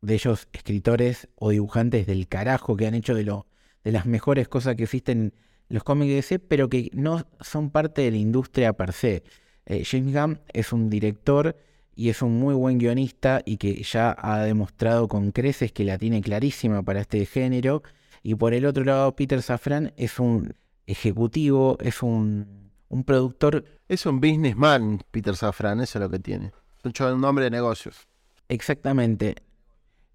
de 0.00 0.14
ellos 0.14 0.48
escritores 0.52 1.28
o 1.36 1.50
dibujantes 1.50 2.06
del 2.06 2.26
carajo 2.26 2.76
que 2.76 2.86
han 2.86 2.94
hecho 2.94 3.14
de, 3.14 3.24
lo, 3.24 3.46
de 3.84 3.92
las 3.92 4.06
mejores 4.06 4.48
cosas 4.48 4.76
que 4.76 4.84
existen 4.84 5.34
los 5.70 5.82
cómics 5.82 6.10
de 6.10 6.14
DC, 6.16 6.38
pero 6.40 6.68
que 6.68 6.90
no 6.92 7.26
son 7.40 7.70
parte 7.70 8.02
de 8.02 8.10
la 8.10 8.18
industria 8.18 8.74
per 8.74 8.92
se. 8.92 9.22
Eh, 9.64 9.84
James 9.84 10.14
Gunn 10.14 10.40
es 10.52 10.72
un 10.72 10.90
director 10.90 11.56
y 11.96 12.10
es 12.10 12.20
un 12.20 12.38
muy 12.38 12.54
buen 12.54 12.76
guionista 12.76 13.40
y 13.46 13.56
que 13.56 13.82
ya 13.82 14.14
ha 14.18 14.40
demostrado 14.44 15.08
con 15.08 15.32
creces 15.32 15.72
que 15.72 15.84
la 15.84 15.96
tiene 15.96 16.20
clarísima 16.20 16.82
para 16.82 17.00
este 17.00 17.24
género. 17.24 17.82
Y 18.22 18.34
por 18.34 18.52
el 18.52 18.66
otro 18.66 18.84
lado, 18.84 19.16
Peter 19.16 19.40
Safran 19.40 19.94
es 19.96 20.18
un 20.18 20.54
ejecutivo, 20.86 21.78
es 21.80 22.02
un 22.02 22.60
un 22.90 23.04
productor. 23.04 23.64
Es 23.88 24.04
un 24.04 24.20
businessman, 24.20 25.02
Peter 25.10 25.34
Safran, 25.34 25.80
eso 25.80 25.98
es 25.98 26.02
lo 26.02 26.10
que 26.10 26.18
tiene. 26.18 26.52
Es 26.84 27.00
un 27.00 27.24
hombre 27.24 27.44
de 27.44 27.50
negocios. 27.50 28.08
Exactamente. 28.48 29.36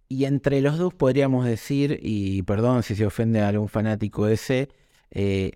Y 0.08 0.26
entre 0.26 0.62
los 0.62 0.78
dos 0.78 0.94
podríamos 0.94 1.46
decir, 1.46 2.00
y 2.02 2.44
perdón 2.44 2.84
si 2.84 2.96
se 2.96 3.06
ofende 3.06 3.42
a 3.42 3.48
algún 3.48 3.70
fanático 3.70 4.26
de 4.26 4.36
ese, 4.36 4.70
eh, 5.16 5.54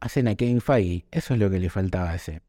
hacen 0.00 0.28
a 0.28 0.34
Kevin 0.34 0.60
Feige. 0.60 1.06
Eso 1.10 1.34
es 1.34 1.40
lo 1.40 1.48
que 1.48 1.60
le 1.60 1.70
faltaba 1.70 2.10
a 2.10 2.16
ese. 2.16 2.42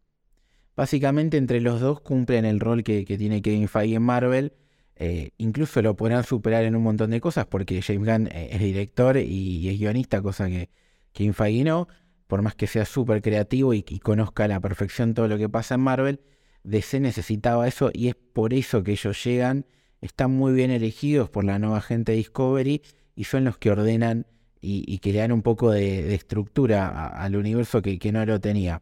Básicamente 0.76 1.38
entre 1.38 1.62
los 1.62 1.80
dos 1.80 2.02
cumplen 2.02 2.46
el 2.46 2.60
rol 2.60 2.84
que, 2.84 3.06
tiene 3.06 3.42
Kevin 3.42 3.68
Feige 3.68 3.96
en 3.96 4.02
Marvel. 4.02 4.54
Eh, 4.96 5.32
incluso 5.38 5.82
lo 5.82 5.96
podrán 5.96 6.24
superar 6.24 6.64
en 6.64 6.76
un 6.76 6.84
montón 6.84 7.12
de 7.12 7.22
cosas 7.22 7.46
porque 7.46 7.82
James 7.82 8.08
Gunn 8.08 8.28
eh, 8.28 8.50
es 8.52 8.60
director 8.60 9.18
y, 9.18 9.70
es 9.70 9.80
guionista, 9.80 10.22
cosa 10.22 10.48
que 10.48 10.70
Kevin 11.14 11.34
Feige 11.34 11.64
no. 11.64 11.88
Por 12.28 12.42
más 12.42 12.56
que 12.56 12.66
sea 12.66 12.86
súper 12.86 13.22
creativo 13.22 13.74
y, 13.74 13.86
y 13.88 14.00
conozca 14.00 14.46
a 14.46 14.48
la 14.48 14.60
perfección 14.60 15.14
todo 15.14 15.28
lo 15.28 15.38
que 15.38 15.50
pasa 15.50 15.76
en 15.76 15.82
Marvel, 15.82 16.22
DC 16.64 17.00
necesitaba 17.00 17.68
eso 17.68 17.92
y 17.94 18.08
es 18.08 18.16
por 18.16 18.54
eso 18.54 18.84
que 18.84 18.94
ellos 18.94 19.24
llegan. 19.24 19.66
Están 20.00 20.32
muy 20.32 20.54
bien 20.54 20.72
elegidos 20.72 21.30
por 21.30 21.44
la 21.44 21.60
nueva 21.60 21.82
gente 21.82 22.14
de 22.14 22.20
Discovery 22.20 22.82
y 23.16 23.26
son 23.26 23.44
los 23.44 23.58
que 23.60 23.70
ordenan 23.70 24.26
y, 24.62 25.00
que 25.00 25.12
le 25.12 25.20
dan 25.20 25.32
un 25.32 25.42
poco 25.42 25.72
de, 25.72 26.14
estructura 26.14 27.08
al 27.08 27.36
universo 27.36 27.82
que, 27.82 28.12
no 28.12 28.26
lo 28.26 28.40
tenía. 28.40 28.82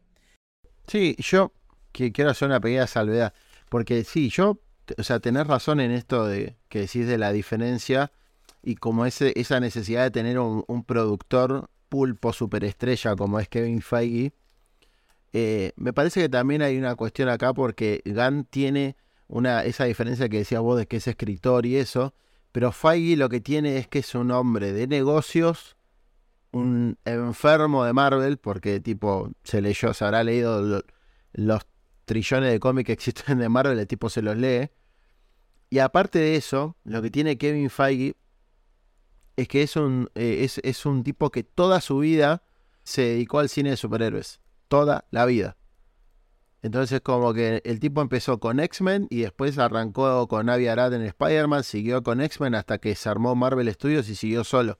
Sí, 0.87 1.15
yo 1.19 1.53
quiero 1.91 2.31
hacer 2.31 2.47
una 2.47 2.59
pequeña 2.59 2.87
salvedad, 2.87 3.33
porque 3.69 4.03
sí, 4.03 4.29
yo, 4.29 4.59
o 4.97 5.03
sea, 5.03 5.19
tenés 5.19 5.47
razón 5.47 5.79
en 5.79 5.91
esto 5.91 6.25
de 6.25 6.57
que 6.67 6.79
decís 6.79 7.07
de 7.07 7.17
la 7.17 7.31
diferencia 7.31 8.11
y 8.61 8.75
como 8.75 9.05
ese, 9.05 9.33
esa 9.39 9.59
necesidad 9.59 10.03
de 10.03 10.11
tener 10.11 10.39
un, 10.39 10.65
un 10.67 10.83
productor 10.83 11.69
pulpo 11.87 12.33
superestrella 12.33 13.15
como 13.15 13.39
es 13.39 13.47
Kevin 13.47 13.81
Feige, 13.81 14.33
eh, 15.33 15.73
me 15.75 15.93
parece 15.93 16.21
que 16.21 16.29
también 16.29 16.61
hay 16.61 16.77
una 16.77 16.95
cuestión 16.95 17.29
acá 17.29 17.53
porque 17.53 18.01
Gunn 18.05 18.45
tiene 18.45 18.95
una, 19.27 19.63
esa 19.63 19.85
diferencia 19.85 20.27
que 20.27 20.37
decías 20.37 20.61
vos 20.61 20.77
de 20.77 20.87
que 20.87 20.97
es 20.97 21.07
escritor 21.07 21.65
y 21.65 21.75
eso, 21.75 22.13
pero 22.51 22.71
Feige 22.71 23.15
lo 23.15 23.29
que 23.29 23.41
tiene 23.41 23.77
es 23.77 23.87
que 23.87 23.99
es 23.99 24.15
un 24.15 24.31
hombre 24.31 24.73
de 24.73 24.87
negocios, 24.87 25.77
un 26.51 26.97
enfermo 27.05 27.83
de 27.83 27.93
Marvel, 27.93 28.37
porque 28.37 28.79
tipo 28.79 29.31
se 29.43 29.61
leyó, 29.61 29.93
se 29.93 30.05
habrá 30.05 30.23
leído 30.23 30.83
los 31.33 31.61
trillones 32.05 32.51
de 32.51 32.59
cómics 32.59 32.87
que 32.87 32.93
existen 32.93 33.37
de 33.37 33.49
Marvel, 33.49 33.77
el 33.77 33.87
tipo 33.87 34.09
se 34.09 34.21
los 34.21 34.35
lee. 34.35 34.69
Y 35.69 35.79
aparte 35.79 36.17
de 36.17 36.35
eso, 36.35 36.75
lo 36.83 37.01
que 37.01 37.11
tiene 37.11 37.37
Kevin 37.37 37.69
Feige 37.69 38.15
es 39.35 39.47
que 39.47 39.61
es 39.61 39.75
un, 39.75 40.09
eh, 40.15 40.39
es, 40.41 40.59
es 40.63 40.85
un 40.85 41.03
tipo 41.03 41.29
que 41.29 41.43
toda 41.43 41.79
su 41.81 41.99
vida 41.99 42.43
se 42.83 43.03
dedicó 43.03 43.39
al 43.39 43.49
cine 43.49 43.69
de 43.69 43.77
superhéroes 43.77 44.41
toda 44.67 45.05
la 45.11 45.25
vida. 45.25 45.57
Entonces 46.61 47.01
como 47.01 47.33
que 47.33 47.61
el 47.63 47.79
tipo 47.79 48.01
empezó 48.01 48.39
con 48.39 48.59
X-Men 48.59 49.07
y 49.09 49.21
después 49.21 49.57
arrancó 49.57 50.27
con 50.27 50.49
Avi 50.49 50.67
Arad 50.67 50.93
en 50.93 51.03
Spider-Man, 51.03 51.63
siguió 51.63 52.03
con 52.03 52.19
X-Men 52.21 52.55
hasta 52.55 52.79
que 52.79 52.95
se 52.95 53.07
armó 53.07 53.35
Marvel 53.35 53.71
Studios 53.73 54.09
y 54.09 54.15
siguió 54.15 54.43
solo. 54.43 54.79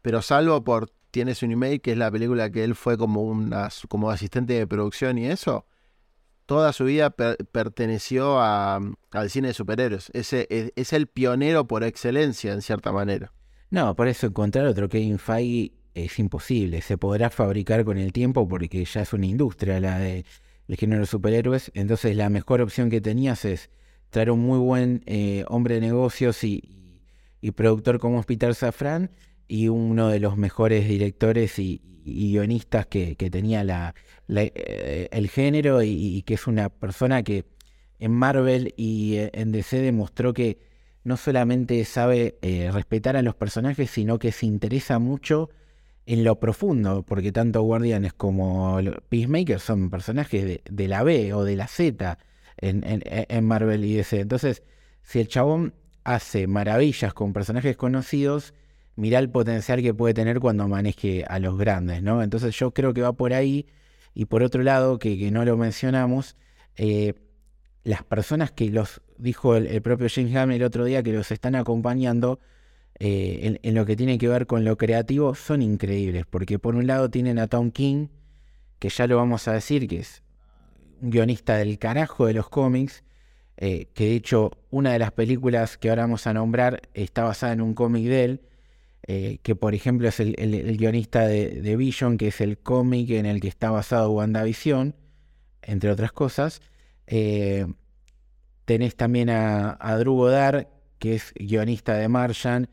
Pero 0.00 0.22
salvo 0.22 0.64
por 0.64 0.90
Tienes 1.14 1.44
un 1.44 1.52
email, 1.52 1.80
que 1.80 1.92
es 1.92 1.96
la 1.96 2.10
película 2.10 2.50
que 2.50 2.64
él 2.64 2.74
fue 2.74 2.98
como, 2.98 3.22
una, 3.22 3.68
como 3.88 4.10
asistente 4.10 4.54
de 4.54 4.66
producción 4.66 5.16
y 5.16 5.26
eso, 5.26 5.64
toda 6.44 6.72
su 6.72 6.86
vida 6.86 7.10
perteneció 7.10 8.40
a, 8.40 8.80
al 9.12 9.30
cine 9.30 9.46
de 9.46 9.54
superhéroes. 9.54 10.10
Ese, 10.12 10.48
es, 10.50 10.72
es, 10.74 10.92
el 10.92 11.06
pionero 11.06 11.68
por 11.68 11.84
excelencia, 11.84 12.52
en 12.52 12.62
cierta 12.62 12.90
manera. 12.90 13.32
No, 13.70 13.94
por 13.94 14.08
eso 14.08 14.26
encontrar 14.26 14.66
otro 14.66 14.88
Kevin 14.88 15.20
Feige 15.20 15.76
es 15.94 16.18
imposible. 16.18 16.82
Se 16.82 16.98
podrá 16.98 17.30
fabricar 17.30 17.84
con 17.84 17.96
el 17.96 18.12
tiempo 18.12 18.48
porque 18.48 18.84
ya 18.84 19.02
es 19.02 19.12
una 19.12 19.26
industria 19.26 19.78
la 19.78 20.00
de 20.00 20.24
el 20.68 20.76
género 20.76 21.00
de 21.02 21.06
superhéroes. 21.06 21.70
Entonces 21.74 22.16
la 22.16 22.30
mejor 22.30 22.60
opción 22.60 22.90
que 22.90 23.00
tenías 23.00 23.44
es 23.44 23.70
traer 24.10 24.30
un 24.30 24.40
muy 24.40 24.58
buen 24.58 25.02
eh, 25.06 25.44
hombre 25.48 25.76
de 25.76 25.80
negocios 25.80 26.44
y, 26.44 26.70
productor 27.56 27.98
como 27.98 28.22
Peter 28.22 28.54
Safran 28.54 29.10
y 29.46 29.68
uno 29.68 30.08
de 30.08 30.18
los 30.18 30.38
mejores 30.38 30.88
directores 30.88 31.58
y, 31.58 31.82
guionistas 32.06 32.86
que, 32.86 33.16
tenía 33.16 33.92
eh, 34.28 35.08
el 35.10 35.28
género 35.28 35.82
y, 35.82 36.22
que 36.22 36.34
es 36.34 36.46
una 36.46 36.70
persona 36.70 37.22
que 37.22 37.44
en 37.98 38.12
Marvel 38.12 38.72
y 38.76 39.16
eh, 39.16 39.30
en 39.34 39.52
DC 39.52 39.78
demostró 39.80 40.32
que 40.32 40.58
no 41.02 41.18
solamente 41.18 41.84
sabe 41.84 42.38
respetar 42.72 43.14
a 43.14 43.22
los 43.22 43.34
personajes, 43.34 43.90
sino 43.90 44.18
que 44.18 44.32
se 44.32 44.46
interesa 44.46 44.98
mucho 44.98 45.50
en 46.06 46.24
lo 46.24 46.38
profundo, 46.38 47.02
porque 47.02 47.32
tanto 47.32 47.62
Guardianes 47.62 48.12
como 48.12 48.78
Peacemaker 49.08 49.58
son 49.58 49.90
personajes 49.90 50.60
de, 50.64 50.88
la 50.88 51.02
B 51.02 51.32
o 51.32 51.44
de 51.44 51.56
la 51.56 51.66
Z 51.66 52.18
en, 52.58 53.44
Marvel 53.44 53.84
y 53.84 53.94
DC. 53.94 54.20
Entonces, 54.20 54.62
si 55.02 55.20
el 55.20 55.28
chabón 55.28 55.74
hace 56.04 56.46
maravillas 56.46 57.14
con 57.14 57.32
personajes 57.32 57.76
conocidos, 57.76 58.52
mira 58.96 59.18
el 59.18 59.30
potencial 59.30 59.80
que 59.80 59.94
puede 59.94 60.14
tener 60.14 60.40
cuando 60.40 60.68
maneje 60.68 61.24
a 61.26 61.38
los 61.38 61.56
grandes, 61.56 62.02
¿no? 62.02 62.22
Entonces 62.22 62.56
yo 62.56 62.72
creo 62.72 62.92
que 62.92 63.00
va 63.00 63.12
por 63.14 63.32
ahí. 63.32 63.66
Y 64.12 64.26
por 64.26 64.42
otro 64.42 64.62
lado, 64.62 64.98
que, 64.98 65.30
no 65.30 65.44
lo 65.44 65.56
mencionamos, 65.56 66.36
eh, 66.76 67.14
las 67.82 68.04
personas 68.04 68.52
que 68.52 68.70
los, 68.70 69.00
dijo 69.18 69.56
el, 69.56 69.82
propio 69.82 70.08
James 70.08 70.32
Gunn 70.32 70.52
el 70.52 70.62
otro 70.62 70.84
día, 70.84 71.02
que 71.02 71.12
los 71.12 71.30
están 71.32 71.54
acompañando, 71.54 72.38
eh, 73.00 73.58
en, 73.60 73.74
lo 73.74 73.84
que 73.86 73.96
tiene 73.96 74.18
que 74.18 74.28
ver 74.28 74.46
con 74.46 74.64
lo 74.64 74.76
creativo 74.76 75.34
son 75.34 75.62
increíbles, 75.62 76.24
porque 76.26 76.58
por 76.58 76.76
un 76.76 76.86
lado 76.86 77.10
tienen 77.10 77.38
a 77.38 77.48
Tom 77.48 77.70
King, 77.70 78.08
que 78.78 78.88
ya 78.88 79.06
lo 79.06 79.16
vamos 79.16 79.48
a 79.48 79.52
decir, 79.52 79.88
que 79.88 79.98
es 79.98 80.22
un 81.00 81.10
guionista 81.10 81.56
del 81.56 81.78
carajo 81.78 82.26
de 82.26 82.34
los 82.34 82.48
cómics, 82.48 83.02
eh, 83.56 83.88
que 83.94 84.06
de 84.06 84.14
hecho 84.14 84.52
una 84.70 84.92
de 84.92 84.98
las 84.98 85.12
películas 85.12 85.76
que 85.78 85.90
ahora 85.90 86.02
vamos 86.02 86.26
a 86.26 86.34
nombrar 86.34 86.82
está 86.92 87.24
basada 87.24 87.52
en 87.52 87.60
un 87.60 87.74
cómic 87.74 88.04
de 88.04 88.24
él, 88.24 88.40
eh, 89.06 89.38
que 89.42 89.54
por 89.54 89.74
ejemplo 89.74 90.08
es 90.08 90.20
el, 90.20 90.76
guionista 90.76 91.26
de, 91.26 91.76
Vision, 91.76 92.16
que 92.16 92.28
es 92.28 92.40
el 92.40 92.58
cómic 92.58 93.10
en 93.10 93.26
el 93.26 93.40
que 93.40 93.48
está 93.48 93.70
basado 93.70 94.12
WandaVision, 94.12 94.94
entre 95.62 95.90
otras 95.90 96.12
cosas. 96.12 96.62
tenés 98.64 98.96
también 98.96 99.30
a, 99.30 99.76
a 99.80 99.98
Drew 99.98 100.26
que 100.98 101.16
es 101.16 101.32
guionista 101.34 101.94
de 101.94 102.08
Martian, 102.08 102.68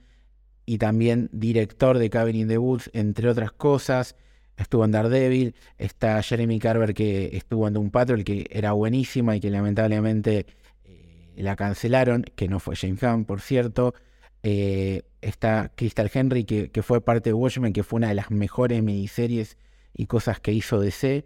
y 0.72 0.78
también 0.78 1.28
director 1.34 1.97
de 1.97 2.09
Cabin 2.09 2.38
in 2.38 2.47
the 2.47 2.57
Woods, 2.57 2.89
entre 2.93 3.28
otras 3.28 3.51
cosas. 3.51 4.15
Estuvo 4.55 4.86
en 4.86 4.91
Daredevil, 4.91 5.53
está 5.78 6.24
Jeremy 6.24 6.59
Carver 6.59 6.93
que 6.93 7.36
estuvo 7.36 7.67
en 7.67 7.74
Doom 7.74 7.91
Patrol, 7.91 8.24
que 8.24 8.47
era 8.49 8.72
buenísima 8.72 9.36
y 9.36 9.41
que 9.41 9.49
lamentablemente 9.49 10.45
eh, 10.86 11.34
la 11.36 11.57
cancelaron, 11.57 12.24
que 12.38 12.47
no 12.47 12.61
fue 12.61 12.78
James 12.78 13.01
Gunn, 13.01 13.26
por 13.26 13.41
cierto. 13.41 13.95
Eh, 14.43 15.01
está 15.19 15.74
Crystal 15.76 16.09
Henry, 16.13 16.45
que, 16.45 16.72
que, 16.72 16.82
fue 16.84 17.01
parte 17.01 17.32
de 17.32 17.34
Watchmen, 17.34 17.74
que 17.74 17.84
fue 17.84 17.97
una 17.97 18.07
de 18.07 18.15
las 18.15 18.32
mejores 18.32 18.82
miniseries 18.82 19.57
y 19.93 20.05
cosas 20.05 20.39
que 20.39 20.53
hizo 20.53 20.80
DC, 20.80 21.26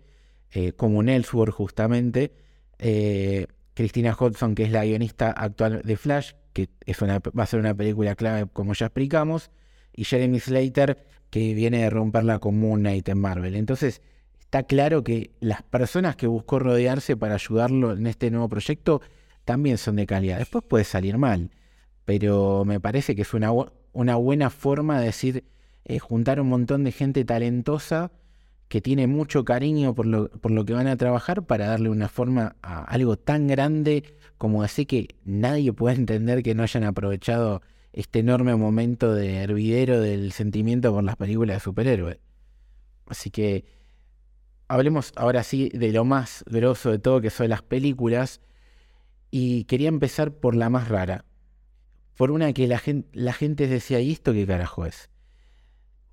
eh, 0.54 0.72
como 0.72 1.04
Ellsworth 1.04 1.54
justamente. 1.54 2.34
Christina 3.76 4.16
Hodgson, 4.20 4.56
que 4.56 4.64
es 4.64 4.72
la 4.72 4.86
guionista 4.86 5.30
actual 5.30 5.84
de 5.84 5.98
Flash, 5.98 6.32
que 6.56 6.70
es 6.86 7.02
una, 7.02 7.20
va 7.20 7.44
a 7.44 7.46
ser 7.46 7.60
una 7.60 7.76
película 7.76 8.16
clave 8.16 8.48
como 8.52 8.74
ya 8.74 8.86
explicamos, 8.86 9.52
y 9.94 10.06
Jeremy 10.06 10.40
Slater, 10.40 11.06
que 11.30 11.54
viene 11.54 11.80
de 11.80 11.90
romperla 11.90 12.40
con 12.40 12.58
Moon 12.58 12.80
Knight 12.80 13.10
en 13.10 13.20
Marvel. 13.20 13.56
Entonces, 13.56 14.02
está 14.40 14.64
claro 14.64 15.04
que 15.04 15.32
las 15.42 15.64
personas 15.64 16.16
que 16.16 16.28
buscó 16.28 16.60
rodearse 16.60 17.18
para 17.18 17.36
ayudarlo 17.36 17.92
en 17.92 18.08
este 18.08 18.32
nuevo 18.32 18.48
proyecto 18.48 19.02
también 19.44 19.78
son 19.78 19.98
de 19.98 20.06
calidad. 20.06 20.38
Después 20.38 20.64
puede 20.64 20.86
salir 20.86 21.18
mal, 21.18 21.52
pero 22.06 22.64
me 22.64 22.80
parece 22.80 23.18
que 23.18 23.24
es 23.24 23.34
una, 23.34 23.52
una 23.92 24.16
buena 24.16 24.50
forma 24.50 25.00
de 25.00 25.08
decir, 25.08 25.44
eh, 25.84 26.00
juntar 26.00 26.40
un 26.40 26.48
montón 26.48 26.86
de 26.86 26.94
gente 26.94 27.26
talentosa 27.26 28.12
que 28.70 28.80
tiene 28.80 29.08
mucho 29.08 29.44
cariño 29.44 29.94
por 29.94 30.06
lo, 30.06 30.30
por 30.30 30.52
lo 30.52 30.64
que 30.64 30.72
van 30.72 30.88
a 30.88 30.96
trabajar 30.96 31.44
para 31.44 31.68
darle 31.68 31.90
una 31.90 32.08
forma 32.08 32.56
a 32.62 32.86
algo 32.86 33.18
tan 33.18 33.46
grande 33.48 34.06
como 34.38 34.64
así 34.64 34.86
que 34.86 35.16
nadie 35.24 35.74
puede 35.74 35.96
entender 35.96 36.44
que 36.44 36.56
no 36.56 36.64
hayan 36.64 36.84
aprovechado 36.84 37.62
este 37.94 38.20
enorme 38.20 38.56
momento 38.56 39.14
de 39.14 39.38
hervidero 39.38 40.02
del 40.02 40.32
sentimiento 40.32 40.94
por 40.94 41.04
las 41.04 41.16
películas 41.16 41.58
de 41.58 41.60
superhéroes. 41.62 42.20
Así 43.08 43.30
que 43.30 43.66
hablemos 44.68 45.14
ahora 45.16 45.44
sí 45.44 45.70
de 45.70 45.92
lo 45.92 46.06
más 46.06 46.44
grosso 46.48 46.92
de 46.92 47.00
todo 47.00 47.22
que 47.22 47.30
son 47.30 47.50
las 47.50 47.62
películas 47.62 48.42
y 49.32 49.66
quería 49.66 49.90
empezar 49.90 50.34
por 50.34 50.56
la 50.56 50.70
más 50.70 50.90
rara. 50.90 51.26
Por 52.18 52.32
una 52.32 52.54
que 52.54 52.68
la 52.68 52.80
gente, 52.80 53.10
la 53.14 53.34
gente 53.34 53.68
decía, 53.68 54.00
¿y 54.00 54.12
esto 54.12 54.34
qué 54.34 54.46
carajo 54.46 54.86
es? 54.86 55.10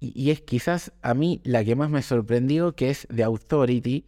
y, 0.02 0.30
es 0.32 0.40
quizás 0.40 0.92
a 1.00 1.14
mí 1.14 1.40
la 1.44 1.64
que 1.64 1.76
más 1.76 1.88
me 1.88 2.02
sorprendió, 2.02 2.74
que 2.74 2.90
es 2.90 3.06
The 3.14 3.22
Authority, 3.22 4.04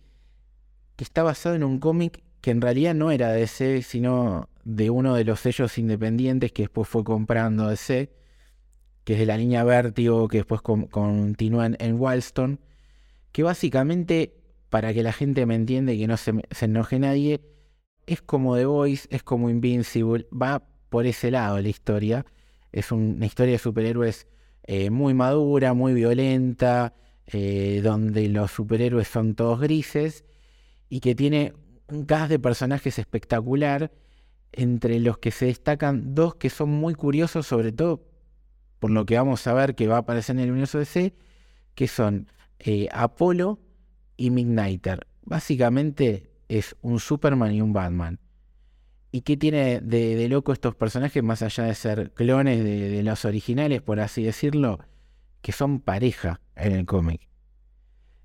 que 0.97 1.05
está 1.05 1.23
basado 1.23 1.55
en 1.55 1.63
un 1.63 1.79
cómic 1.79 2.24
que 2.45 2.51
en 2.51 2.61
realidad 2.61 2.95
no 2.95 3.11
era 3.11 3.33
DC, 3.33 3.81
sino 3.81 4.51
de 4.65 4.91
uno 4.91 5.15
de 5.15 5.25
los 5.25 5.41
sellos 5.41 5.79
independientes 5.79 6.53
que 6.53 6.65
después 6.65 6.87
fue 6.87 7.03
comprando 7.03 7.71
DC, 7.71 8.11
que 9.03 9.15
es 9.15 9.19
de 9.19 9.25
la 9.25 9.39
línea 9.39 9.65
Vertigo, 9.65 10.29
que 10.29 10.37
después 10.37 10.61
continúan 10.61 11.75
en 11.81 11.99
Wildstorm, 11.99 12.59
que 13.33 13.45
básicamente, 13.45 14.35
para 14.69 14.93
que 14.93 15.03
la 15.03 15.15
gente 15.15 15.47
me 15.47 15.55
entienda 15.55 15.95
y 15.95 16.01
que 16.01 16.07
no 16.07 16.19
se, 16.19 16.35
se 16.51 16.67
enoje 16.67 16.99
nadie, 16.99 17.41
es 18.05 18.21
como 18.21 18.57
The 18.57 18.67
Voice, 18.67 19.09
es 19.11 19.23
como 19.23 19.49
Invincible, 19.49 20.27
va 20.31 20.63
por 20.91 21.07
ese 21.07 21.31
lado 21.31 21.59
la 21.63 21.69
historia. 21.71 22.27
Es 22.73 22.93
una 22.93 23.25
historia 23.25 23.53
de 23.53 23.59
superhéroes 23.59 24.27
eh, 24.65 24.91
muy 24.91 25.15
madura, 25.15 25.73
muy 25.73 25.95
violenta, 25.95 26.93
eh, 27.27 27.81
donde 27.83 28.29
los 28.29 28.51
superhéroes 28.51 29.09
son 29.09 29.35
todos 29.35 29.61
grises 29.61 30.27
y 30.91 31.01
que 31.01 31.15
tiene 31.15 31.55
un 31.89 32.05
cast 32.05 32.31
de 32.31 32.39
personajes 32.39 32.99
espectacular, 32.99 33.93
entre 34.53 35.01
los 35.01 35.19
que 35.19 35.31
se 35.31 35.47
destacan 35.47 36.15
dos 36.15 36.37
que 36.37 36.51
son 36.51 36.71
muy 36.71 36.95
curiosos, 36.95 37.47
sobre 37.47 37.73
todo 37.73 38.07
por 38.79 38.91
lo 38.91 39.07
que 39.07 39.17
vamos 39.17 39.47
a 39.47 39.55
ver 39.55 39.75
que 39.75 39.89
va 39.89 39.97
a 39.97 40.01
aparecer 40.01 40.37
en 40.37 40.43
el 40.43 40.51
universo 40.51 40.79
DC, 40.79 41.15
que 41.75 41.89
son 41.89 42.29
eh, 42.59 42.89
Apolo 42.93 43.59
y 44.17 44.31
Midnighter. 44.31 45.07
Básicamente 45.23 46.31
es 46.49 46.77
un 46.83 47.01
Superman 47.01 47.53
y 47.53 47.61
un 47.61 47.73
Batman. 47.73 48.21
¿Y 49.11 49.23
qué 49.23 49.37
tiene 49.37 49.81
de, 49.81 50.29
loco 50.29 50.53
estos 50.53 50.75
personajes, 50.75 51.23
más 51.23 51.43
allá 51.43 51.65
de 51.65 51.75
ser 51.75 52.13
clones 52.13 52.65
de, 52.65 53.03
los 53.03 53.25
originales, 53.25 53.81
por 53.81 54.01
así 54.01 54.25
decirlo? 54.25 54.81
Que 55.41 55.53
son 55.53 55.81
pareja 55.81 56.41
en 56.57 56.73
el 56.73 56.85
cómic. 56.85 57.29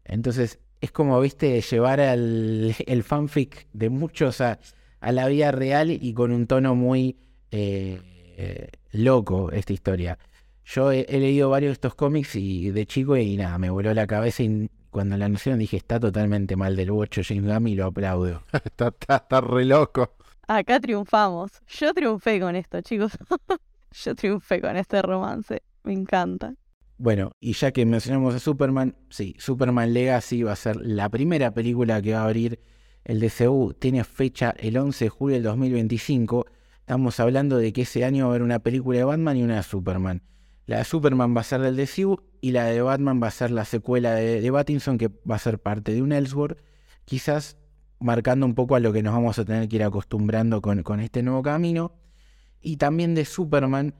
Entonces, 0.03 0.60
es 0.82 0.91
como, 0.91 1.19
viste, 1.19 1.61
llevar 1.61 1.99
al, 1.99 2.75
el 2.86 3.03
fanfic 3.03 3.67
de 3.73 3.89
muchos 3.89 4.41
a, 4.41 4.59
la 5.01 5.27
vida 5.27 5.51
real 5.51 5.91
y 5.91 6.13
con 6.13 6.32
un 6.32 6.45
tono 6.45 6.75
muy 6.75 7.15
eh, 7.51 8.01
eh, 8.38 8.69
loco 8.91 9.51
esta 9.51 9.73
historia. 9.73 10.17
Yo 10.65 10.91
he, 10.91 11.05
leído 11.07 11.49
varios 11.49 11.69
de 11.69 11.73
estos 11.73 11.95
cómics 11.95 12.36
y 12.36 12.69
de 12.69 12.86
chico 12.86 13.17
y 13.17 13.38
nada, 13.38 13.57
me 13.57 13.69
voló 13.69 13.93
la 13.93 14.05
cabeza 14.05 14.43
y 14.43 14.69
cuando 14.89 15.17
la 15.17 15.25
anunciaron 15.25 15.59
dije, 15.59 15.77
está 15.77 15.99
totalmente 15.99 16.55
mal 16.55 16.75
del 16.75 16.91
bocho 16.91 17.21
James 17.23 17.45
Gunn 17.45 17.67
y 17.67 17.75
lo 17.75 17.88
aplaudo. 17.88 18.43
está, 18.65 18.93
está, 19.15 19.41
re 19.41 19.65
loco. 19.65 20.15
Acá 20.47 20.80
triunfamos. 20.80 21.51
Yo 21.67 21.93
triunfé 21.93 22.39
con 22.39 22.55
esto, 22.55 22.82
chicos. 22.82 23.17
Yo 23.91 24.15
triunfé 24.15 24.61
con 24.61 24.75
este 24.77 25.01
romance. 25.01 25.63
Me 25.84 25.93
encanta. 25.93 26.53
Bueno, 27.00 27.32
y 27.39 27.54
ya 27.54 27.72
que 27.72 27.86
mencionamos 27.86 28.36
a 28.36 28.39
Superman, 28.39 28.97
sí, 29.10 29.34
Superman 29.39 29.93
Legacy 29.93 30.43
va 30.43 30.52
a 30.52 30.58
ser 30.58 30.76
la 30.76 31.08
primera 31.08 31.54
película 31.54 32.02
que 32.02 32.12
va 32.12 32.20
a 32.20 32.26
abrir 32.26 32.60
el 33.06 33.22
DCU. 33.22 33.74
Tiene 33.80 34.04
fecha 34.04 34.54
el 34.60 34.78
11 34.78 35.06
de 35.06 35.10
julio 35.10 35.36
del 35.36 35.43
2025. 35.43 36.45
Estamos 36.82 37.18
hablando 37.22 37.56
de 37.56 37.72
que 37.72 37.84
ese 37.84 38.04
año 38.04 38.26
va 38.26 38.26
a 38.26 38.30
haber 38.32 38.41
una 38.41 38.60
película 38.60 38.97
de 38.97 39.06
Batman 39.06 39.38
y 39.38 39.43
una 39.43 39.56
de 39.56 39.64
Superman. 39.64 40.24
La 40.66 40.80
de 40.80 40.84
Superman 40.84 41.34
va 41.34 41.39
a 41.39 41.45
ser 41.45 41.62
del 41.62 41.78
DCU 41.78 42.22
y 42.41 42.52
la 42.52 42.66
de 42.66 42.82
Batman 42.82 43.24
va 43.24 43.28
a 43.28 43.32
ser 43.32 43.52
la 43.52 43.64
secuela 43.64 44.14
de, 44.16 44.41
de 44.41 44.52
Battinson, 44.52 44.97
que 44.97 45.08
va 45.08 45.36
a 45.36 45.39
ser 45.39 45.58
parte 45.58 45.93
de 45.93 46.02
un 46.02 46.12
Ellsworth, 46.12 46.60
quizás 47.06 47.56
marcando 48.02 48.45
un 48.45 48.56
poco 48.56 48.76
a 48.76 48.82
lo 48.82 48.91
que 48.91 49.04
nos 49.04 49.14
vamos 49.14 49.39
a 49.39 49.45
tener 49.45 49.70
que 49.70 49.78
ir 49.78 49.84
acostumbrando 49.84 50.62
con, 50.62 50.84
con 50.84 51.00
este 51.00 51.24
nuevo 51.24 51.43
camino. 51.43 51.93
Y 52.62 52.76
también 52.76 53.16
de 53.16 53.24
Superman, 53.24 53.95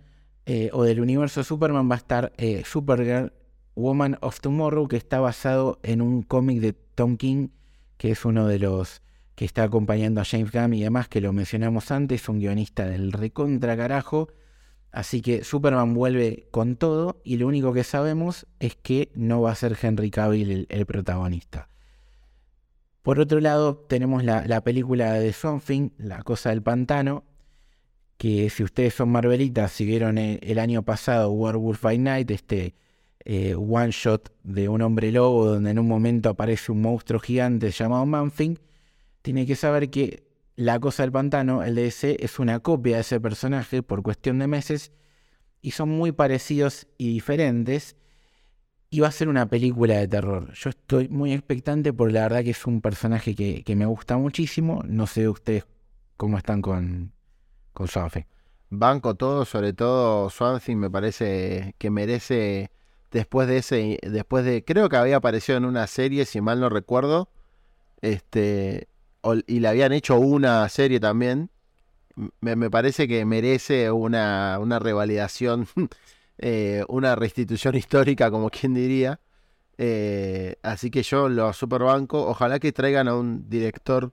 eh, 0.50 0.70
o 0.74 0.84
del 0.84 1.00
universo 1.00 1.43
Superman, 1.43 1.89
va 1.89 1.95
a 1.95 1.97
estar 1.97 2.34
eh, 2.38 2.64
Supergirl, 2.66 3.32
Woman 3.76 4.18
of 4.22 4.39
Tomorrow, 4.39 4.88
que 4.88 4.97
está 4.97 5.20
basado 5.20 5.80
en 5.84 6.02
un 6.02 6.24
cómic 6.24 6.60
de 6.60 6.74
Tom 6.74 7.18
King, 7.18 7.50
que 7.97 8.12
es 8.12 8.26
uno 8.26 8.47
de 8.47 8.60
los 8.60 9.02
que 9.36 9.45
está 9.45 9.64
acompañando 9.64 10.20
a 10.20 10.26
James 10.26 10.52
Gunn 10.52 10.74
y 10.74 10.82
demás, 10.82 11.08
que 11.08 11.22
lo 11.22 11.32
mencionamos 11.32 11.91
antes, 11.91 12.28
un 12.28 12.39
guionista 12.39 12.86
del 12.86 13.12
recontra 13.12 13.78
carajo 13.78 14.30
Así 14.91 15.22
que 15.22 15.43
Superman 15.43 15.93
vuelve 15.93 16.47
con 16.52 16.76
todo 16.76 17.22
y 17.24 17.38
lo 17.38 17.47
único 17.47 17.74
que 17.74 17.84
sabemos 17.84 18.47
es 18.60 18.76
que 18.76 19.12
no 19.14 19.41
va 19.41 19.52
a 19.52 19.56
ser 19.56 19.78
Henry 19.80 20.10
Cavill 20.10 20.66
el, 20.68 20.86
protagonista. 20.86 21.70
Por 23.04 23.20
otro 23.20 23.39
lado, 23.39 23.78
tenemos 23.78 24.24
la, 24.24 24.62
película 24.62 25.14
de 25.14 25.32
Something, 25.32 25.91
La 25.97 26.24
Cosa 26.24 26.50
del 26.50 26.64
Pantano, 26.64 27.24
que 28.20 28.49
si 28.49 28.63
ustedes 28.63 28.95
son 28.95 29.09
Marvelitas, 29.09 29.72
si 29.72 29.86
vieron 29.86 30.17
el, 30.17 30.59
año 30.59 30.84
pasado 30.84 31.32
Werewolf 31.32 31.82
by 31.82 31.97
Night, 31.97 32.30
este 32.32 32.76
eh, 33.24 33.55
one 33.55 33.91
shot 33.91 34.34
de 34.43 34.67
un 34.67 34.82
hombre 34.82 35.09
lobo 35.13 35.45
donde 35.45 35.72
en 35.72 35.80
un 35.80 35.88
momento 35.88 36.28
aparece 36.28 36.74
un 36.74 36.82
monstruo 36.82 37.22
gigante 37.22 37.72
llamado 37.72 38.05
Manfing, 38.05 38.59
tiene 39.22 39.45
que 39.45 39.55
saber 39.55 39.89
que 39.89 40.24
la 40.57 40.82
Cosa 40.82 41.03
del 41.03 41.13
Pantano, 41.13 41.63
el 41.63 41.76
DC, 41.76 42.17
es 42.20 42.39
una 42.39 42.59
copia 42.59 42.95
de 42.95 43.01
ese 43.03 43.22
personaje 43.22 43.84
por 43.84 44.03
cuestión 44.03 44.39
de 44.39 44.47
meses 44.47 44.91
y 45.61 45.72
son 45.72 45.88
muy 45.88 46.11
parecidos 46.11 46.88
y 46.97 47.13
diferentes. 47.13 47.95
Y 48.89 48.99
va 48.99 49.07
a 49.07 49.11
ser 49.11 49.30
una 49.30 49.47
película 49.47 49.95
de 49.95 50.09
terror. 50.09 50.51
Yo 50.55 50.72
estoy 50.72 51.07
muy 51.07 51.32
expectante 51.32 51.93
porque 51.93 52.15
la 52.15 52.24
verdad 52.24 52.43
que 52.43 52.49
es 52.49 52.65
un 52.65 52.82
personaje 52.82 53.34
que, 53.34 53.76
me 53.78 53.86
gusta 53.86 54.17
muchísimo. 54.17 54.84
No 54.86 55.07
sé 55.07 55.30
ustedes 55.30 55.65
cómo 56.17 56.38
están 56.38 56.61
con, 56.61 57.13
con 57.74 57.88
Banco 58.72 59.15
todo, 59.15 59.45
sobre 59.45 59.74
todo 59.74 60.30
Swansea 60.30 60.76
me 60.76 60.89
parece 60.89 61.76
que 61.78 61.89
merece 61.89 62.72
después 63.11 63.47
de 63.47 63.57
ese, 63.57 63.99
después 64.03 64.45
de, 64.45 64.63
creo 64.63 64.89
que 64.89 64.97
había 64.97 65.17
aparecido 65.17 65.57
en 65.57 65.65
una 65.65 65.88
serie, 65.88 66.26
si 66.26 66.41
mal 66.41 66.59
no 66.59 66.70
recuerdo, 66.70 67.30
este, 68.01 68.88
y 69.47 69.59
le 69.59 69.67
habían 69.67 69.91
hecho 69.91 70.20
una 70.20 70.70
serie 70.70 70.99
también, 70.99 71.49
me, 72.41 72.70
parece 72.70 73.07
que 73.07 73.26
merece 73.26 73.91
una, 73.91 74.57
una 74.59 74.80
revalidación, 74.80 75.67
eh, 76.38 76.84
una 76.88 77.15
restitución 77.15 77.76
histórica, 77.76 78.30
como 78.32 78.49
quien 78.49 78.74
diría. 78.74 79.20
Eh, 79.78 80.57
así 80.61 80.91
que 80.91 81.03
yo 81.03 81.30
lo 81.30 81.53
superbanco. 81.53 82.28
Ojalá 82.28 82.59
que 82.59 82.74
traigan 82.74 83.07
a 83.07 83.15
un 83.15 83.49
director 83.49 84.11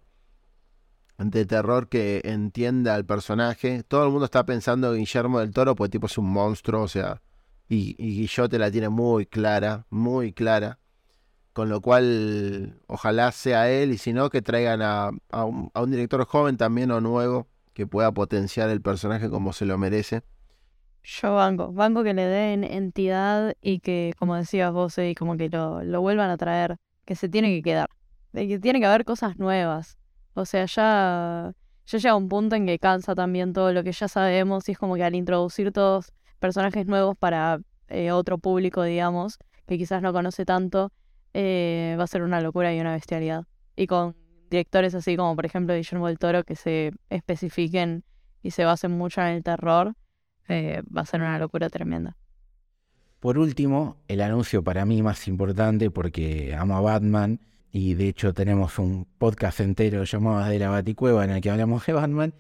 de 1.19 1.47
terror 1.47 1.89
que 1.89 2.21
entienda 2.25 2.95
al 2.95 3.07
personaje. 3.07 3.83
Todo 3.83 4.05
el 4.05 4.11
mundo 4.11 4.27
está 4.27 4.45
pensando 4.45 4.93
en 4.93 5.01
Guillermo 5.01 5.41
del 5.41 5.53
Toro, 5.53 5.75
porque 5.75 5.93
tipo 5.93 6.07
es 6.07 6.19
un 6.19 6.31
monstruo, 6.31 6.83
o 6.83 6.89
sea. 6.89 7.23
Y, 7.69 7.97
y 7.99 8.21
Guillote 8.21 8.59
la 8.59 8.71
tiene 8.71 8.89
muy 8.89 9.27
clara, 9.27 9.87
muy 9.91 10.33
clara. 10.33 10.79
Con 11.57 11.71
lo 11.71 11.81
cual, 11.81 12.83
ojalá 12.87 13.33
sea 13.33 13.71
él 13.71 13.91
y 13.91 13.97
si 13.97 14.13
no, 14.13 14.29
que 14.29 14.43
traigan 14.43 14.83
a, 14.83 15.11
un, 15.43 15.91
director 15.91 16.23
joven 16.27 16.59
también 16.59 16.91
o 16.91 17.01
nuevo 17.01 17.49
que 17.73 17.87
pueda 17.87 18.13
potenciar 18.13 18.69
el 18.69 18.83
personaje 18.83 19.31
como 19.31 19.55
se 19.55 19.65
lo 19.65 19.79
merece. 19.79 20.23
Yo 21.03 21.35
banco, 21.35 21.73
banco 21.73 22.03
que 22.03 22.13
le 22.13 22.27
den 22.27 22.63
entidad 22.63 23.55
y 23.63 23.81
que, 23.81 24.13
como 24.19 24.37
decías 24.37 24.71
vos, 24.71 24.99
y 24.99 25.15
como 25.15 25.39
que 25.39 25.49
lo, 25.49 25.83
lo, 25.83 26.03
vuelvan 26.03 26.29
a 26.29 26.37
traer, 26.37 26.77
que 27.07 27.15
se 27.15 27.31
tiene 27.31 27.49
que 27.49 27.63
quedar, 27.63 27.89
que 28.35 28.59
tiene 28.59 28.79
que 28.79 28.87
haber 28.87 29.07
cosas 29.07 29.39
nuevas. 29.39 29.97
O 30.37 30.45
sea, 30.45 30.67
ya, 30.67 31.55
ya 31.87 31.99
llega 31.99 32.15
un 32.15 32.29
punto 32.29 32.57
en 32.57 32.67
que 32.67 32.79
cansa 32.79 33.15
también 33.15 33.55
todo 33.55 33.73
lo 33.73 33.83
que 33.83 33.93
ya 33.93 34.07
sabemos 34.07 34.69
y 34.69 34.73
es 34.73 34.79
como 34.79 34.95
que 34.95 35.03
al 35.03 35.15
introducir 35.15 35.73
todos 35.73 36.13
personajes 36.39 36.87
nuevos 36.87 37.17
para 37.17 37.61
eh, 37.89 38.13
otro 38.13 38.37
público, 38.37 38.83
digamos, 38.83 39.39
que 39.67 39.79
quizás 39.79 40.03
no 40.03 40.13
conoce 40.13 40.45
tanto, 40.45 40.93
eh, 41.33 41.97
va 41.99 42.05
a 42.05 42.07
ser 42.07 42.23
una 42.23 42.43
locura 42.43 42.75
y 42.75 42.81
una 42.81 42.93
bestialidad. 42.93 43.47
Y 43.77 43.87
con 43.87 44.15
directores 44.51 44.95
así 44.95 45.17
como 45.17 45.35
por 45.35 45.47
ejemplo 45.47 45.75
Guillermo 45.75 46.07
del 46.07 46.19
Toro 46.19 46.45
que 46.45 46.55
se 46.55 46.93
especifiquen 47.09 48.05
y 48.43 48.51
se 48.51 48.67
basen 48.67 48.91
mucho 48.91 49.23
en 49.23 49.29
el 49.29 49.43
terror, 49.43 49.95
eh, 50.49 50.83
va 50.95 51.01
a 51.01 51.07
ser 51.07 51.23
una 51.23 51.39
locura 51.39 51.71
tremenda. 51.71 52.15
Por 53.21 53.39
último, 53.39 53.97
el 54.07 54.21
anuncio 54.21 54.63
para 54.63 54.85
mí 54.85 55.03
más 55.03 55.27
importante 55.29 55.91
porque 55.91 56.55
amo 56.55 56.77
a 56.77 56.83
Batman 56.83 57.41
y 57.71 57.95
de 57.95 58.09
hecho 58.09 58.33
tenemos 58.33 58.79
un 58.79 59.07
podcast 59.19 59.61
entero 59.61 60.05
llamado 60.05 60.49
De 60.49 60.59
la 60.59 60.71
Baticueva 60.71 61.25
en 61.25 61.31
el 61.31 61.41
que 61.41 61.51
hablamos 61.51 61.85
de 61.87 61.93
Batman. 61.93 62.35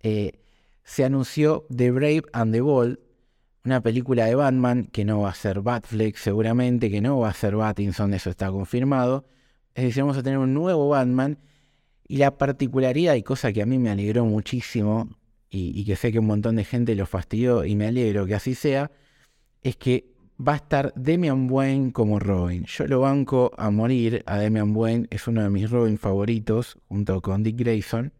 Eh, 0.00 0.40
se 0.82 1.04
anunció 1.04 1.66
The 1.74 1.90
Brave 1.90 2.22
and 2.32 2.52
the 2.52 2.60
Bold, 2.60 2.98
una 3.64 3.82
película 3.82 4.26
de 4.26 4.34
Batman 4.34 4.88
que 4.92 5.04
no 5.04 5.20
va 5.20 5.30
a 5.30 5.34
ser 5.34 5.62
Batfleck 5.62 6.16
seguramente, 6.16 6.90
que 6.90 7.00
no 7.00 7.18
va 7.18 7.30
a 7.30 7.34
ser 7.34 7.56
Battinson, 7.56 8.12
eso 8.12 8.30
está 8.30 8.50
confirmado. 8.50 9.26
Es 9.74 9.84
decir, 9.84 10.02
vamos 10.02 10.18
a 10.18 10.22
tener 10.22 10.38
un 10.38 10.52
nuevo 10.52 10.88
Batman 10.90 11.38
y 12.06 12.18
la 12.18 12.36
particularidad 12.36 13.14
y 13.14 13.22
cosa 13.22 13.52
que 13.52 13.62
a 13.62 13.66
mí 13.66 13.78
me 13.78 13.90
alegró 13.90 14.24
muchísimo 14.24 15.08
y, 15.50 15.84
que 15.84 15.94
sé 15.94 16.10
que 16.10 16.18
un 16.18 16.26
montón 16.26 16.56
de 16.56 16.64
gente 16.64 16.94
lo 16.96 17.06
fastidió 17.06 17.64
y 17.64 17.76
me 17.76 17.86
alegro 17.86 18.26
que 18.26 18.34
así 18.34 18.54
sea, 18.54 18.90
es 19.62 19.76
que 19.76 20.13
va 20.38 20.54
a 20.54 20.56
estar 20.56 20.92
Demian 20.96 21.48
Wayne 21.50 21.92
como 21.92 22.18
Robin. 22.18 22.64
Yo 22.64 22.86
lo 22.86 23.00
banco 23.00 23.52
a 23.56 23.70
morir, 23.70 24.22
a 24.26 24.38
Demian 24.38 24.74
Wayne 24.74 25.06
es 25.10 25.28
uno 25.28 25.42
de 25.42 25.50
mis 25.50 25.70
Robin 25.70 25.98
favoritos 25.98 26.78
junto 26.88 27.20
con 27.22 27.42
Dick 27.42 27.58
Grayson 27.58 28.12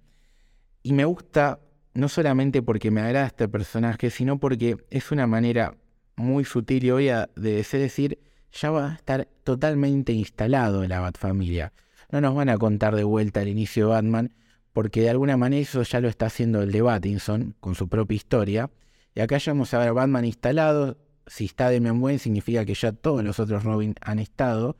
y 0.82 0.92
me 0.92 1.04
gusta 1.04 1.60
no 1.94 2.08
solamente 2.08 2.62
porque 2.62 2.90
me 2.90 3.00
agrada 3.00 3.26
este 3.26 3.48
personaje, 3.48 4.10
sino 4.10 4.38
porque 4.38 4.76
es 4.90 5.10
una 5.10 5.26
manera 5.26 5.76
muy 6.16 6.44
sutil 6.44 6.84
y 6.84 6.90
obvia 6.90 7.30
de 7.36 7.62
decir, 7.62 8.18
ya 8.52 8.70
va 8.70 8.90
a 8.90 8.94
estar 8.94 9.28
totalmente 9.44 10.12
instalado 10.12 10.82
en 10.82 10.90
la 10.90 11.00
Batfamilia. 11.00 11.72
No 12.10 12.20
nos 12.20 12.34
van 12.34 12.48
a 12.48 12.58
contar 12.58 12.94
de 12.94 13.04
vuelta 13.04 13.42
el 13.42 13.48
inicio 13.48 13.86
de 13.86 13.92
Batman, 13.92 14.34
porque 14.72 15.00
de 15.00 15.10
alguna 15.10 15.36
manera 15.36 15.62
eso 15.62 15.82
ya 15.82 16.00
lo 16.00 16.08
está 16.08 16.26
haciendo 16.26 16.62
el 16.62 16.72
de 16.72 16.82
Battinson, 16.82 17.54
con 17.60 17.74
su 17.74 17.88
propia 17.88 18.16
historia. 18.16 18.70
Y 19.14 19.20
acá 19.20 19.38
ya 19.38 19.52
vamos 19.52 19.72
a 19.72 19.78
ver 19.78 19.92
Batman 19.92 20.24
instalado. 20.24 20.98
Si 21.26 21.46
está 21.46 21.70
Demian 21.70 22.02
Wayne, 22.02 22.18
significa 22.18 22.64
que 22.64 22.74
ya 22.74 22.92
todos 22.92 23.24
los 23.24 23.40
otros 23.40 23.64
Robin 23.64 23.94
han 24.00 24.18
estado. 24.18 24.76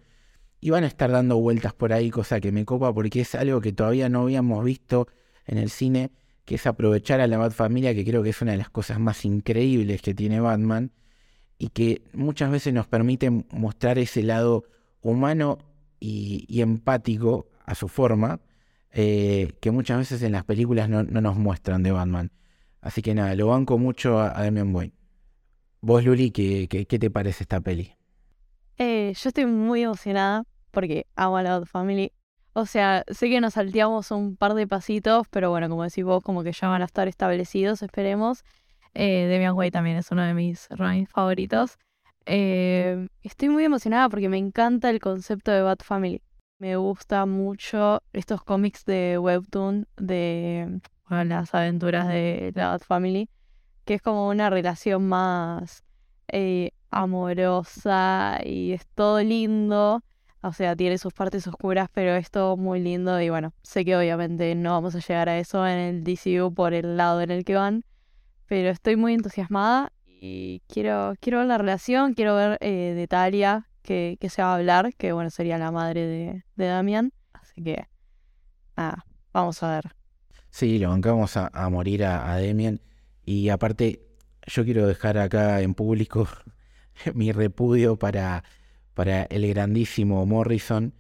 Y 0.61 0.70
van 0.70 0.84
a 0.84 0.86
estar 0.86 1.11
dando 1.11 1.36
vueltas 1.38 1.74
por 1.74 1.92
ahí, 1.92 2.11
cosa 2.11 2.40
que 2.40 2.51
me 2.51 2.64
copa 2.64 2.92
porque 2.95 3.20
es 3.20 3.34
algo 3.34 3.61
que 3.61 3.72
todavía 3.72 4.09
no 4.09 4.22
habíamos 4.22 4.64
visto 4.64 5.09
en 5.47 5.59
el 5.59 5.68
cine 5.70 6.11
que 6.45 6.57
es 6.57 6.66
aprovechar 6.66 7.20
a 7.20 7.26
la 7.26 7.38
Bat 7.38 7.53
Familia, 7.53 7.95
que 7.95 8.05
creo 8.05 8.22
que 8.22 8.30
es 8.30 8.42
una 8.42 8.53
de 8.53 8.59
las 8.59 8.70
cosas 8.70 9.01
más 9.01 9.24
increíbles 9.24 10.03
que 10.03 10.14
tiene 10.14 10.40
Batman, 10.40 10.92
y 11.59 11.68
que 11.68 12.03
muchas 12.12 12.51
veces 12.51 12.74
nos 12.74 12.86
permite 12.86 13.30
mostrar 13.30 13.99
ese 13.99 14.22
lado 14.22 14.64
humano 15.01 15.59
y, 16.01 16.61
empático 16.61 17.49
a 17.64 17.74
su 17.74 17.88
forma, 17.88 18.40
eh, 18.90 19.53
que 19.61 19.70
muchas 19.70 19.99
veces 19.99 20.22
en 20.22 20.32
las 20.32 20.45
películas 20.45 20.88
no, 20.88 21.03
nos 21.03 21.36
muestran 21.36 21.82
de 21.82 21.92
Batman. 21.92 22.30
Así 22.80 23.01
que 23.01 23.14
nada, 23.14 23.34
lo 23.34 23.47
banco 23.49 23.78
mucho 23.78 24.20
a, 24.20 24.42
Damian 24.42 24.74
Wayne. 24.74 24.92
Vos, 25.87 26.03
Luli, 26.03 26.30
¿qué, 26.30 26.66
qué, 26.66 26.99
te 26.99 27.11
parece 27.11 27.45
esta 27.45 27.61
peli? 27.61 27.93
Eh, 28.78 29.12
yo 29.14 29.28
estoy 29.28 29.45
muy 29.45 29.82
emocionada 29.82 30.45
porque 30.70 31.07
amo 31.14 31.37
a 31.37 31.43
la 31.43 31.59
Bat 31.59 31.68
Family. 31.68 32.11
O 32.55 32.64
sea, 32.64 33.05
sé 33.09 33.28
que 33.28 33.39
nos 33.43 33.53
salteamos 33.53 34.11
un 34.11 34.35
par 34.35 34.55
de 34.55 34.66
pasitos, 34.66 35.26
pero 35.28 35.51
bueno, 35.51 35.68
como 35.68 35.85
decís 35.85 36.03
vos, 36.03 36.22
como 36.22 36.43
que 36.43 36.53
ya 36.53 36.68
van 36.68 36.80
a 36.80 36.87
estar 36.87 37.07
establecidos, 37.07 37.82
esperemos. 37.82 38.45
Eh, 38.95 39.28
Damian 39.30 39.55
Way 39.57 39.72
también 39.72 39.99
es 39.99 40.11
uno 40.11 40.22
de 40.22 40.32
mis 40.32 40.68
Robins 40.70 41.11
favoritos. 41.11 41.76
Eh, 42.24 43.07
estoy 43.20 43.51
muy 43.51 43.64
emocionada 43.64 44.09
porque 44.09 44.30
me 44.30 44.39
encanta 44.39 44.89
el 44.89 45.01
concepto 45.01 45.51
de 45.51 45.61
Bat 45.61 45.82
Family. 45.82 46.22
Me 46.59 46.76
gusta 46.76 47.26
mucho 47.26 48.01
estos 48.14 48.43
cómics 48.43 48.87
de 48.87 49.18
Webtoon 49.18 49.87
de 49.99 50.80
las 51.11 51.55
aventuras 51.55 52.09
de 52.09 52.53
la 52.55 52.68
Bat 52.68 52.85
Family, 52.85 53.28
que 53.85 53.95
es 53.95 54.03
como 54.03 54.28
una 54.28 54.51
relación 54.51 55.07
más 55.07 55.85
eh, 56.28 56.72
amorosa 56.91 58.41
y 58.45 58.72
es 58.72 58.87
todo 58.95 59.22
lindo. 59.22 60.03
O 60.43 60.53
sea, 60.53 60.76
tiene 60.76 60.99
sus 60.99 61.14
partes 61.14 61.47
oscuras, 61.47 61.89
pero 61.93 62.14
es 62.14 62.30
todo 62.30 62.57
muy 62.57 62.78
lindo 62.78 63.18
y 63.20 63.30
bueno, 63.30 63.55
sé 63.62 63.85
que 63.85 63.97
obviamente 63.97 64.55
no 64.55 64.72
vamos 64.72 64.95
a 64.95 64.99
llegar 64.99 65.28
a 65.30 65.39
eso 65.39 65.66
en 65.66 65.78
el 65.78 66.05
DCU 66.05 66.53
por 66.53 66.74
el 66.74 66.99
lado 66.99 67.22
en 67.22 67.30
el 67.30 67.45
que 67.45 67.55
van, 67.55 67.85
pero 68.47 68.68
estoy 68.68 68.97
muy 68.97 69.14
entusiasmada 69.14 69.91
y 70.07 70.61
quiero, 70.68 71.14
quiero 71.18 71.39
ver 71.39 71.47
la 71.47 71.57
relación, 71.57 72.12
quiero 72.12 72.37
ver 72.37 72.59
eh, 72.61 72.93
de 72.95 73.09
Talia, 73.09 73.68
que, 73.82 74.18
se 74.28 74.43
va 74.43 74.53
a 74.53 74.57
hablar, 74.57 74.95
que 74.95 75.12
bueno, 75.12 75.30
sería 75.30 75.57
la 75.57 75.70
madre 75.70 76.07
de, 76.07 76.45
de 76.57 76.66
Damian, 76.66 77.12
así 77.32 77.62
que 77.62 77.87
nada, 78.76 79.07
vamos 79.32 79.62
a 79.62 79.76
ver. 79.76 79.97
Sí, 80.51 80.78
lo 80.78 80.91
bancamos 80.91 81.39
a, 81.39 81.51
a 81.55 81.70
morir 81.70 82.05
a, 82.05 82.30
a 82.30 82.39
y 83.24 83.48
aparte 83.48 84.02
yo 84.46 84.64
quiero 84.64 84.86
dejar 84.86 85.18
acá 85.18 85.60
en 85.62 85.74
público 85.74 86.28
mi 87.14 87.32
repudio 87.32 87.96
para 87.96 88.44
para 88.94 89.24
el 89.24 89.46
grandísimo 89.48 90.24
Morrison, 90.24 90.94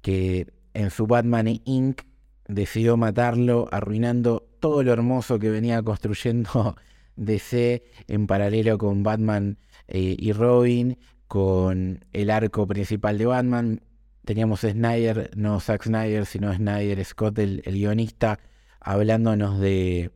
que 0.00 0.52
en 0.74 0.90
su 0.90 1.06
Batman 1.06 1.60
Inc. 1.64 2.02
decidió 2.48 2.96
matarlo, 2.96 3.68
arruinando 3.70 4.48
todo 4.60 4.82
lo 4.82 4.92
hermoso 4.92 5.38
que 5.38 5.50
venía 5.50 5.82
construyendo 5.82 6.76
DC 7.16 7.84
en 8.08 8.26
paralelo 8.26 8.78
con 8.78 9.02
Batman 9.02 9.58
eh, 9.86 10.16
y 10.18 10.32
Robin, 10.32 10.98
con 11.28 12.04
el 12.12 12.30
arco 12.30 12.66
principal 12.66 13.18
de 13.18 13.26
Batman. 13.26 13.82
Teníamos 14.24 14.60
Snyder, 14.60 15.30
no 15.36 15.60
Zack 15.60 15.84
Snyder, 15.84 16.26
sino 16.26 16.52
Snyder 16.52 17.04
Scott, 17.04 17.38
el 17.38 17.62
guionista, 17.64 18.40
hablándonos 18.80 19.60
de 19.60 20.10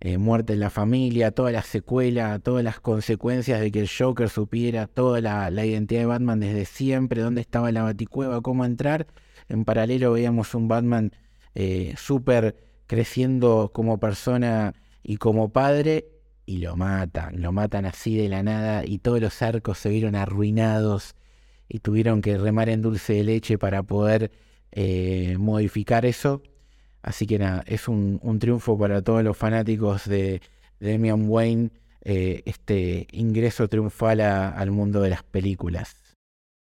eh, 0.00 0.16
muerte 0.16 0.54
en 0.54 0.60
la 0.60 0.70
familia, 0.70 1.30
toda 1.30 1.52
la 1.52 1.62
secuela, 1.62 2.38
todas 2.38 2.64
las 2.64 2.80
consecuencias 2.80 3.60
de 3.60 3.70
que 3.70 3.80
el 3.80 3.88
Joker 3.88 4.30
supiera 4.30 4.86
toda 4.86 5.20
la, 5.20 5.66
identidad 5.66 6.00
de 6.00 6.06
Batman 6.06 6.40
desde 6.40 6.64
siempre, 6.64 7.20
dónde 7.20 7.42
estaba 7.42 7.70
la 7.70 7.82
baticueva, 7.82 8.40
cómo 8.40 8.64
entrar. 8.64 9.06
En 9.48 9.64
paralelo 9.64 10.12
veíamos 10.12 10.54
un 10.54 10.68
Batman 10.68 11.12
eh, 11.54 11.94
súper 11.98 12.56
creciendo 12.86 13.70
como 13.74 13.98
persona 14.00 14.74
y 15.02 15.18
como 15.18 15.52
padre 15.52 16.06
y 16.46 16.58
lo 16.58 16.76
matan, 16.76 17.40
lo 17.42 17.52
matan 17.52 17.84
así 17.84 18.16
de 18.16 18.28
la 18.28 18.42
nada 18.42 18.84
y 18.84 18.98
todos 18.98 19.20
los 19.20 19.42
arcos 19.42 19.78
se 19.78 19.90
vieron 19.90 20.16
arruinados 20.16 21.14
y 21.68 21.80
tuvieron 21.80 22.22
que 22.22 22.38
remar 22.38 22.68
en 22.68 22.82
dulce 22.82 23.12
de 23.14 23.24
leche 23.24 23.58
para 23.58 23.82
poder 23.82 24.32
eh, 24.72 25.36
modificar 25.38 26.06
eso. 26.06 26.42
Así 27.02 27.26
que 27.26 27.38
nada, 27.38 27.62
es 27.66 27.88
un, 27.88 28.38
triunfo 28.38 28.78
para 28.78 29.02
todos 29.02 29.24
los 29.24 29.36
fanáticos 29.36 30.06
de, 30.06 30.42
Damian 30.80 31.28
Wayne, 31.28 31.70
eh, 32.02 32.42
este 32.46 33.06
ingreso 33.12 33.68
triunfal 33.68 34.20
al 34.20 34.70
mundo 34.70 35.00
de 35.00 35.10
las 35.10 35.22
películas. 35.22 35.96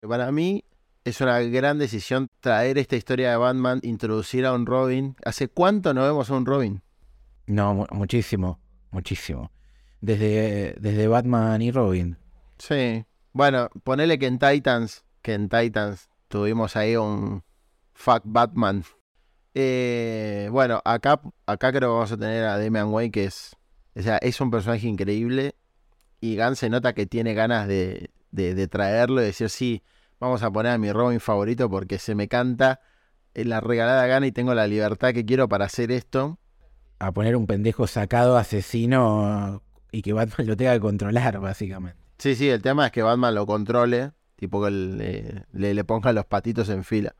Para 0.00 0.30
mí 0.32 0.64
es 1.04 1.20
una 1.20 1.40
gran 1.40 1.78
decisión 1.78 2.28
traer 2.40 2.78
esta 2.78 2.96
historia 2.96 3.30
de 3.30 3.36
Batman, 3.36 3.80
introducir 3.82 4.46
a 4.46 4.52
un 4.52 4.66
Robin. 4.66 5.16
¿Hace 5.24 5.48
cuánto 5.48 5.94
no 5.94 6.02
vemos 6.02 6.30
a 6.30 6.34
un 6.34 6.46
Robin? 6.46 6.82
No, 7.46 7.86
muchísimo, 7.90 8.58
muchísimo. 8.90 9.50
Desde, 10.00 10.74
desde 10.80 11.08
Batman 11.08 11.60
y 11.62 11.70
Robin. 11.70 12.16
Sí. 12.58 13.04
Bueno, 13.32 13.68
ponele 13.82 14.18
que 14.18 14.26
en 14.26 14.38
Titans, 14.38 15.04
que 15.22 15.34
en 15.34 15.48
Titans 15.48 16.08
tuvimos 16.28 16.76
ahí 16.76 16.96
un 16.96 17.42
fuck 17.92 18.22
Batman 18.24 18.84
eh, 19.54 20.48
bueno, 20.50 20.82
acá, 20.84 21.20
acá 21.46 21.70
creo 21.70 21.90
que 21.90 21.94
vamos 21.94 22.12
a 22.12 22.16
tener 22.16 22.44
a 22.44 22.58
Damian 22.58 22.88
Wayne, 22.88 23.12
que 23.12 23.24
es, 23.24 23.56
o 23.94 24.02
sea, 24.02 24.18
es 24.18 24.40
un 24.40 24.50
personaje 24.50 24.86
increíble. 24.86 25.54
Y 26.20 26.36
Gunn 26.36 26.56
se 26.56 26.70
nota 26.70 26.94
que 26.94 27.06
tiene 27.06 27.34
ganas 27.34 27.68
de, 27.68 28.10
de, 28.30 28.68
traerlo 28.68 29.20
y 29.22 29.26
decir, 29.26 29.50
sí, 29.50 29.82
vamos 30.18 30.42
a 30.42 30.50
poner 30.50 30.72
a 30.72 30.78
mi 30.78 30.90
Robin 30.90 31.20
favorito 31.20 31.70
porque 31.70 31.98
se 31.98 32.14
me 32.14 32.28
canta 32.28 32.80
la 33.34 33.60
regalada 33.60 34.06
gana 34.06 34.26
y 34.26 34.32
tengo 34.32 34.54
la 34.54 34.66
libertad 34.66 35.12
que 35.12 35.24
quiero 35.24 35.48
para 35.48 35.66
hacer 35.66 35.92
esto. 35.92 36.38
A 36.98 37.12
poner 37.12 37.36
un 37.36 37.46
pendejo 37.46 37.86
sacado 37.86 38.36
asesino 38.36 39.62
y 39.92 40.02
que 40.02 40.12
Batman 40.12 40.46
lo 40.46 40.56
tenga 40.56 40.72
que 40.72 40.80
controlar, 40.80 41.40
básicamente. 41.40 41.98
Sí, 42.18 42.34
sí, 42.34 42.48
el 42.48 42.62
tema 42.62 42.86
es 42.86 42.92
que 42.92 43.02
Batman 43.02 43.34
lo 43.34 43.46
controle, 43.46 44.12
tipo 44.36 44.64
que 44.64 44.70
le, 44.70 45.44
le, 45.52 45.74
le 45.74 45.84
ponga 45.84 46.12
los 46.12 46.24
patitos 46.24 46.68
en 46.70 46.84
fila. 46.84 47.14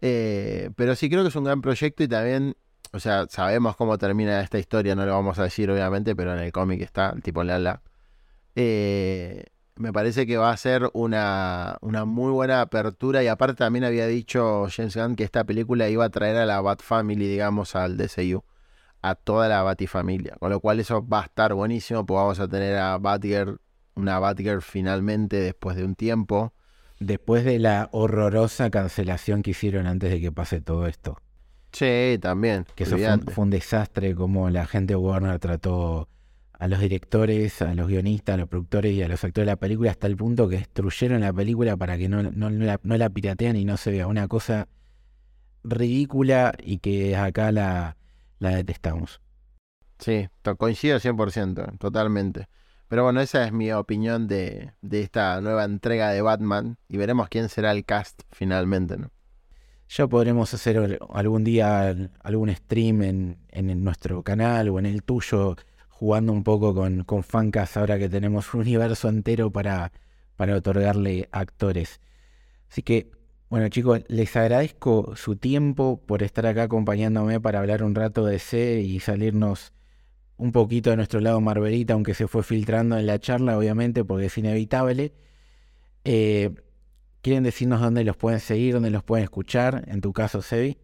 Eh, 0.00 0.70
pero 0.76 0.94
sí 0.94 1.10
creo 1.10 1.22
que 1.22 1.28
es 1.28 1.36
un 1.36 1.44
gran 1.44 1.60
proyecto 1.60 2.02
y 2.02 2.08
también, 2.08 2.56
o 2.92 3.00
sea, 3.00 3.26
sabemos 3.28 3.76
cómo 3.76 3.98
termina 3.98 4.40
esta 4.40 4.58
historia, 4.58 4.94
no 4.94 5.04
lo 5.04 5.12
vamos 5.12 5.38
a 5.38 5.44
decir 5.44 5.70
obviamente, 5.70 6.16
pero 6.16 6.32
en 6.34 6.40
el 6.40 6.52
cómic 6.52 6.80
está, 6.82 7.14
tipo 7.22 7.44
Lala. 7.44 7.82
Eh, 8.56 9.44
me 9.76 9.92
parece 9.92 10.26
que 10.26 10.36
va 10.36 10.50
a 10.50 10.56
ser 10.56 10.90
una, 10.92 11.78
una, 11.80 12.04
muy 12.04 12.30
buena 12.32 12.60
apertura 12.60 13.22
y 13.22 13.28
aparte 13.28 13.56
también 13.56 13.84
había 13.84 14.06
dicho 14.06 14.66
James 14.70 14.96
Gunn 14.96 15.16
que 15.16 15.24
esta 15.24 15.44
película 15.44 15.88
iba 15.88 16.04
a 16.04 16.10
traer 16.10 16.36
a 16.36 16.46
la 16.46 16.60
Bat 16.60 16.82
Family, 16.82 17.26
digamos, 17.28 17.74
al 17.76 17.96
DCU, 17.96 18.44
a 19.02 19.14
toda 19.14 19.48
la 19.48 19.62
Batifamilia, 19.62 20.36
con 20.38 20.50
lo 20.50 20.60
cual 20.60 20.80
eso 20.80 21.06
va 21.06 21.22
a 21.22 21.24
estar 21.24 21.54
buenísimo, 21.54 22.04
pues 22.04 22.16
vamos 22.16 22.40
a 22.40 22.48
tener 22.48 22.76
a 22.76 22.98
Batgirl, 22.98 23.60
una 23.94 24.18
Batgirl 24.18 24.62
finalmente 24.62 25.36
después 25.36 25.76
de 25.76 25.84
un 25.84 25.94
tiempo. 25.94 26.52
Después 27.00 27.44
de 27.44 27.58
la 27.58 27.88
horrorosa 27.92 28.70
cancelación 28.70 29.42
que 29.42 29.50
hicieron 29.50 29.86
antes 29.86 30.10
de 30.10 30.20
que 30.20 30.30
pase 30.30 30.60
todo 30.60 30.86
esto. 30.86 31.18
Sí, 31.72 32.18
también. 32.20 32.66
Que 32.74 32.84
eso 32.84 32.96
fue 32.98 33.44
un, 33.44 33.50
desastre 33.50 34.14
como 34.14 34.50
la 34.50 34.66
gente 34.66 34.92
de 34.92 34.96
Warner 34.96 35.38
trató 35.38 36.08
a 36.52 36.68
los 36.68 36.80
directores, 36.80 37.62
a 37.62 37.74
los 37.74 37.88
guionistas, 37.88 38.34
a 38.34 38.36
los 38.36 38.48
productores 38.48 38.92
y 38.92 39.02
a 39.02 39.08
los 39.08 39.24
actores 39.24 39.46
de 39.46 39.52
la 39.52 39.56
película 39.56 39.90
hasta 39.90 40.06
el 40.06 40.16
punto 40.16 40.48
que 40.48 40.58
destruyeron 40.58 41.22
la 41.22 41.32
película 41.32 41.76
para 41.76 41.96
que 41.96 42.08
no, 42.08 42.22
no, 42.22 42.50
la, 42.50 43.10
piratean 43.10 43.56
y 43.56 43.64
no 43.64 43.76
se 43.76 43.92
vea. 43.92 44.06
Una 44.06 44.28
cosa 44.28 44.68
ridícula 45.64 46.52
y 46.62 46.78
que 46.78 47.16
acá 47.16 47.50
la, 47.50 47.96
la 48.40 48.50
detestamos. 48.56 49.22
Sí, 49.98 50.28
coincido 50.58 50.98
100%, 50.98 51.78
totalmente. 51.78 52.48
Pero 52.90 53.04
bueno, 53.04 53.20
esa 53.20 53.44
es 53.44 53.52
mi 53.52 53.70
opinión 53.70 54.26
de, 54.26 54.72
esta 54.90 55.40
nueva 55.40 55.62
entrega 55.62 56.10
de 56.10 56.22
Batman 56.22 56.76
y 56.88 56.96
veremos 56.96 57.28
quién 57.28 57.48
será 57.48 57.70
el 57.70 57.84
cast 57.84 58.22
finalmente, 58.32 58.96
¿no? 58.98 59.12
Ya 59.88 60.08
podremos 60.08 60.52
hacer 60.54 60.98
algún 61.08 61.44
día 61.44 61.94
algún 62.24 62.52
stream 62.52 63.02
en, 63.02 63.38
en 63.50 63.84
nuestro 63.84 64.24
canal 64.24 64.70
o 64.70 64.80
en 64.80 64.86
el 64.86 65.04
tuyo, 65.04 65.54
jugando 65.88 66.32
un 66.32 66.42
poco 66.42 66.74
con, 66.74 67.04
con 67.04 67.24
ahora 67.76 67.96
que 67.96 68.08
tenemos 68.08 68.52
un 68.54 68.62
universo 68.62 69.08
entero 69.08 69.52
para, 69.52 69.92
para 70.34 70.56
otorgarle 70.56 71.28
actores. 71.30 72.00
Así 72.68 72.82
que, 72.82 73.12
bueno 73.50 73.68
chicos, 73.68 74.00
les 74.08 74.34
agradezco 74.34 75.14
su 75.14 75.36
tiempo 75.36 76.02
por 76.04 76.24
estar 76.24 76.44
acá 76.44 76.64
acompañándome 76.64 77.38
para 77.38 77.60
hablar 77.60 77.84
un 77.84 77.94
rato 77.94 78.26
de 78.26 78.40
C 78.40 78.80
y 78.80 78.98
salirnos 78.98 79.74
un 80.40 80.52
poquito 80.52 80.90
de 80.90 80.96
nuestro 80.96 81.20
lado 81.20 81.40
Marvelita, 81.40 81.92
aunque 81.92 82.14
se 82.14 82.26
fue 82.26 82.42
filtrando 82.42 82.96
en 82.96 83.06
la 83.06 83.18
charla, 83.18 83.58
obviamente, 83.58 84.04
porque 84.04 84.26
es 84.26 84.38
inevitable. 84.38 85.12
Eh, 86.04 86.50
¿Quieren 87.20 87.44
decirnos 87.44 87.82
dónde 87.82 88.04
los 88.04 88.16
pueden 88.16 88.40
seguir, 88.40 88.72
dónde 88.72 88.90
los 88.90 89.04
pueden 89.04 89.24
escuchar? 89.24 89.84
En 89.86 90.00
tu 90.00 90.14
caso, 90.14 90.40
Sebi. 90.40 90.78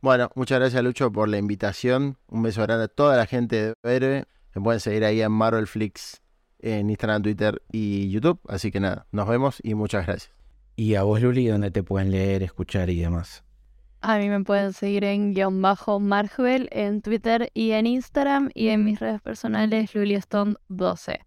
Bueno, 0.00 0.30
muchas 0.36 0.60
gracias, 0.60 0.82
Lucho, 0.84 1.10
por 1.10 1.28
la 1.28 1.38
invitación. 1.38 2.18
Un 2.28 2.42
beso 2.44 2.62
grande 2.62 2.84
a 2.84 2.88
toda 2.88 3.16
la 3.16 3.26
gente 3.26 3.74
de 3.82 3.96
Héroe. 3.96 4.24
Me 4.54 4.62
pueden 4.62 4.78
seguir 4.78 5.04
ahí 5.04 5.20
en 5.20 5.32
Marvelflix, 5.32 6.22
en 6.60 6.88
Instagram, 6.88 7.22
Twitter 7.22 7.62
y 7.72 8.10
YouTube. 8.10 8.38
Así 8.46 8.70
que 8.70 8.78
nada, 8.78 9.08
nos 9.10 9.26
vemos 9.26 9.58
y 9.64 9.74
muchas 9.74 10.06
gracias. 10.06 10.32
Y 10.76 10.94
a 10.94 11.02
vos, 11.02 11.20
Luli, 11.20 11.48
¿dónde 11.48 11.72
te 11.72 11.82
pueden 11.82 12.12
leer, 12.12 12.44
escuchar 12.44 12.90
y 12.90 13.00
demás? 13.00 13.42
A 14.06 14.18
mí 14.18 14.28
me 14.28 14.44
pueden 14.44 14.74
seguir 14.74 15.02
en 15.04 15.32
guion 15.32 15.62
bajo 15.62 15.98
Marvel 15.98 16.68
en 16.72 17.00
Twitter 17.00 17.50
y 17.54 17.70
en 17.70 17.86
Instagram 17.86 18.50
y 18.52 18.68
en 18.68 18.84
mis 18.84 19.00
redes 19.00 19.22
personales 19.22 19.94
LuliaStone12. 19.94 21.20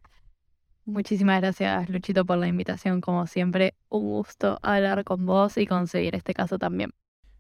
Muchísimas 0.86 1.41
gracias 1.41 1.89
Luchito 1.89 2.23
por 2.23 2.38
la 2.38 2.47
invitación, 2.47 3.01
como 3.01 3.25
siempre, 3.25 3.73
un 3.89 4.03
gusto 4.03 4.59
hablar 4.61 5.03
con 5.05 5.25
vos 5.25 5.57
y 5.57 5.65
conseguir 5.65 6.13
este 6.13 6.36
caso 6.36 6.59
también. 6.59 6.91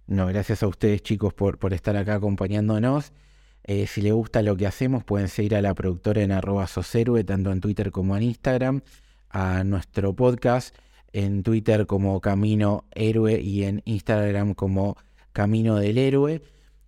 No, 0.07 0.25
gracias 0.25 0.63
a 0.63 0.67
ustedes 0.67 1.03
chicos 1.03 1.35
por, 1.35 1.59
por 1.59 1.71
estar 1.71 1.95
acá 1.97 2.15
acompañándonos. 2.15 3.13
Eh, 3.63 3.85
si 3.85 4.01
les 4.01 4.13
gusta 4.13 4.41
lo 4.41 4.57
que 4.57 4.65
hacemos, 4.65 5.03
pueden 5.03 5.27
seguir 5.27 5.55
a 5.55 5.61
la 5.61 5.75
productora 5.75 6.23
en 6.23 6.31
arroba 6.31 6.65
soserue, 6.65 7.23
tanto 7.23 7.51
en 7.51 7.61
Twitter 7.61 7.91
como 7.91 8.17
en 8.17 8.23
Instagram, 8.23 8.81
a 9.29 9.63
nuestro 9.63 10.15
podcast 10.15 10.75
en 11.13 11.43
Twitter 11.43 11.85
como 11.85 12.19
Camino 12.21 12.85
Héroe 12.91 13.39
y 13.39 13.63
en 13.63 13.81
Instagram 13.85 14.53
como 14.53 14.97
Camino 15.37 15.75
del 15.75 15.99
Héroe. 15.99 16.41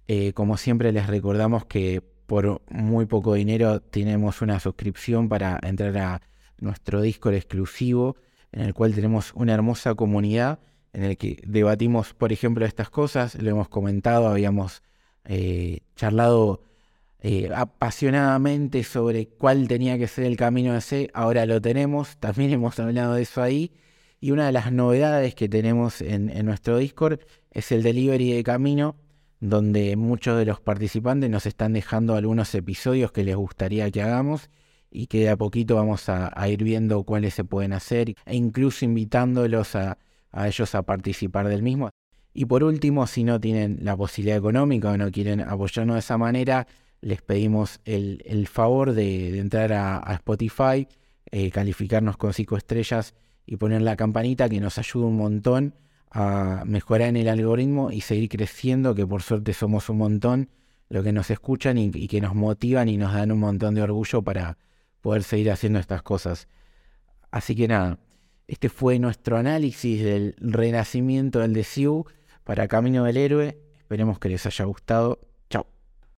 Eh, 0.08 0.34
como 0.34 0.58
siempre 0.58 0.92
les 0.92 1.06
recordamos 1.06 1.68
que 1.68 2.02
por 2.26 2.64
muy 2.72 3.06
poco 3.06 3.36
dinero 3.36 3.80
tenemos 3.80 4.42
una 4.42 4.60
suscripción 4.60 5.30
para 5.30 5.60
entrar 5.62 5.96
a 6.00 6.22
nuestro 6.60 7.00
Discord 7.00 7.36
exclusivo, 7.36 8.16
en 8.52 8.62
el 8.62 8.74
cual 8.74 8.96
tenemos 8.96 9.34
una 9.36 9.54
hermosa 9.54 9.94
comunidad 9.94 10.58
en 10.94 11.04
el 11.04 11.16
que 11.16 11.40
debatimos, 11.46 12.16
por 12.16 12.34
ejemplo, 12.34 12.66
estas 12.66 12.90
cosas, 12.90 13.36
lo 13.36 13.52
hemos 13.52 13.70
comentado, 13.70 14.28
habíamos 14.28 14.82
eh, 15.26 15.82
charlado 15.96 16.64
eh, 17.22 17.52
apasionadamente 17.56 18.84
sobre 18.84 19.28
cuál 19.28 19.68
tenía 19.68 20.00
que 20.00 20.08
ser 20.08 20.26
el 20.26 20.38
camino 20.38 20.74
de 20.74 20.82
C, 20.82 21.12
ahora 21.14 21.46
lo 21.46 21.62
tenemos, 21.62 22.18
también 22.18 22.52
hemos 22.52 22.80
hablado 22.80 23.14
de 23.14 23.22
eso 23.22 23.44
ahí, 23.44 23.72
y 24.22 24.32
una 24.32 24.48
de 24.48 24.52
las 24.52 24.72
novedades 24.72 25.34
que 25.36 25.48
tenemos 25.48 26.02
en, 26.02 26.46
nuestro 26.46 26.78
Discord 26.78 27.20
es 27.52 27.72
el 27.72 27.84
delivery 27.84 28.34
de 28.34 28.44
camino, 28.44 28.96
donde 29.40 29.96
muchos 29.96 30.38
de 30.38 30.46
los 30.46 30.60
participantes 30.60 31.30
nos 31.30 31.46
están 31.46 31.74
dejando 31.74 32.16
algunos 32.16 32.54
episodios 32.54 33.12
que 33.12 33.24
les 33.24 33.36
gustaría 33.36 33.90
que 33.92 34.02
hagamos 34.02 34.50
y 34.92 35.08
que 35.08 35.20
de 35.20 35.30
a 35.30 35.38
poquito 35.38 35.76
vamos 35.76 36.10
a, 36.10 36.50
ir 36.50 36.64
viendo 36.64 37.04
cuáles 37.04 37.34
se 37.34 37.46
pueden 37.46 37.72
hacer 37.72 38.16
e 38.26 38.36
incluso 38.36 38.84
invitándolos 38.84 39.76
a, 39.76 39.98
ellos 40.46 40.76
a 40.76 40.84
participar 40.84 41.48
del 41.48 41.64
mismo. 41.64 41.90
Y 42.34 42.46
por 42.46 42.64
último, 42.64 43.08
si 43.08 43.24
no 43.24 43.40
tienen 43.40 43.80
la 43.82 43.96
posibilidad 43.96 44.38
económica 44.38 44.92
o 44.92 44.98
no 44.98 45.12
quieren 45.12 45.42
apoyarnos 45.42 45.96
de 45.96 46.00
esa 46.00 46.18
manera, 46.18 46.68
les 47.02 47.22
pedimos 47.22 47.80
el, 47.86 48.48
favor 48.52 48.92
de, 48.92 49.40
entrar 49.40 49.72
a, 49.72 49.98
a 49.98 50.16
Spotify, 50.16 50.88
eh, 51.32 51.50
calificarnos 51.52 52.18
con 52.18 52.34
cinco 52.34 52.58
estrellas 52.58 53.14
y 53.52 53.58
poner 53.58 53.82
la 53.82 53.96
campanita 53.96 54.48
que 54.48 54.60
nos 54.60 54.78
ayuda 54.78 55.08
un 55.08 55.18
montón 55.18 55.74
a 56.12 56.62
mejorar 56.68 57.10
en 57.10 57.18
el 57.18 57.28
algoritmo 57.28 57.90
y 57.90 58.02
seguir 58.02 58.30
creciendo, 58.30 58.94
que 58.94 59.08
por 59.08 59.24
suerte 59.24 59.54
somos 59.54 59.90
un 59.90 59.98
montón 59.98 60.50
lo 60.88 61.02
que 61.02 61.12
nos 61.12 61.32
escuchan 61.32 61.80
y, 61.80 61.90
y 61.92 62.08
que 62.08 62.22
nos 62.22 62.36
motivan 62.36 62.90
y 62.90 62.98
nos 62.98 63.12
dan 63.12 63.32
un 63.32 63.40
montón 63.40 63.74
de 63.74 63.82
orgullo 63.82 64.22
para 64.22 64.60
poder 65.02 65.24
seguir 65.24 65.50
haciendo 65.50 65.80
estas 65.80 66.04
cosas. 66.04 66.48
Así 67.32 67.56
que 67.56 67.68
nada, 67.68 67.98
este 68.46 68.70
fue 68.70 69.00
nuestro 69.00 69.36
análisis 69.36 70.04
del 70.04 70.36
renacimiento 70.38 71.40
del 71.40 71.54
DCU 71.54 72.06
para 72.44 72.68
Camino 72.68 73.04
del 73.06 73.18
Héroe. 73.18 73.58
Esperemos 73.80 74.20
que 74.20 74.30
les 74.30 74.46
haya 74.46 74.66
gustado 74.66 75.22